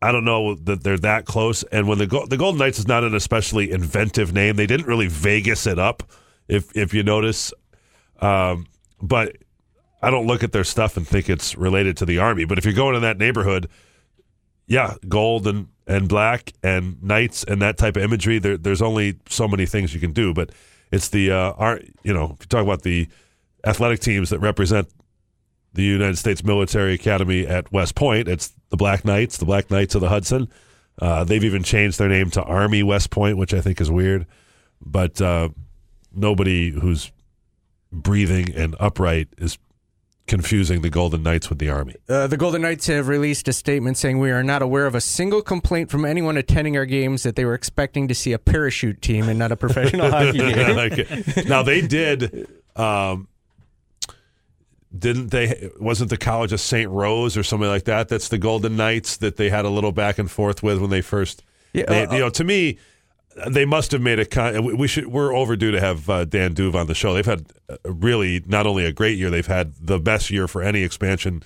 I 0.00 0.12
don't 0.12 0.24
know 0.24 0.54
that 0.54 0.84
they're 0.84 0.98
that 0.98 1.24
close. 1.24 1.64
And 1.64 1.88
when 1.88 1.98
the 1.98 2.06
Go- 2.06 2.26
the 2.26 2.36
Golden 2.36 2.58
Knights 2.58 2.78
is 2.78 2.86
not 2.86 3.02
an 3.02 3.14
especially 3.14 3.70
inventive 3.70 4.32
name, 4.32 4.56
they 4.56 4.66
didn't 4.66 4.86
really 4.86 5.08
Vegas 5.08 5.66
it 5.66 5.78
up. 5.78 6.04
If 6.46 6.74
if 6.76 6.94
you 6.94 7.02
notice, 7.02 7.52
um, 8.20 8.66
but 9.02 9.36
I 10.00 10.10
don't 10.10 10.26
look 10.26 10.44
at 10.44 10.52
their 10.52 10.64
stuff 10.64 10.96
and 10.96 11.06
think 11.06 11.28
it's 11.28 11.56
related 11.56 11.96
to 11.98 12.06
the 12.06 12.18
Army. 12.18 12.44
But 12.44 12.58
if 12.58 12.64
you're 12.64 12.74
going 12.74 12.94
in 12.94 13.02
that 13.02 13.18
neighborhood, 13.18 13.68
yeah, 14.68 14.94
gold 15.08 15.46
and, 15.46 15.68
and 15.86 16.08
black 16.08 16.52
and 16.62 17.02
knights 17.02 17.42
and 17.42 17.60
that 17.62 17.78
type 17.78 17.96
of 17.96 18.02
imagery, 18.02 18.38
there, 18.38 18.56
there's 18.56 18.82
only 18.82 19.18
so 19.28 19.48
many 19.48 19.66
things 19.66 19.92
you 19.94 20.00
can 20.00 20.12
do. 20.12 20.32
But 20.32 20.50
it's 20.92 21.08
the 21.08 21.32
uh, 21.32 21.78
you 22.04 22.12
know, 22.12 22.36
if 22.38 22.42
you 22.42 22.46
talk 22.48 22.62
about 22.62 22.82
the 22.82 23.08
athletic 23.64 24.00
teams 24.00 24.30
that 24.30 24.38
represent 24.38 24.88
the 25.72 25.82
United 25.82 26.16
States 26.16 26.44
Military 26.44 26.94
Academy 26.94 27.46
at 27.46 27.72
West 27.72 27.94
Point, 27.94 28.28
it's 28.28 28.52
the 28.68 28.76
Black 28.76 29.04
Knights, 29.04 29.38
the 29.38 29.46
Black 29.46 29.70
Knights 29.70 29.94
of 29.94 30.02
the 30.02 30.08
Hudson. 30.08 30.48
Uh, 31.00 31.24
they've 31.24 31.44
even 31.44 31.62
changed 31.62 31.98
their 31.98 32.08
name 32.08 32.30
to 32.30 32.42
Army 32.42 32.82
West 32.82 33.10
Point, 33.10 33.38
which 33.38 33.54
I 33.54 33.60
think 33.60 33.80
is 33.80 33.90
weird. 33.90 34.26
But 34.84 35.20
uh, 35.20 35.48
nobody 36.12 36.70
who's 36.70 37.10
breathing 37.90 38.54
and 38.54 38.76
upright 38.78 39.28
is 39.38 39.58
confusing 40.28 40.82
the 40.82 40.90
Golden 40.90 41.22
Knights 41.22 41.48
with 41.48 41.58
the 41.58 41.68
Army. 41.70 41.96
Uh, 42.08 42.26
the 42.28 42.36
Golden 42.36 42.62
Knights 42.62 42.86
have 42.86 43.08
released 43.08 43.48
a 43.48 43.52
statement 43.52 43.96
saying 43.96 44.18
we 44.18 44.30
are 44.30 44.42
not 44.44 44.62
aware 44.62 44.86
of 44.86 44.94
a 44.94 45.00
single 45.00 45.42
complaint 45.42 45.90
from 45.90 46.04
anyone 46.04 46.36
attending 46.36 46.76
our 46.76 46.86
games 46.86 47.24
that 47.24 47.34
they 47.34 47.44
were 47.44 47.54
expecting 47.54 48.06
to 48.08 48.14
see 48.14 48.32
a 48.32 48.38
parachute 48.38 49.02
team 49.02 49.28
and 49.28 49.38
not 49.38 49.50
a 49.50 49.56
professional 49.56 50.10
hockey 50.12 50.38
game. 50.38 50.76
like. 50.76 51.46
Now 51.48 51.62
they 51.62 51.80
did. 51.80 52.46
Um, 52.76 53.26
didn't 54.96 55.30
they? 55.30 55.70
Wasn't 55.80 56.08
the 56.10 56.16
College 56.16 56.52
of 56.52 56.60
St. 56.60 56.90
Rose 56.90 57.36
or 57.36 57.42
something 57.42 57.68
like 57.68 57.84
that? 57.84 58.08
That's 58.08 58.28
the 58.28 58.38
Golden 58.38 58.76
Knights 58.76 59.18
that 59.18 59.36
they 59.36 59.50
had 59.50 59.64
a 59.64 59.68
little 59.70 59.92
back 59.92 60.18
and 60.18 60.30
forth 60.30 60.62
with 60.62 60.78
when 60.80 60.90
they 60.90 61.02
first. 61.02 61.42
Yeah, 61.74 61.84
they- 61.86 62.06
uh, 62.06 62.12
you 62.14 62.18
know, 62.20 62.30
to 62.30 62.44
me, 62.44 62.78
they 63.46 63.64
must 63.64 63.92
have 63.92 64.00
made 64.00 64.18
a. 64.18 64.24
Con- 64.24 64.76
we- 64.76 64.88
should. 64.88 65.06
We're 65.06 65.34
overdue 65.34 65.70
to 65.70 65.80
have 65.80 66.08
uh, 66.08 66.24
Dan 66.24 66.54
D'Uva 66.54 66.78
on 66.78 66.86
the 66.86 66.94
show. 66.94 67.14
They've 67.14 67.24
had 67.24 67.46
really 67.84 68.42
not 68.46 68.66
only 68.66 68.84
a 68.84 68.92
great 68.92 69.18
year, 69.18 69.30
they've 69.30 69.46
had 69.46 69.74
the 69.80 69.98
best 69.98 70.30
year 70.30 70.48
for 70.48 70.62
any 70.62 70.82
expansion 70.82 71.42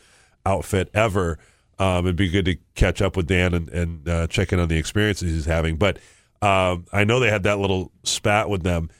outfit 0.46 0.88
ever. 0.94 1.38
Um, 1.78 2.06
it'd 2.06 2.16
be 2.16 2.28
good 2.28 2.44
to 2.44 2.56
catch 2.74 3.02
up 3.02 3.16
with 3.16 3.26
Dan 3.26 3.54
and, 3.54 3.68
and 3.70 4.08
uh, 4.08 4.26
check 4.26 4.52
in 4.52 4.60
on 4.60 4.68
the 4.68 4.78
experiences 4.78 5.32
he's 5.32 5.46
having. 5.46 5.76
But 5.76 5.98
um, 6.40 6.86
I 6.92 7.04
know 7.04 7.20
they 7.20 7.30
had 7.30 7.42
that 7.44 7.58
little 7.58 7.92
spat 8.04 8.48
with 8.48 8.62
them. 8.62 8.90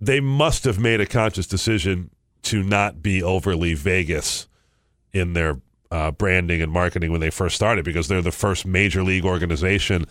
They 0.00 0.20
must 0.20 0.64
have 0.64 0.78
made 0.78 1.00
a 1.00 1.06
conscious 1.06 1.46
decision 1.46 2.10
to 2.42 2.62
not 2.62 3.02
be 3.02 3.22
overly 3.22 3.74
Vegas 3.74 4.46
in 5.12 5.32
their 5.32 5.60
uh, 5.90 6.10
branding 6.10 6.60
and 6.60 6.70
marketing 6.70 7.12
when 7.12 7.20
they 7.20 7.30
first 7.30 7.56
started 7.56 7.84
because 7.84 8.08
they're 8.08 8.22
the 8.22 8.32
first 8.32 8.66
major 8.66 9.02
league 9.02 9.24
organization 9.24 10.04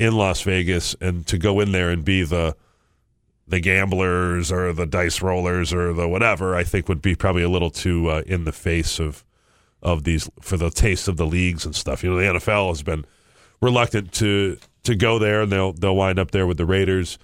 in 0.00 0.14
Las 0.16 0.40
Vegas, 0.40 0.96
and 1.02 1.26
to 1.26 1.36
go 1.36 1.60
in 1.60 1.72
there 1.72 1.90
and 1.90 2.04
be 2.04 2.24
the 2.24 2.56
the 3.46 3.60
gamblers 3.60 4.50
or 4.50 4.72
the 4.72 4.86
dice 4.86 5.20
rollers 5.20 5.74
or 5.74 5.92
the 5.92 6.08
whatever, 6.08 6.54
I 6.54 6.64
think 6.64 6.88
would 6.88 7.02
be 7.02 7.14
probably 7.14 7.42
a 7.42 7.48
little 7.48 7.70
too 7.70 8.08
uh, 8.08 8.22
in 8.26 8.44
the 8.44 8.52
face 8.52 8.98
of 8.98 9.24
of 9.82 10.04
these 10.04 10.28
for 10.40 10.56
the 10.56 10.70
taste 10.70 11.06
of 11.06 11.18
the 11.18 11.26
leagues 11.26 11.66
and 11.66 11.76
stuff. 11.76 12.02
You 12.02 12.10
know, 12.10 12.16
the 12.16 12.38
NFL 12.38 12.68
has 12.68 12.82
been 12.82 13.04
reluctant 13.60 14.12
to 14.14 14.58
to 14.84 14.96
go 14.96 15.18
there, 15.18 15.42
and 15.42 15.52
they'll 15.52 15.74
they'll 15.74 15.96
wind 15.96 16.18
up 16.18 16.30
there 16.30 16.46
with 16.46 16.56
the 16.56 16.66
Raiders. 16.66 17.18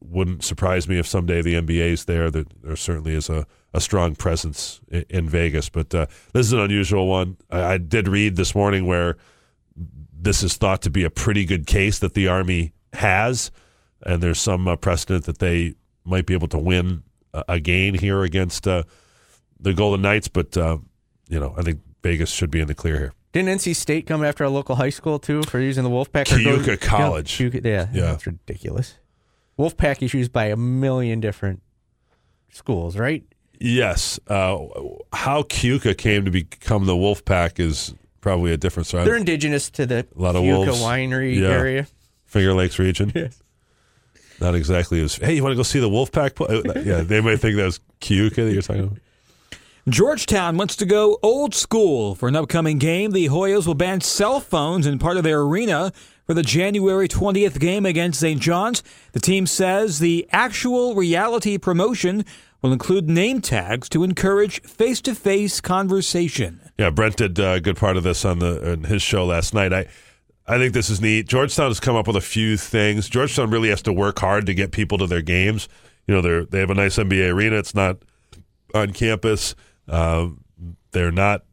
Wouldn't 0.00 0.42
surprise 0.42 0.88
me 0.88 0.98
if 0.98 1.06
someday 1.06 1.42
the 1.42 1.54
NBA's 1.54 2.06
there. 2.06 2.30
That 2.30 2.48
there 2.62 2.74
certainly 2.74 3.14
is 3.14 3.28
a, 3.28 3.46
a 3.74 3.82
strong 3.82 4.14
presence 4.14 4.80
in, 4.88 5.04
in 5.10 5.28
Vegas, 5.28 5.68
but 5.68 5.94
uh, 5.94 6.06
this 6.32 6.46
is 6.46 6.54
an 6.54 6.60
unusual 6.60 7.06
one. 7.06 7.36
I, 7.50 7.74
I 7.74 7.78
did 7.78 8.08
read 8.08 8.36
this 8.36 8.54
morning 8.54 8.86
where 8.86 9.18
this 10.22 10.42
is 10.42 10.56
thought 10.56 10.82
to 10.82 10.90
be 10.90 11.04
a 11.04 11.10
pretty 11.10 11.44
good 11.44 11.66
case 11.66 11.98
that 11.98 12.14
the 12.14 12.28
Army 12.28 12.72
has, 12.92 13.50
and 14.02 14.22
there's 14.22 14.38
some 14.40 14.68
uh, 14.68 14.76
precedent 14.76 15.24
that 15.24 15.38
they 15.38 15.74
might 16.04 16.26
be 16.26 16.34
able 16.34 16.48
to 16.48 16.58
win 16.58 17.02
uh, 17.34 17.42
again 17.48 17.94
here 17.94 18.22
against 18.22 18.66
uh, 18.68 18.82
the 19.58 19.74
Golden 19.74 20.02
Knights. 20.02 20.28
But 20.28 20.56
uh, 20.56 20.78
you 21.28 21.40
know, 21.40 21.54
I 21.56 21.62
think 21.62 21.80
Vegas 22.02 22.30
should 22.30 22.50
be 22.50 22.60
in 22.60 22.68
the 22.68 22.74
clear 22.74 22.98
here. 22.98 23.12
Didn't 23.32 23.58
NC 23.58 23.74
State 23.74 24.06
come 24.06 24.22
after 24.22 24.44
a 24.44 24.50
local 24.50 24.76
high 24.76 24.90
school 24.90 25.18
too 25.18 25.42
for 25.44 25.58
using 25.58 25.84
the 25.84 25.90
Wolfpack? 25.90 26.28
go- 26.44 26.58
Keuka 26.58 26.80
College. 26.80 27.40
Yeah, 27.40 27.48
Keuka- 27.48 27.64
yeah, 27.64 27.86
Yeah. 27.92 28.00
that's 28.12 28.26
ridiculous. 28.26 28.94
Wolfpack 29.58 30.02
is 30.02 30.12
used 30.14 30.32
by 30.32 30.46
a 30.46 30.56
million 30.56 31.20
different 31.20 31.62
schools, 32.50 32.96
right? 32.96 33.24
Yes, 33.58 34.18
uh, 34.28 34.58
how 35.12 35.42
Keuka 35.42 35.96
came 35.96 36.24
to 36.24 36.30
become 36.30 36.86
the 36.86 36.94
Wolfpack 36.94 37.60
is 37.60 37.94
probably 38.22 38.52
a 38.52 38.56
different 38.56 38.86
story. 38.86 39.04
They're 39.04 39.16
indigenous 39.16 39.68
to 39.72 39.84
the 39.84 40.06
a 40.16 40.20
lot 40.20 40.34
of 40.36 40.42
Keuka 40.42 40.66
wolves. 40.66 40.80
winery 40.80 41.36
Yeah. 41.38 41.48
area. 41.48 41.86
Finger 42.24 42.54
Lakes 42.54 42.78
region. 42.78 43.12
Yes. 43.14 43.42
Not 44.40 44.54
exactly 44.56 45.00
as. 45.02 45.14
Hey, 45.16 45.34
you 45.36 45.42
want 45.42 45.52
to 45.52 45.56
go 45.56 45.62
see 45.62 45.78
the 45.78 45.88
Wolfpack? 45.90 46.34
Play? 46.34 46.62
Uh, 46.66 46.80
Yeah, 46.80 47.02
they 47.02 47.20
might 47.20 47.36
think 47.40 47.56
that 47.56 47.64
was 47.64 47.78
Keuka 48.00 48.36
that 48.46 48.52
you're 48.52 48.62
talking 48.62 48.84
about. 48.84 48.98
Georgetown 49.88 50.56
wants 50.56 50.76
to 50.76 50.86
go 50.86 51.18
old 51.22 51.54
school 51.54 52.14
for 52.14 52.28
an 52.28 52.36
upcoming 52.36 52.78
game. 52.78 53.10
The 53.10 53.26
Hoyas 53.28 53.66
will 53.66 53.74
ban 53.74 54.00
cell 54.00 54.40
phones 54.40 54.86
in 54.86 54.98
part 54.98 55.16
of 55.16 55.24
their 55.24 55.40
arena 55.42 55.92
for 56.26 56.34
the 56.34 56.42
January 56.42 57.08
20th 57.08 57.58
game 57.58 57.84
against 57.84 58.20
St. 58.20 58.40
John's. 58.40 58.82
The 59.12 59.20
team 59.20 59.46
says 59.46 59.98
the 59.98 60.26
actual 60.32 60.94
reality 60.94 61.58
promotion 61.58 62.24
will 62.62 62.72
include 62.72 63.08
name 63.10 63.40
tags 63.40 63.88
to 63.90 64.04
encourage 64.04 64.62
face 64.62 65.00
to 65.02 65.14
face 65.16 65.60
conversation. 65.60 66.60
Yeah, 66.78 66.90
Brent 66.90 67.16
did 67.16 67.38
uh, 67.38 67.54
a 67.54 67.60
good 67.60 67.76
part 67.76 67.96
of 67.96 68.02
this 68.02 68.24
on 68.24 68.38
the 68.38 68.72
on 68.72 68.84
his 68.84 69.02
show 69.02 69.26
last 69.26 69.54
night. 69.54 69.72
I 69.72 69.86
I 70.46 70.58
think 70.58 70.74
this 70.74 70.90
is 70.90 71.00
neat. 71.00 71.28
Georgetown 71.28 71.68
has 71.68 71.80
come 71.80 71.96
up 71.96 72.06
with 72.06 72.16
a 72.16 72.20
few 72.20 72.56
things. 72.56 73.08
Georgetown 73.08 73.50
really 73.50 73.68
has 73.68 73.82
to 73.82 73.92
work 73.92 74.18
hard 74.18 74.46
to 74.46 74.54
get 74.54 74.72
people 74.72 74.98
to 74.98 75.06
their 75.06 75.22
games. 75.22 75.68
You 76.06 76.14
know, 76.14 76.20
they 76.20 76.46
they 76.46 76.60
have 76.60 76.70
a 76.70 76.74
nice 76.74 76.96
NBA 76.96 77.32
arena. 77.32 77.56
It's 77.56 77.74
not 77.74 77.98
on 78.74 78.92
campus. 78.92 79.54
Uh, 79.88 80.28
they're 80.92 81.12
not 81.12 81.44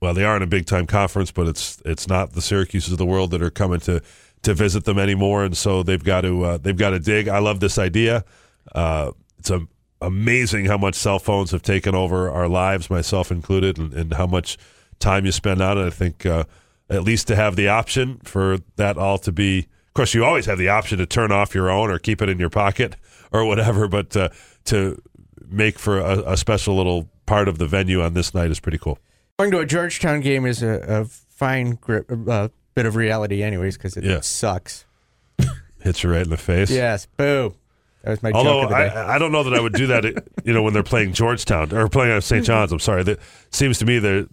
well. 0.00 0.14
They 0.14 0.24
are 0.24 0.36
in 0.36 0.42
a 0.42 0.46
big 0.46 0.66
time 0.66 0.86
conference, 0.86 1.30
but 1.30 1.48
it's 1.48 1.82
it's 1.84 2.06
not 2.06 2.32
the 2.32 2.40
Syracuses 2.40 2.92
of 2.92 2.98
the 2.98 3.06
world 3.06 3.30
that 3.32 3.42
are 3.42 3.50
coming 3.50 3.80
to 3.80 4.02
to 4.42 4.54
visit 4.54 4.84
them 4.84 4.98
anymore. 4.98 5.44
And 5.44 5.56
so 5.56 5.82
they've 5.82 6.02
got 6.02 6.22
to 6.22 6.44
uh, 6.44 6.58
they've 6.58 6.76
got 6.76 6.90
to 6.90 7.00
dig. 7.00 7.28
I 7.28 7.38
love 7.38 7.60
this 7.60 7.78
idea. 7.78 8.24
Uh, 8.72 9.12
it's 9.38 9.50
a, 9.50 9.66
amazing 10.00 10.66
how 10.66 10.78
much 10.78 10.94
cell 10.94 11.18
phones 11.18 11.50
have 11.50 11.62
taken 11.62 11.94
over 11.94 12.30
our 12.30 12.48
lives, 12.48 12.88
myself 12.90 13.30
included, 13.30 13.78
and, 13.78 13.92
and 13.92 14.12
how 14.14 14.26
much 14.26 14.56
time 14.98 15.24
you 15.24 15.32
spend 15.32 15.60
on 15.60 15.78
it. 15.78 15.86
I 15.86 15.90
think 15.90 16.24
uh, 16.26 16.44
at 16.90 17.02
least 17.02 17.26
to 17.28 17.36
have 17.36 17.56
the 17.56 17.68
option 17.68 18.18
for 18.24 18.58
that 18.76 18.96
all 18.96 19.18
to 19.18 19.32
be. 19.32 19.60
Of 19.88 19.94
course, 19.94 20.14
you 20.14 20.24
always 20.24 20.46
have 20.46 20.58
the 20.58 20.68
option 20.68 20.98
to 20.98 21.06
turn 21.06 21.32
off 21.32 21.54
your 21.54 21.70
own 21.70 21.90
or 21.90 21.98
keep 21.98 22.22
it 22.22 22.28
in 22.28 22.38
your 22.38 22.50
pocket 22.50 22.94
or 23.32 23.44
whatever, 23.44 23.88
but 23.88 24.16
uh, 24.16 24.28
to 24.66 25.00
make 25.48 25.78
for 25.78 25.98
a, 25.98 26.32
a 26.32 26.36
special 26.36 26.76
little 26.76 27.08
part 27.26 27.48
of 27.48 27.58
the 27.58 27.66
venue 27.66 28.00
on 28.02 28.14
this 28.14 28.32
night 28.34 28.50
is 28.50 28.60
pretty 28.60 28.78
cool. 28.78 28.98
Going 29.38 29.50
to 29.52 29.58
a 29.60 29.66
Georgetown 29.66 30.20
game 30.20 30.46
is 30.46 30.62
a, 30.62 30.80
a 30.88 31.04
fine 31.04 31.72
grip, 31.80 32.10
uh, 32.28 32.48
bit 32.74 32.86
of 32.86 32.96
reality, 32.96 33.42
anyways, 33.42 33.76
because 33.76 33.96
it 33.96 34.04
Yeah. 34.04 34.20
sucks. 34.20 34.84
Hits 35.82 36.02
you 36.02 36.10
right 36.10 36.22
in 36.22 36.30
the 36.30 36.36
face. 36.36 36.70
Yes, 36.70 37.06
boo. 37.16 37.54
That 38.02 38.10
was 38.10 38.22
my 38.22 38.30
Although 38.32 38.62
joke 38.62 38.64
of 38.64 38.70
the 38.70 38.76
day. 38.76 38.88
I, 38.90 39.14
I 39.16 39.18
don't 39.18 39.32
know 39.32 39.42
that 39.42 39.54
I 39.54 39.60
would 39.60 39.72
do 39.72 39.86
that, 39.88 40.04
you 40.44 40.52
know, 40.52 40.62
when 40.62 40.72
they're 40.72 40.82
playing 40.82 41.12
Georgetown 41.12 41.72
or 41.72 41.88
playing 41.88 42.12
at 42.16 42.22
St. 42.22 42.44
John's. 42.44 42.72
I'm 42.72 42.78
sorry. 42.78 43.02
That 43.02 43.18
seems 43.50 43.78
to 43.78 43.84
me 43.84 43.98
that, 43.98 44.28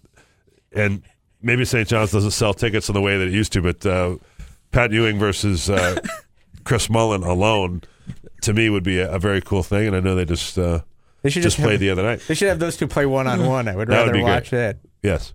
and 0.72 1.02
maybe 1.42 1.64
St. 1.64 1.88
John's 1.88 2.12
doesn't 2.12 2.30
sell 2.30 2.54
tickets 2.54 2.88
in 2.88 2.94
the 2.94 3.00
way 3.00 3.18
that 3.18 3.26
it 3.28 3.32
used 3.32 3.52
to, 3.54 3.62
but 3.62 3.84
uh, 3.84 4.16
Pat 4.70 4.92
Ewing 4.92 5.18
versus 5.18 5.68
uh, 5.68 5.98
Chris 6.64 6.88
Mullin 6.88 7.22
alone, 7.22 7.82
to 8.42 8.52
me, 8.52 8.70
would 8.70 8.84
be 8.84 8.98
a, 9.00 9.10
a 9.12 9.18
very 9.18 9.40
cool 9.40 9.62
thing. 9.62 9.86
And 9.88 9.96
I 9.96 10.00
know 10.00 10.14
they 10.14 10.24
just 10.24 10.56
uh, 10.58 10.80
They 11.22 11.30
should 11.30 11.42
just 11.42 11.56
just 11.56 11.66
played 11.66 11.80
the 11.80 11.90
other 11.90 12.02
night. 12.02 12.22
They 12.28 12.34
should 12.34 12.48
have 12.48 12.58
those 12.60 12.76
two 12.76 12.86
play 12.86 13.06
one 13.06 13.26
on 13.26 13.46
one. 13.46 13.68
I 13.68 13.74
would 13.76 13.88
That 13.88 14.06
would 14.06 14.06
rather 14.06 14.12
great. 14.12 14.22
watch 14.22 14.50
that. 14.50 14.78
Yes. 15.02 15.32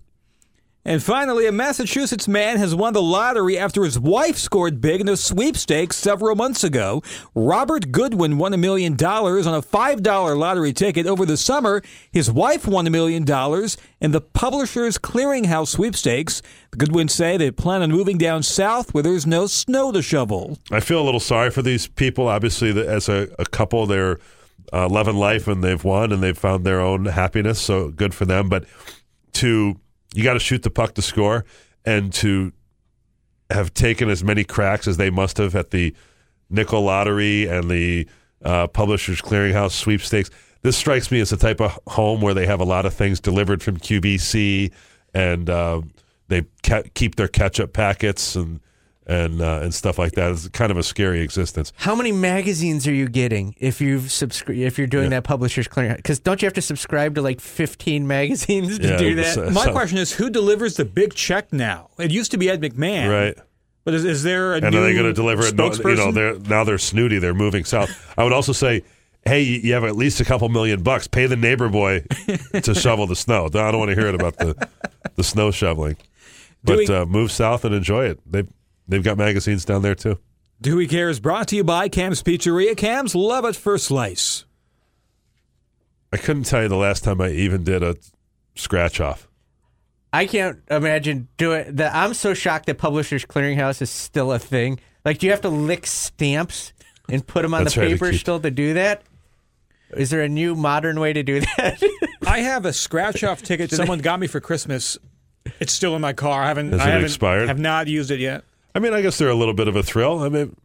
And 0.83 1.03
finally, 1.03 1.45
a 1.45 1.51
Massachusetts 1.51 2.27
man 2.27 2.57
has 2.57 2.73
won 2.73 2.93
the 2.93 3.03
lottery 3.03 3.55
after 3.55 3.83
his 3.83 3.99
wife 3.99 4.37
scored 4.37 4.81
big 4.81 4.99
in 4.99 5.07
a 5.07 5.15
sweepstakes 5.15 5.95
several 5.95 6.35
months 6.35 6.63
ago. 6.63 7.03
Robert 7.35 7.91
Goodwin 7.91 8.39
won 8.39 8.51
a 8.51 8.57
million 8.57 8.95
dollars 8.95 9.45
on 9.45 9.53
a 9.53 9.61
$5 9.61 10.37
lottery 10.37 10.73
ticket 10.73 11.05
over 11.05 11.23
the 11.23 11.37
summer. 11.37 11.83
His 12.11 12.31
wife 12.31 12.65
won 12.67 12.87
a 12.87 12.89
million 12.89 13.25
dollars 13.25 13.77
in 13.99 14.11
the 14.11 14.21
Publishers 14.21 14.97
Clearinghouse 14.97 15.67
sweepstakes. 15.67 16.41
The 16.71 16.77
Goodwins 16.77 17.13
say 17.13 17.37
they 17.37 17.51
plan 17.51 17.83
on 17.83 17.91
moving 17.91 18.17
down 18.17 18.41
south 18.41 18.91
where 18.91 19.03
there's 19.03 19.27
no 19.27 19.45
snow 19.45 19.91
to 19.91 20.01
shovel. 20.01 20.57
I 20.71 20.79
feel 20.79 20.99
a 20.99 21.05
little 21.05 21.19
sorry 21.19 21.51
for 21.51 21.61
these 21.61 21.85
people. 21.85 22.27
Obviously, 22.27 22.71
as 22.87 23.07
a, 23.07 23.27
a 23.37 23.45
couple, 23.45 23.85
they're 23.85 24.17
uh, 24.73 24.89
loving 24.89 25.17
life 25.17 25.47
and 25.47 25.63
they've 25.63 25.83
won 25.83 26.11
and 26.11 26.23
they've 26.23 26.37
found 26.37 26.65
their 26.65 26.81
own 26.81 27.05
happiness. 27.05 27.61
So 27.61 27.89
good 27.91 28.15
for 28.15 28.25
them. 28.25 28.49
But 28.49 28.65
to 29.33 29.79
you 30.13 30.23
got 30.23 30.33
to 30.33 30.39
shoot 30.39 30.63
the 30.63 30.69
puck 30.69 30.93
to 30.95 31.01
score, 31.01 31.45
and 31.85 32.11
to 32.13 32.51
have 33.49 33.73
taken 33.73 34.09
as 34.09 34.23
many 34.23 34.43
cracks 34.43 34.87
as 34.87 34.97
they 34.97 35.09
must 35.09 35.37
have 35.37 35.55
at 35.55 35.71
the 35.71 35.93
nickel 36.49 36.81
lottery 36.81 37.47
and 37.47 37.69
the 37.69 38.07
uh, 38.43 38.67
Publishers 38.67 39.21
Clearinghouse 39.21 39.71
sweepstakes. 39.71 40.29
This 40.61 40.77
strikes 40.77 41.11
me 41.11 41.19
as 41.19 41.31
the 41.31 41.37
type 41.37 41.59
of 41.59 41.79
home 41.87 42.21
where 42.21 42.33
they 42.33 42.45
have 42.45 42.59
a 42.59 42.65
lot 42.65 42.85
of 42.85 42.93
things 42.93 43.19
delivered 43.19 43.63
from 43.63 43.77
QVC, 43.77 44.71
and 45.13 45.49
uh, 45.49 45.81
they 46.27 46.43
keep 46.93 47.15
their 47.15 47.27
catch-up 47.27 47.73
packets 47.73 48.35
and 48.35 48.59
and 49.07 49.41
uh, 49.41 49.59
and 49.63 49.73
stuff 49.73 49.97
like 49.97 50.13
that. 50.13 50.31
It's 50.31 50.47
kind 50.49 50.71
of 50.71 50.77
a 50.77 50.83
scary 50.83 51.21
existence. 51.21 51.73
How 51.77 51.95
many 51.95 52.11
magazines 52.11 52.87
are 52.87 52.93
you 52.93 53.07
getting 53.09 53.55
if 53.57 53.81
you've 53.81 54.03
subscri- 54.03 54.59
if 54.65 54.77
you're 54.77 54.87
doing 54.87 55.09
that 55.09 55.23
publisher's 55.23 55.67
clearing? 55.67 55.95
Because 55.95 56.19
don't 56.19 56.41
you 56.41 56.45
have 56.45 56.53
to 56.53 56.61
subscribe 56.61 57.15
to 57.15 57.21
like 57.21 57.41
15 57.41 58.07
magazines 58.07 58.77
to 58.79 58.87
Yeah, 58.87 58.97
do 58.97 59.15
that? 59.15 59.37
uh, 59.37 59.51
My 59.51 59.65
so- 59.65 59.71
question 59.71 59.97
is, 59.97 60.11
who 60.13 60.29
delivers 60.29 60.75
the 60.77 60.85
big 60.85 61.13
check 61.13 61.51
now? 61.51 61.89
It 61.97 62.11
used 62.11 62.31
to 62.31 62.37
be 62.37 62.49
Ed 62.49 62.61
McMahon, 62.61 63.09
Right. 63.09 63.37
But 63.83 63.95
is, 63.95 64.05
is 64.05 64.21
there 64.21 64.53
a 64.53 64.57
and 64.57 64.71
new 64.71 64.77
are 64.77 64.81
they 64.83 64.93
going 64.93 65.05
to 65.07 65.13
deliver 65.13 65.43
it? 65.47 65.55
No, 65.55 65.71
You 65.73 65.95
know, 65.95 66.11
they're 66.11 66.37
now 66.37 66.63
they're 66.63 66.77
snooty. 66.77 67.17
They're 67.17 67.33
moving 67.33 67.65
south. 67.65 67.89
I 68.15 68.23
would 68.23 68.31
also 68.31 68.51
say, 68.51 68.83
hey, 69.25 69.41
you 69.41 69.57
you 69.61 69.73
have 69.73 69.83
at 69.83 69.95
least 69.95 70.19
a 70.21 70.23
couple 70.25 70.47
million 70.49 70.83
bucks. 70.83 71.07
Pay 71.07 71.25
the 71.25 71.35
neighbor 71.35 71.67
boy 71.67 72.05
to 72.61 72.75
shovel 72.79 73.07
the 73.07 73.15
snow. 73.15 73.45
I 73.47 73.49
don't 73.49 73.79
want 73.79 73.89
to 73.89 73.95
hear 73.95 74.07
it 74.07 74.13
about 74.13 74.37
the 74.37 74.67
the 75.15 75.23
snow 75.23 75.49
shoveling. 75.49 75.97
But 76.63 76.77
we- 76.77 76.87
uh, 76.89 77.05
move 77.07 77.31
south 77.31 77.65
and 77.65 77.73
enjoy 77.73 78.05
it. 78.05 78.19
They 78.31 78.43
they've 78.91 79.03
got 79.03 79.17
magazines 79.17 79.65
down 79.65 79.81
there 79.81 79.95
too. 79.95 80.19
Do 80.61 80.75
We 80.75 80.87
Care 80.87 81.09
is 81.09 81.19
brought 81.19 81.47
to 81.49 81.55
you 81.55 81.63
by 81.63 81.89
Cam's 81.89 82.21
Pizzeria. 82.21 82.77
Cam's 82.77 83.15
love 83.15 83.45
it 83.45 83.55
for 83.55 83.77
slice. 83.77 84.45
I 86.13 86.17
couldn't 86.17 86.43
tell 86.43 86.61
you 86.61 86.67
the 86.67 86.75
last 86.75 87.03
time 87.03 87.21
I 87.21 87.29
even 87.29 87.63
did 87.63 87.81
a 87.81 87.95
scratch 88.55 88.99
off. 88.99 89.27
I 90.13 90.25
can't 90.25 90.59
imagine 90.69 91.29
doing 91.37 91.75
that. 91.77 91.95
I'm 91.95 92.13
so 92.13 92.33
shocked 92.33 92.65
that 92.65 92.77
Publishers 92.77 93.25
Clearinghouse 93.25 93.81
is 93.81 93.89
still 93.89 94.31
a 94.33 94.39
thing. 94.39 94.79
Like, 95.05 95.19
do 95.19 95.25
you 95.25 95.31
have 95.31 95.41
to 95.41 95.49
lick 95.49 95.87
stamps 95.87 96.73
and 97.09 97.25
put 97.25 97.43
them 97.43 97.53
on 97.53 97.63
the 97.63 97.69
right, 97.69 97.73
to 97.73 97.93
paper 97.93 98.11
keep- 98.11 98.19
still 98.19 98.39
to 98.41 98.51
do 98.51 98.73
that? 98.73 99.03
Is 99.91 100.09
there 100.09 100.21
a 100.21 100.29
new 100.29 100.55
modern 100.55 100.99
way 100.99 101.11
to 101.13 101.23
do 101.23 101.39
that? 101.39 101.81
I 102.27 102.39
have 102.39 102.65
a 102.65 102.71
scratch 102.73 103.23
off 103.23 103.41
ticket 103.41 103.71
someone 103.71 103.99
got 103.99 104.19
me 104.19 104.27
for 104.27 104.39
Christmas. 104.39 104.97
It's 105.59 105.73
still 105.73 105.95
in 105.95 106.01
my 106.01 106.13
car. 106.13 106.43
I 106.43 106.47
haven't. 106.47 106.71
Has 106.71 106.81
I 106.81 106.83
it 106.83 106.91
haven't, 106.91 107.05
expired? 107.05 107.47
Have 107.47 107.59
not 107.59 107.87
used 107.87 108.11
it 108.11 108.19
yet. 108.19 108.43
I 108.73 108.79
mean, 108.79 108.93
I 108.93 109.01
guess 109.01 109.17
they're 109.17 109.29
a 109.29 109.35
little 109.35 109.53
bit 109.53 109.67
of 109.67 109.75
a 109.75 109.83
thrill. 109.83 110.19
I 110.19 110.29
mean, 110.29 110.55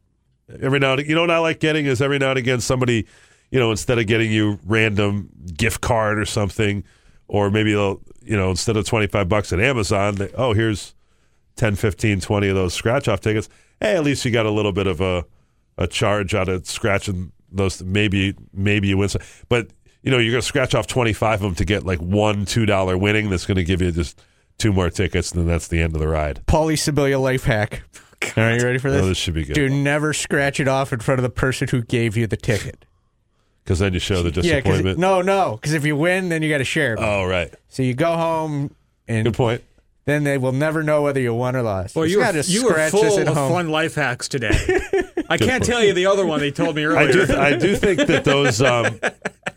every 0.60 0.78
now 0.78 0.94
and 0.94 1.06
you 1.06 1.14
know 1.14 1.22
what 1.22 1.30
I 1.30 1.38
like 1.38 1.60
getting 1.60 1.86
is 1.86 2.00
every 2.00 2.18
now 2.18 2.30
and 2.30 2.38
again 2.38 2.60
somebody, 2.60 3.06
you 3.50 3.58
know, 3.58 3.70
instead 3.70 3.98
of 3.98 4.06
getting 4.06 4.30
you 4.30 4.58
random 4.64 5.30
gift 5.56 5.80
card 5.80 6.18
or 6.18 6.24
something, 6.24 6.84
or 7.28 7.50
maybe 7.50 7.72
they'll, 7.72 8.00
you 8.22 8.36
know, 8.36 8.50
instead 8.50 8.76
of 8.76 8.86
25 8.86 9.28
bucks 9.28 9.52
at 9.52 9.60
Amazon, 9.60 10.16
they, 10.16 10.30
oh, 10.34 10.52
here's 10.52 10.94
10, 11.56 11.74
15, 11.76 12.20
20 12.20 12.48
of 12.48 12.54
those 12.54 12.74
scratch 12.74 13.08
off 13.08 13.20
tickets. 13.20 13.48
Hey, 13.80 13.96
at 13.96 14.04
least 14.04 14.24
you 14.24 14.30
got 14.30 14.46
a 14.46 14.50
little 14.50 14.72
bit 14.72 14.86
of 14.86 15.00
a, 15.00 15.24
a 15.78 15.86
charge 15.86 16.34
out 16.34 16.48
of 16.48 16.66
scratching 16.66 17.32
those. 17.50 17.82
Maybe, 17.82 18.34
maybe 18.52 18.88
you 18.88 18.98
win 18.98 19.08
some, 19.08 19.22
but 19.48 19.68
you 20.02 20.12
know, 20.12 20.18
you're 20.18 20.30
going 20.30 20.40
to 20.40 20.46
scratch 20.46 20.74
off 20.74 20.86
25 20.86 21.34
of 21.34 21.40
them 21.40 21.54
to 21.56 21.64
get 21.64 21.84
like 21.84 21.98
one 21.98 22.46
$2 22.46 23.00
winning 23.00 23.28
that's 23.28 23.44
going 23.44 23.56
to 23.56 23.64
give 23.64 23.82
you 23.82 23.90
just 23.90 24.22
two 24.58 24.72
more 24.72 24.90
tickets, 24.90 25.32
and 25.32 25.40
then 25.40 25.46
that's 25.48 25.68
the 25.68 25.80
end 25.80 25.94
of 25.94 26.00
the 26.00 26.08
ride. 26.08 26.42
Paulie 26.46 26.74
Sibilia 26.74 27.20
life 27.20 27.44
hack. 27.44 27.82
Are 28.36 28.56
you 28.56 28.64
ready 28.64 28.78
for 28.78 28.90
this? 28.90 29.02
Oh, 29.02 29.06
this 29.08 29.18
should 29.18 29.34
be 29.34 29.44
good. 29.44 29.54
Do 29.54 29.68
never 29.68 30.12
scratch 30.12 30.58
it 30.60 30.68
off 30.68 30.92
in 30.92 31.00
front 31.00 31.18
of 31.18 31.22
the 31.22 31.30
person 31.30 31.68
who 31.68 31.82
gave 31.82 32.16
you 32.16 32.26
the 32.26 32.36
ticket. 32.36 32.84
Because 33.62 33.78
then 33.80 33.92
you 33.94 33.98
show 34.00 34.22
the 34.22 34.28
Yeah, 34.42 34.60
'cause- 34.60 34.62
disappointment. 34.62 34.98
no, 34.98 35.22
no, 35.22 35.56
because 35.60 35.74
if 35.74 35.84
you 35.84 35.96
win, 35.96 36.28
then 36.28 36.42
you 36.42 36.48
got 36.48 36.58
to 36.58 36.64
share. 36.64 36.94
it. 36.94 36.98
Oh, 37.00 37.24
right. 37.26 37.52
So 37.68 37.82
you 37.82 37.94
go 37.94 38.12
home 38.16 38.74
and 39.08 39.24
Good 39.24 39.34
point. 39.34 39.62
then 40.06 40.24
they 40.24 40.38
will 40.38 40.52
never 40.52 40.82
know 40.82 41.02
whether 41.02 41.20
you 41.20 41.34
won 41.34 41.54
or 41.56 41.62
lost. 41.62 41.94
Well, 41.96 42.04
Just 42.04 42.12
you 42.12 42.18
were, 42.18 42.24
gotta 42.24 42.42
you 42.50 42.64
were 42.64 42.70
scratch 42.70 42.90
full 42.92 43.02
this 43.02 43.18
at 43.18 43.28
of 43.28 43.34
home. 43.34 43.52
fun 43.52 43.68
life 43.70 43.96
hacks 43.96 44.28
today. 44.28 44.50
I 45.28 45.36
can't 45.36 45.50
point. 45.50 45.64
tell 45.64 45.82
you 45.82 45.92
the 45.92 46.06
other 46.06 46.24
one 46.24 46.38
they 46.40 46.52
told 46.52 46.76
me 46.76 46.84
earlier. 46.84 47.00
I 47.08 47.10
do. 47.26 47.36
I 47.36 47.56
do 47.56 47.74
think 47.76 48.06
that 48.06 48.22
those 48.24 48.62
um, 48.62 49.00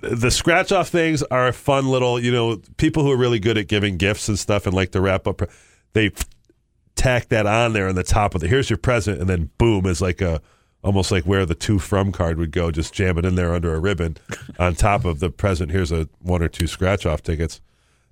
the 0.00 0.30
scratch 0.30 0.72
off 0.72 0.88
things 0.88 1.22
are 1.24 1.48
a 1.48 1.52
fun 1.52 1.88
little. 1.88 2.20
You 2.20 2.32
know, 2.32 2.60
people 2.76 3.02
who 3.02 3.10
are 3.10 3.16
really 3.16 3.38
good 3.38 3.58
at 3.58 3.68
giving 3.68 3.96
gifts 3.96 4.28
and 4.28 4.38
stuff 4.38 4.66
and 4.66 4.74
like 4.74 4.92
to 4.92 5.00
wrap 5.00 5.26
up, 5.26 5.42
they 5.92 6.12
tack 6.96 7.28
that 7.28 7.46
on 7.46 7.72
there 7.72 7.88
on 7.88 7.94
the 7.94 8.02
top 8.02 8.34
of 8.34 8.40
the. 8.40 8.48
Here's 8.48 8.70
your 8.70 8.76
present, 8.76 9.20
and 9.20 9.28
then 9.28 9.50
boom 9.58 9.86
is 9.86 10.00
like 10.00 10.20
a 10.20 10.40
almost 10.82 11.10
like 11.10 11.24
where 11.24 11.44
the 11.44 11.54
two 11.54 11.78
from 11.78 12.12
card 12.12 12.38
would 12.38 12.52
go. 12.52 12.70
Just 12.70 12.94
jam 12.94 13.18
it 13.18 13.24
in 13.24 13.34
there 13.34 13.54
under 13.54 13.74
a 13.74 13.80
ribbon 13.80 14.16
on 14.58 14.74
top 14.74 15.04
of 15.04 15.20
the 15.20 15.30
present. 15.30 15.70
Here's 15.70 15.92
a 15.92 16.08
one 16.20 16.42
or 16.42 16.48
two 16.48 16.66
scratch 16.66 17.06
off 17.06 17.22
tickets. 17.22 17.60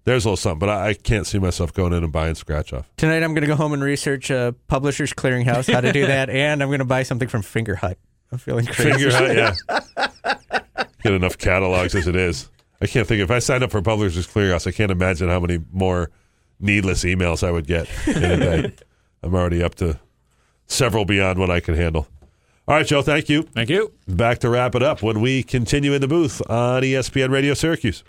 There's 0.05 0.25
a 0.25 0.29
little 0.29 0.37
something, 0.39 0.61
but 0.61 0.69
I, 0.71 0.89
I 0.89 0.95
can't 0.95 1.27
see 1.27 1.39
myself 1.39 1.75
going 1.75 1.93
in 1.93 2.03
and 2.03 2.13
buying 2.13 2.35
scratch 2.35 2.73
off. 2.73 2.89
Tonight 2.97 3.23
I'm 3.23 3.35
going 3.35 3.43
to 3.43 3.47
go 3.47 3.57
home 3.57 3.75
and 3.75 3.83
research 3.83 4.31
uh, 4.31 4.53
Publishers 4.67 5.13
Clearinghouse, 5.13 5.71
how 5.71 5.83
to 5.83 5.93
do 5.93 6.07
that, 6.07 6.31
and 6.31 6.63
I'm 6.63 6.71
going 6.71 6.79
to 6.79 6.87
buy 6.87 7.03
something 7.03 7.29
from 7.29 7.43
Fingerhut. 7.43 7.97
I'm 8.33 8.39
feeling 8.39 8.65
crazy. 8.67 8.93
Figure 8.93 9.11
out, 9.13 9.57
yeah. 9.69 10.08
Get 11.03 11.13
enough 11.13 11.39
catalogs 11.39 11.95
as 11.95 12.07
it 12.07 12.17
is. 12.17 12.49
I 12.81 12.87
can't 12.87 13.07
think 13.07 13.23
if 13.23 13.31
I 13.31 13.39
signed 13.39 13.65
up 13.65 13.71
for 13.71 13.83
Publishers 13.83 14.27
Clearinghouse, 14.27 14.67
I 14.67 14.73
can't 14.73 14.91
imagine 14.91 15.29
how 15.29 15.41
many 15.41 15.61
more 15.73 16.11
needless 16.61 17.05
emails 17.05 17.47
I 17.47 17.51
would 17.51 17.67
get 17.67 17.89
in 18.07 18.23
a 18.23 18.37
day. 18.37 18.75
I'm 19.23 19.35
already 19.35 19.63
up 19.63 19.75
to 19.77 19.99
several 20.67 21.05
beyond 21.05 21.39
what 21.39 21.51
I 21.51 21.61
can 21.61 21.75
handle. 21.75 22.07
All 22.69 22.77
right, 22.77 22.87
Joe, 22.87 23.03
thank 23.03 23.29
you. 23.29 23.43
Thank 23.43 23.71
you. 23.71 23.93
Back 24.07 24.41
to 24.41 24.51
wrap 24.51 24.75
it 24.75 24.83
up 24.83 25.03
when 25.03 25.21
we 25.21 25.43
continue 25.43 25.95
in 25.95 26.01
the 26.01 26.09
booth 26.09 26.43
on 26.51 26.83
ESPN 26.83 27.31
Radio 27.31 27.55
Syracuse. 27.55 28.05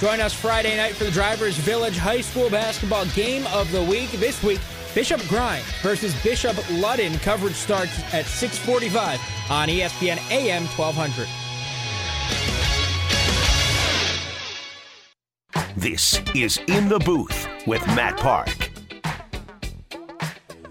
Join 0.00 0.20
us 0.20 0.34
Friday 0.34 0.76
night 0.76 0.94
for 0.94 1.04
the 1.04 1.12
Drivers 1.12 1.56
Village 1.58 1.96
High 1.96 2.20
School 2.20 2.50
Basketball 2.50 3.06
Game 3.14 3.46
of 3.54 3.70
the 3.70 3.82
Week. 3.82 4.10
This 4.12 4.42
week, 4.42 4.60
Bishop 4.94 5.20
Grimes 5.28 5.64
versus 5.80 6.14
Bishop 6.22 6.56
Ludden. 6.66 7.20
Coverage 7.22 7.54
starts 7.54 7.96
at 8.12 8.26
645 8.26 9.20
on 9.50 9.68
ESPN 9.68 10.18
AM 10.30 10.66
1200. 10.66 11.28
This 15.76 16.20
is 16.36 16.60
In 16.68 16.88
the 16.88 17.00
Booth 17.00 17.48
with 17.66 17.84
Matt 17.88 18.16
Park. 18.16 18.48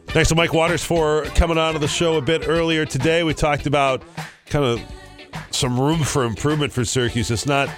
Thanks 0.08 0.30
to 0.30 0.36
Mike 0.36 0.54
Waters 0.54 0.86
for 0.86 1.26
coming 1.36 1.58
on 1.58 1.74
to 1.74 1.80
the 1.80 1.90
show 1.90 2.16
a 2.16 2.22
bit 2.22 2.48
earlier 2.48 2.86
today. 2.86 3.24
We 3.24 3.34
talked 3.34 3.66
about 3.66 4.02
kind 4.46 4.64
of 4.64 4.82
some 5.52 5.78
room 5.78 6.00
for 6.00 6.24
improvement 6.24 6.72
for 6.72 6.86
Syracuse. 6.86 7.30
It's 7.32 7.46
not. 7.46 7.70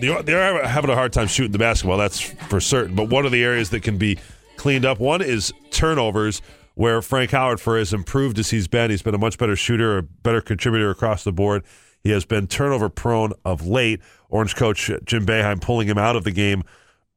They're 0.00 0.66
having 0.66 0.90
a 0.90 0.94
hard 0.94 1.12
time 1.12 1.26
shooting 1.26 1.52
the 1.52 1.58
basketball, 1.58 1.98
that's 1.98 2.18
for 2.20 2.60
certain. 2.60 2.94
But 2.94 3.10
one 3.10 3.26
of 3.26 3.32
the 3.32 3.44
areas 3.44 3.68
that 3.70 3.82
can 3.82 3.98
be 3.98 4.18
cleaned 4.56 4.86
up, 4.86 4.98
one 4.98 5.20
is 5.20 5.52
turnovers, 5.70 6.40
where 6.74 7.02
Frank 7.02 7.32
Howard, 7.32 7.60
for 7.60 7.76
as 7.76 7.92
improved 7.92 8.38
as 8.38 8.48
he's 8.48 8.66
been, 8.66 8.90
he's 8.90 9.02
been 9.02 9.14
a 9.14 9.18
much 9.18 9.36
better 9.36 9.56
shooter, 9.56 9.98
a 9.98 10.02
better 10.02 10.40
contributor 10.40 10.88
across 10.88 11.22
the 11.22 11.32
board. 11.32 11.64
He 12.02 12.10
has 12.10 12.24
been 12.24 12.46
turnover 12.46 12.88
prone 12.88 13.32
of 13.44 13.66
late. 13.66 14.00
Orange 14.28 14.56
coach 14.56 14.90
Jim 15.04 15.26
Boeheim 15.26 15.60
pulling 15.60 15.88
him 15.88 15.98
out 15.98 16.16
of 16.16 16.24
the 16.24 16.32
game 16.32 16.64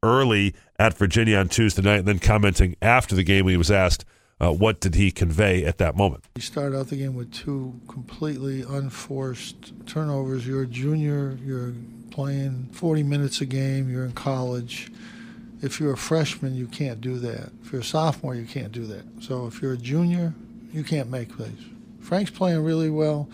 early 0.03 0.53
at 0.77 0.97
Virginia 0.97 1.37
on 1.37 1.49
Tuesday 1.49 1.81
night, 1.81 1.99
and 1.99 2.07
then 2.07 2.19
commenting 2.19 2.75
after 2.81 3.15
the 3.15 3.23
game 3.23 3.45
when 3.45 3.53
he 3.53 3.57
was 3.57 3.71
asked 3.71 4.05
uh, 4.39 4.51
what 4.51 4.79
did 4.79 4.95
he 4.95 5.11
convey 5.11 5.63
at 5.63 5.77
that 5.77 5.95
moment. 5.95 6.25
You 6.35 6.41
started 6.41 6.77
out 6.77 6.87
the 6.87 6.97
game 6.97 7.15
with 7.15 7.31
two 7.33 7.79
completely 7.87 8.61
unforced 8.61 9.73
turnovers. 9.87 10.45
You're 10.45 10.63
a 10.63 10.67
junior, 10.67 11.37
you're 11.43 11.73
playing 12.11 12.69
40 12.71 13.03
minutes 13.03 13.41
a 13.41 13.45
game, 13.45 13.89
you're 13.89 14.05
in 14.05 14.11
college. 14.11 14.91
If 15.61 15.79
you're 15.79 15.93
a 15.93 15.97
freshman, 15.97 16.53
you 16.53 16.67
can't 16.67 17.01
do 17.01 17.17
that. 17.19 17.51
If 17.63 17.71
you're 17.71 17.81
a 17.81 17.85
sophomore, 17.85 18.35
you 18.35 18.45
can't 18.45 18.71
do 18.71 18.85
that. 18.87 19.03
So 19.21 19.47
if 19.47 19.61
you're 19.61 19.73
a 19.73 19.77
junior, 19.77 20.33
you 20.71 20.83
can't 20.83 21.09
make 21.09 21.29
plays. 21.29 21.57
Frank's 22.01 22.29
playing 22.29 22.63
really 22.63 22.89
well. 22.89 23.29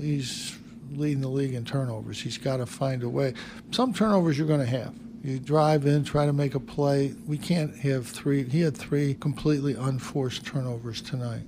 He's 0.00 0.58
leading 0.92 1.20
the 1.20 1.28
league 1.28 1.54
in 1.54 1.64
turnovers. 1.64 2.20
He's 2.20 2.38
got 2.38 2.58
to 2.58 2.66
find 2.66 3.02
a 3.02 3.08
way. 3.08 3.34
Some 3.70 3.92
turnovers 3.92 4.38
you're 4.38 4.46
going 4.46 4.60
to 4.60 4.66
have. 4.66 4.94
You 5.22 5.38
drive 5.38 5.86
in, 5.86 6.04
try 6.04 6.26
to 6.26 6.32
make 6.32 6.54
a 6.54 6.60
play. 6.60 7.14
We 7.26 7.38
can't 7.38 7.76
have 7.78 8.06
three. 8.06 8.44
He 8.44 8.60
had 8.60 8.76
three 8.76 9.14
completely 9.14 9.74
unforced 9.74 10.46
turnovers 10.46 11.02
tonight. 11.02 11.42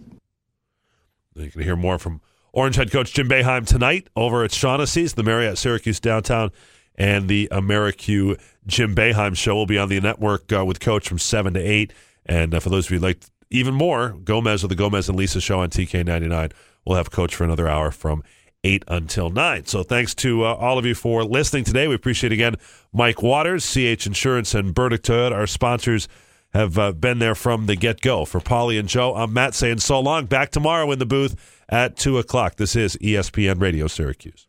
You 1.34 1.50
can 1.50 1.62
hear 1.62 1.76
more 1.76 1.98
from 1.98 2.20
Orange 2.52 2.76
head 2.76 2.90
coach 2.90 3.12
Jim 3.12 3.28
Boeheim 3.28 3.66
tonight 3.66 4.08
over 4.16 4.42
at 4.42 4.50
Shaughnessy's, 4.50 5.14
the 5.14 5.22
Marriott 5.22 5.58
Syracuse 5.58 6.00
downtown 6.00 6.50
and 6.98 7.28
the 7.28 7.48
Americu 7.52 8.38
Jim 8.66 8.94
Boeheim 8.94 9.36
show 9.36 9.54
will 9.54 9.66
be 9.66 9.78
on 9.78 9.88
the 9.88 10.00
network 10.00 10.52
uh, 10.52 10.64
with 10.64 10.80
Coach 10.80 11.08
from 11.08 11.18
7 11.18 11.54
to 11.54 11.60
8. 11.60 11.92
And 12.26 12.52
uh, 12.52 12.60
for 12.60 12.68
those 12.68 12.86
of 12.86 12.92
you 12.92 12.98
like 12.98 13.22
even 13.50 13.72
more, 13.72 14.10
Gomez 14.24 14.64
or 14.64 14.68
the 14.68 14.74
Gomez 14.74 15.08
and 15.08 15.16
Lisa 15.16 15.40
show 15.40 15.60
on 15.60 15.70
TK99, 15.70 16.52
we'll 16.84 16.96
have 16.96 17.10
Coach 17.10 17.34
for 17.34 17.44
another 17.44 17.68
hour 17.68 17.90
from 17.90 18.22
8 18.64 18.84
until 18.88 19.30
9. 19.30 19.66
So 19.66 19.82
thanks 19.82 20.14
to 20.16 20.44
uh, 20.44 20.54
all 20.54 20.78
of 20.78 20.86
you 20.86 20.94
for 20.94 21.24
listening 21.24 21.64
today. 21.64 21.88
We 21.88 21.94
appreciate 21.94 22.32
again 22.32 22.56
Mike 22.92 23.22
Waters, 23.22 23.64
CH 23.64 24.06
Insurance, 24.06 24.54
and 24.54 24.74
Burdick 24.74 25.02
Toyota, 25.02 25.32
our 25.32 25.46
sponsors 25.46 26.08
have 26.54 26.78
uh, 26.78 26.92
been 26.92 27.18
there 27.18 27.34
from 27.34 27.66
the 27.66 27.76
get 27.76 28.00
go. 28.00 28.24
For 28.24 28.40
Polly 28.40 28.78
and 28.78 28.88
Joe, 28.88 29.14
I'm 29.14 29.32
Matt 29.32 29.54
saying 29.54 29.78
so 29.78 30.00
long. 30.00 30.26
Back 30.26 30.50
tomorrow 30.50 30.90
in 30.90 30.98
the 30.98 31.06
booth 31.06 31.36
at 31.68 31.96
2 31.96 32.18
o'clock. 32.18 32.56
This 32.56 32.74
is 32.74 32.96
ESPN 32.96 33.60
Radio 33.60 33.86
Syracuse. 33.86 34.46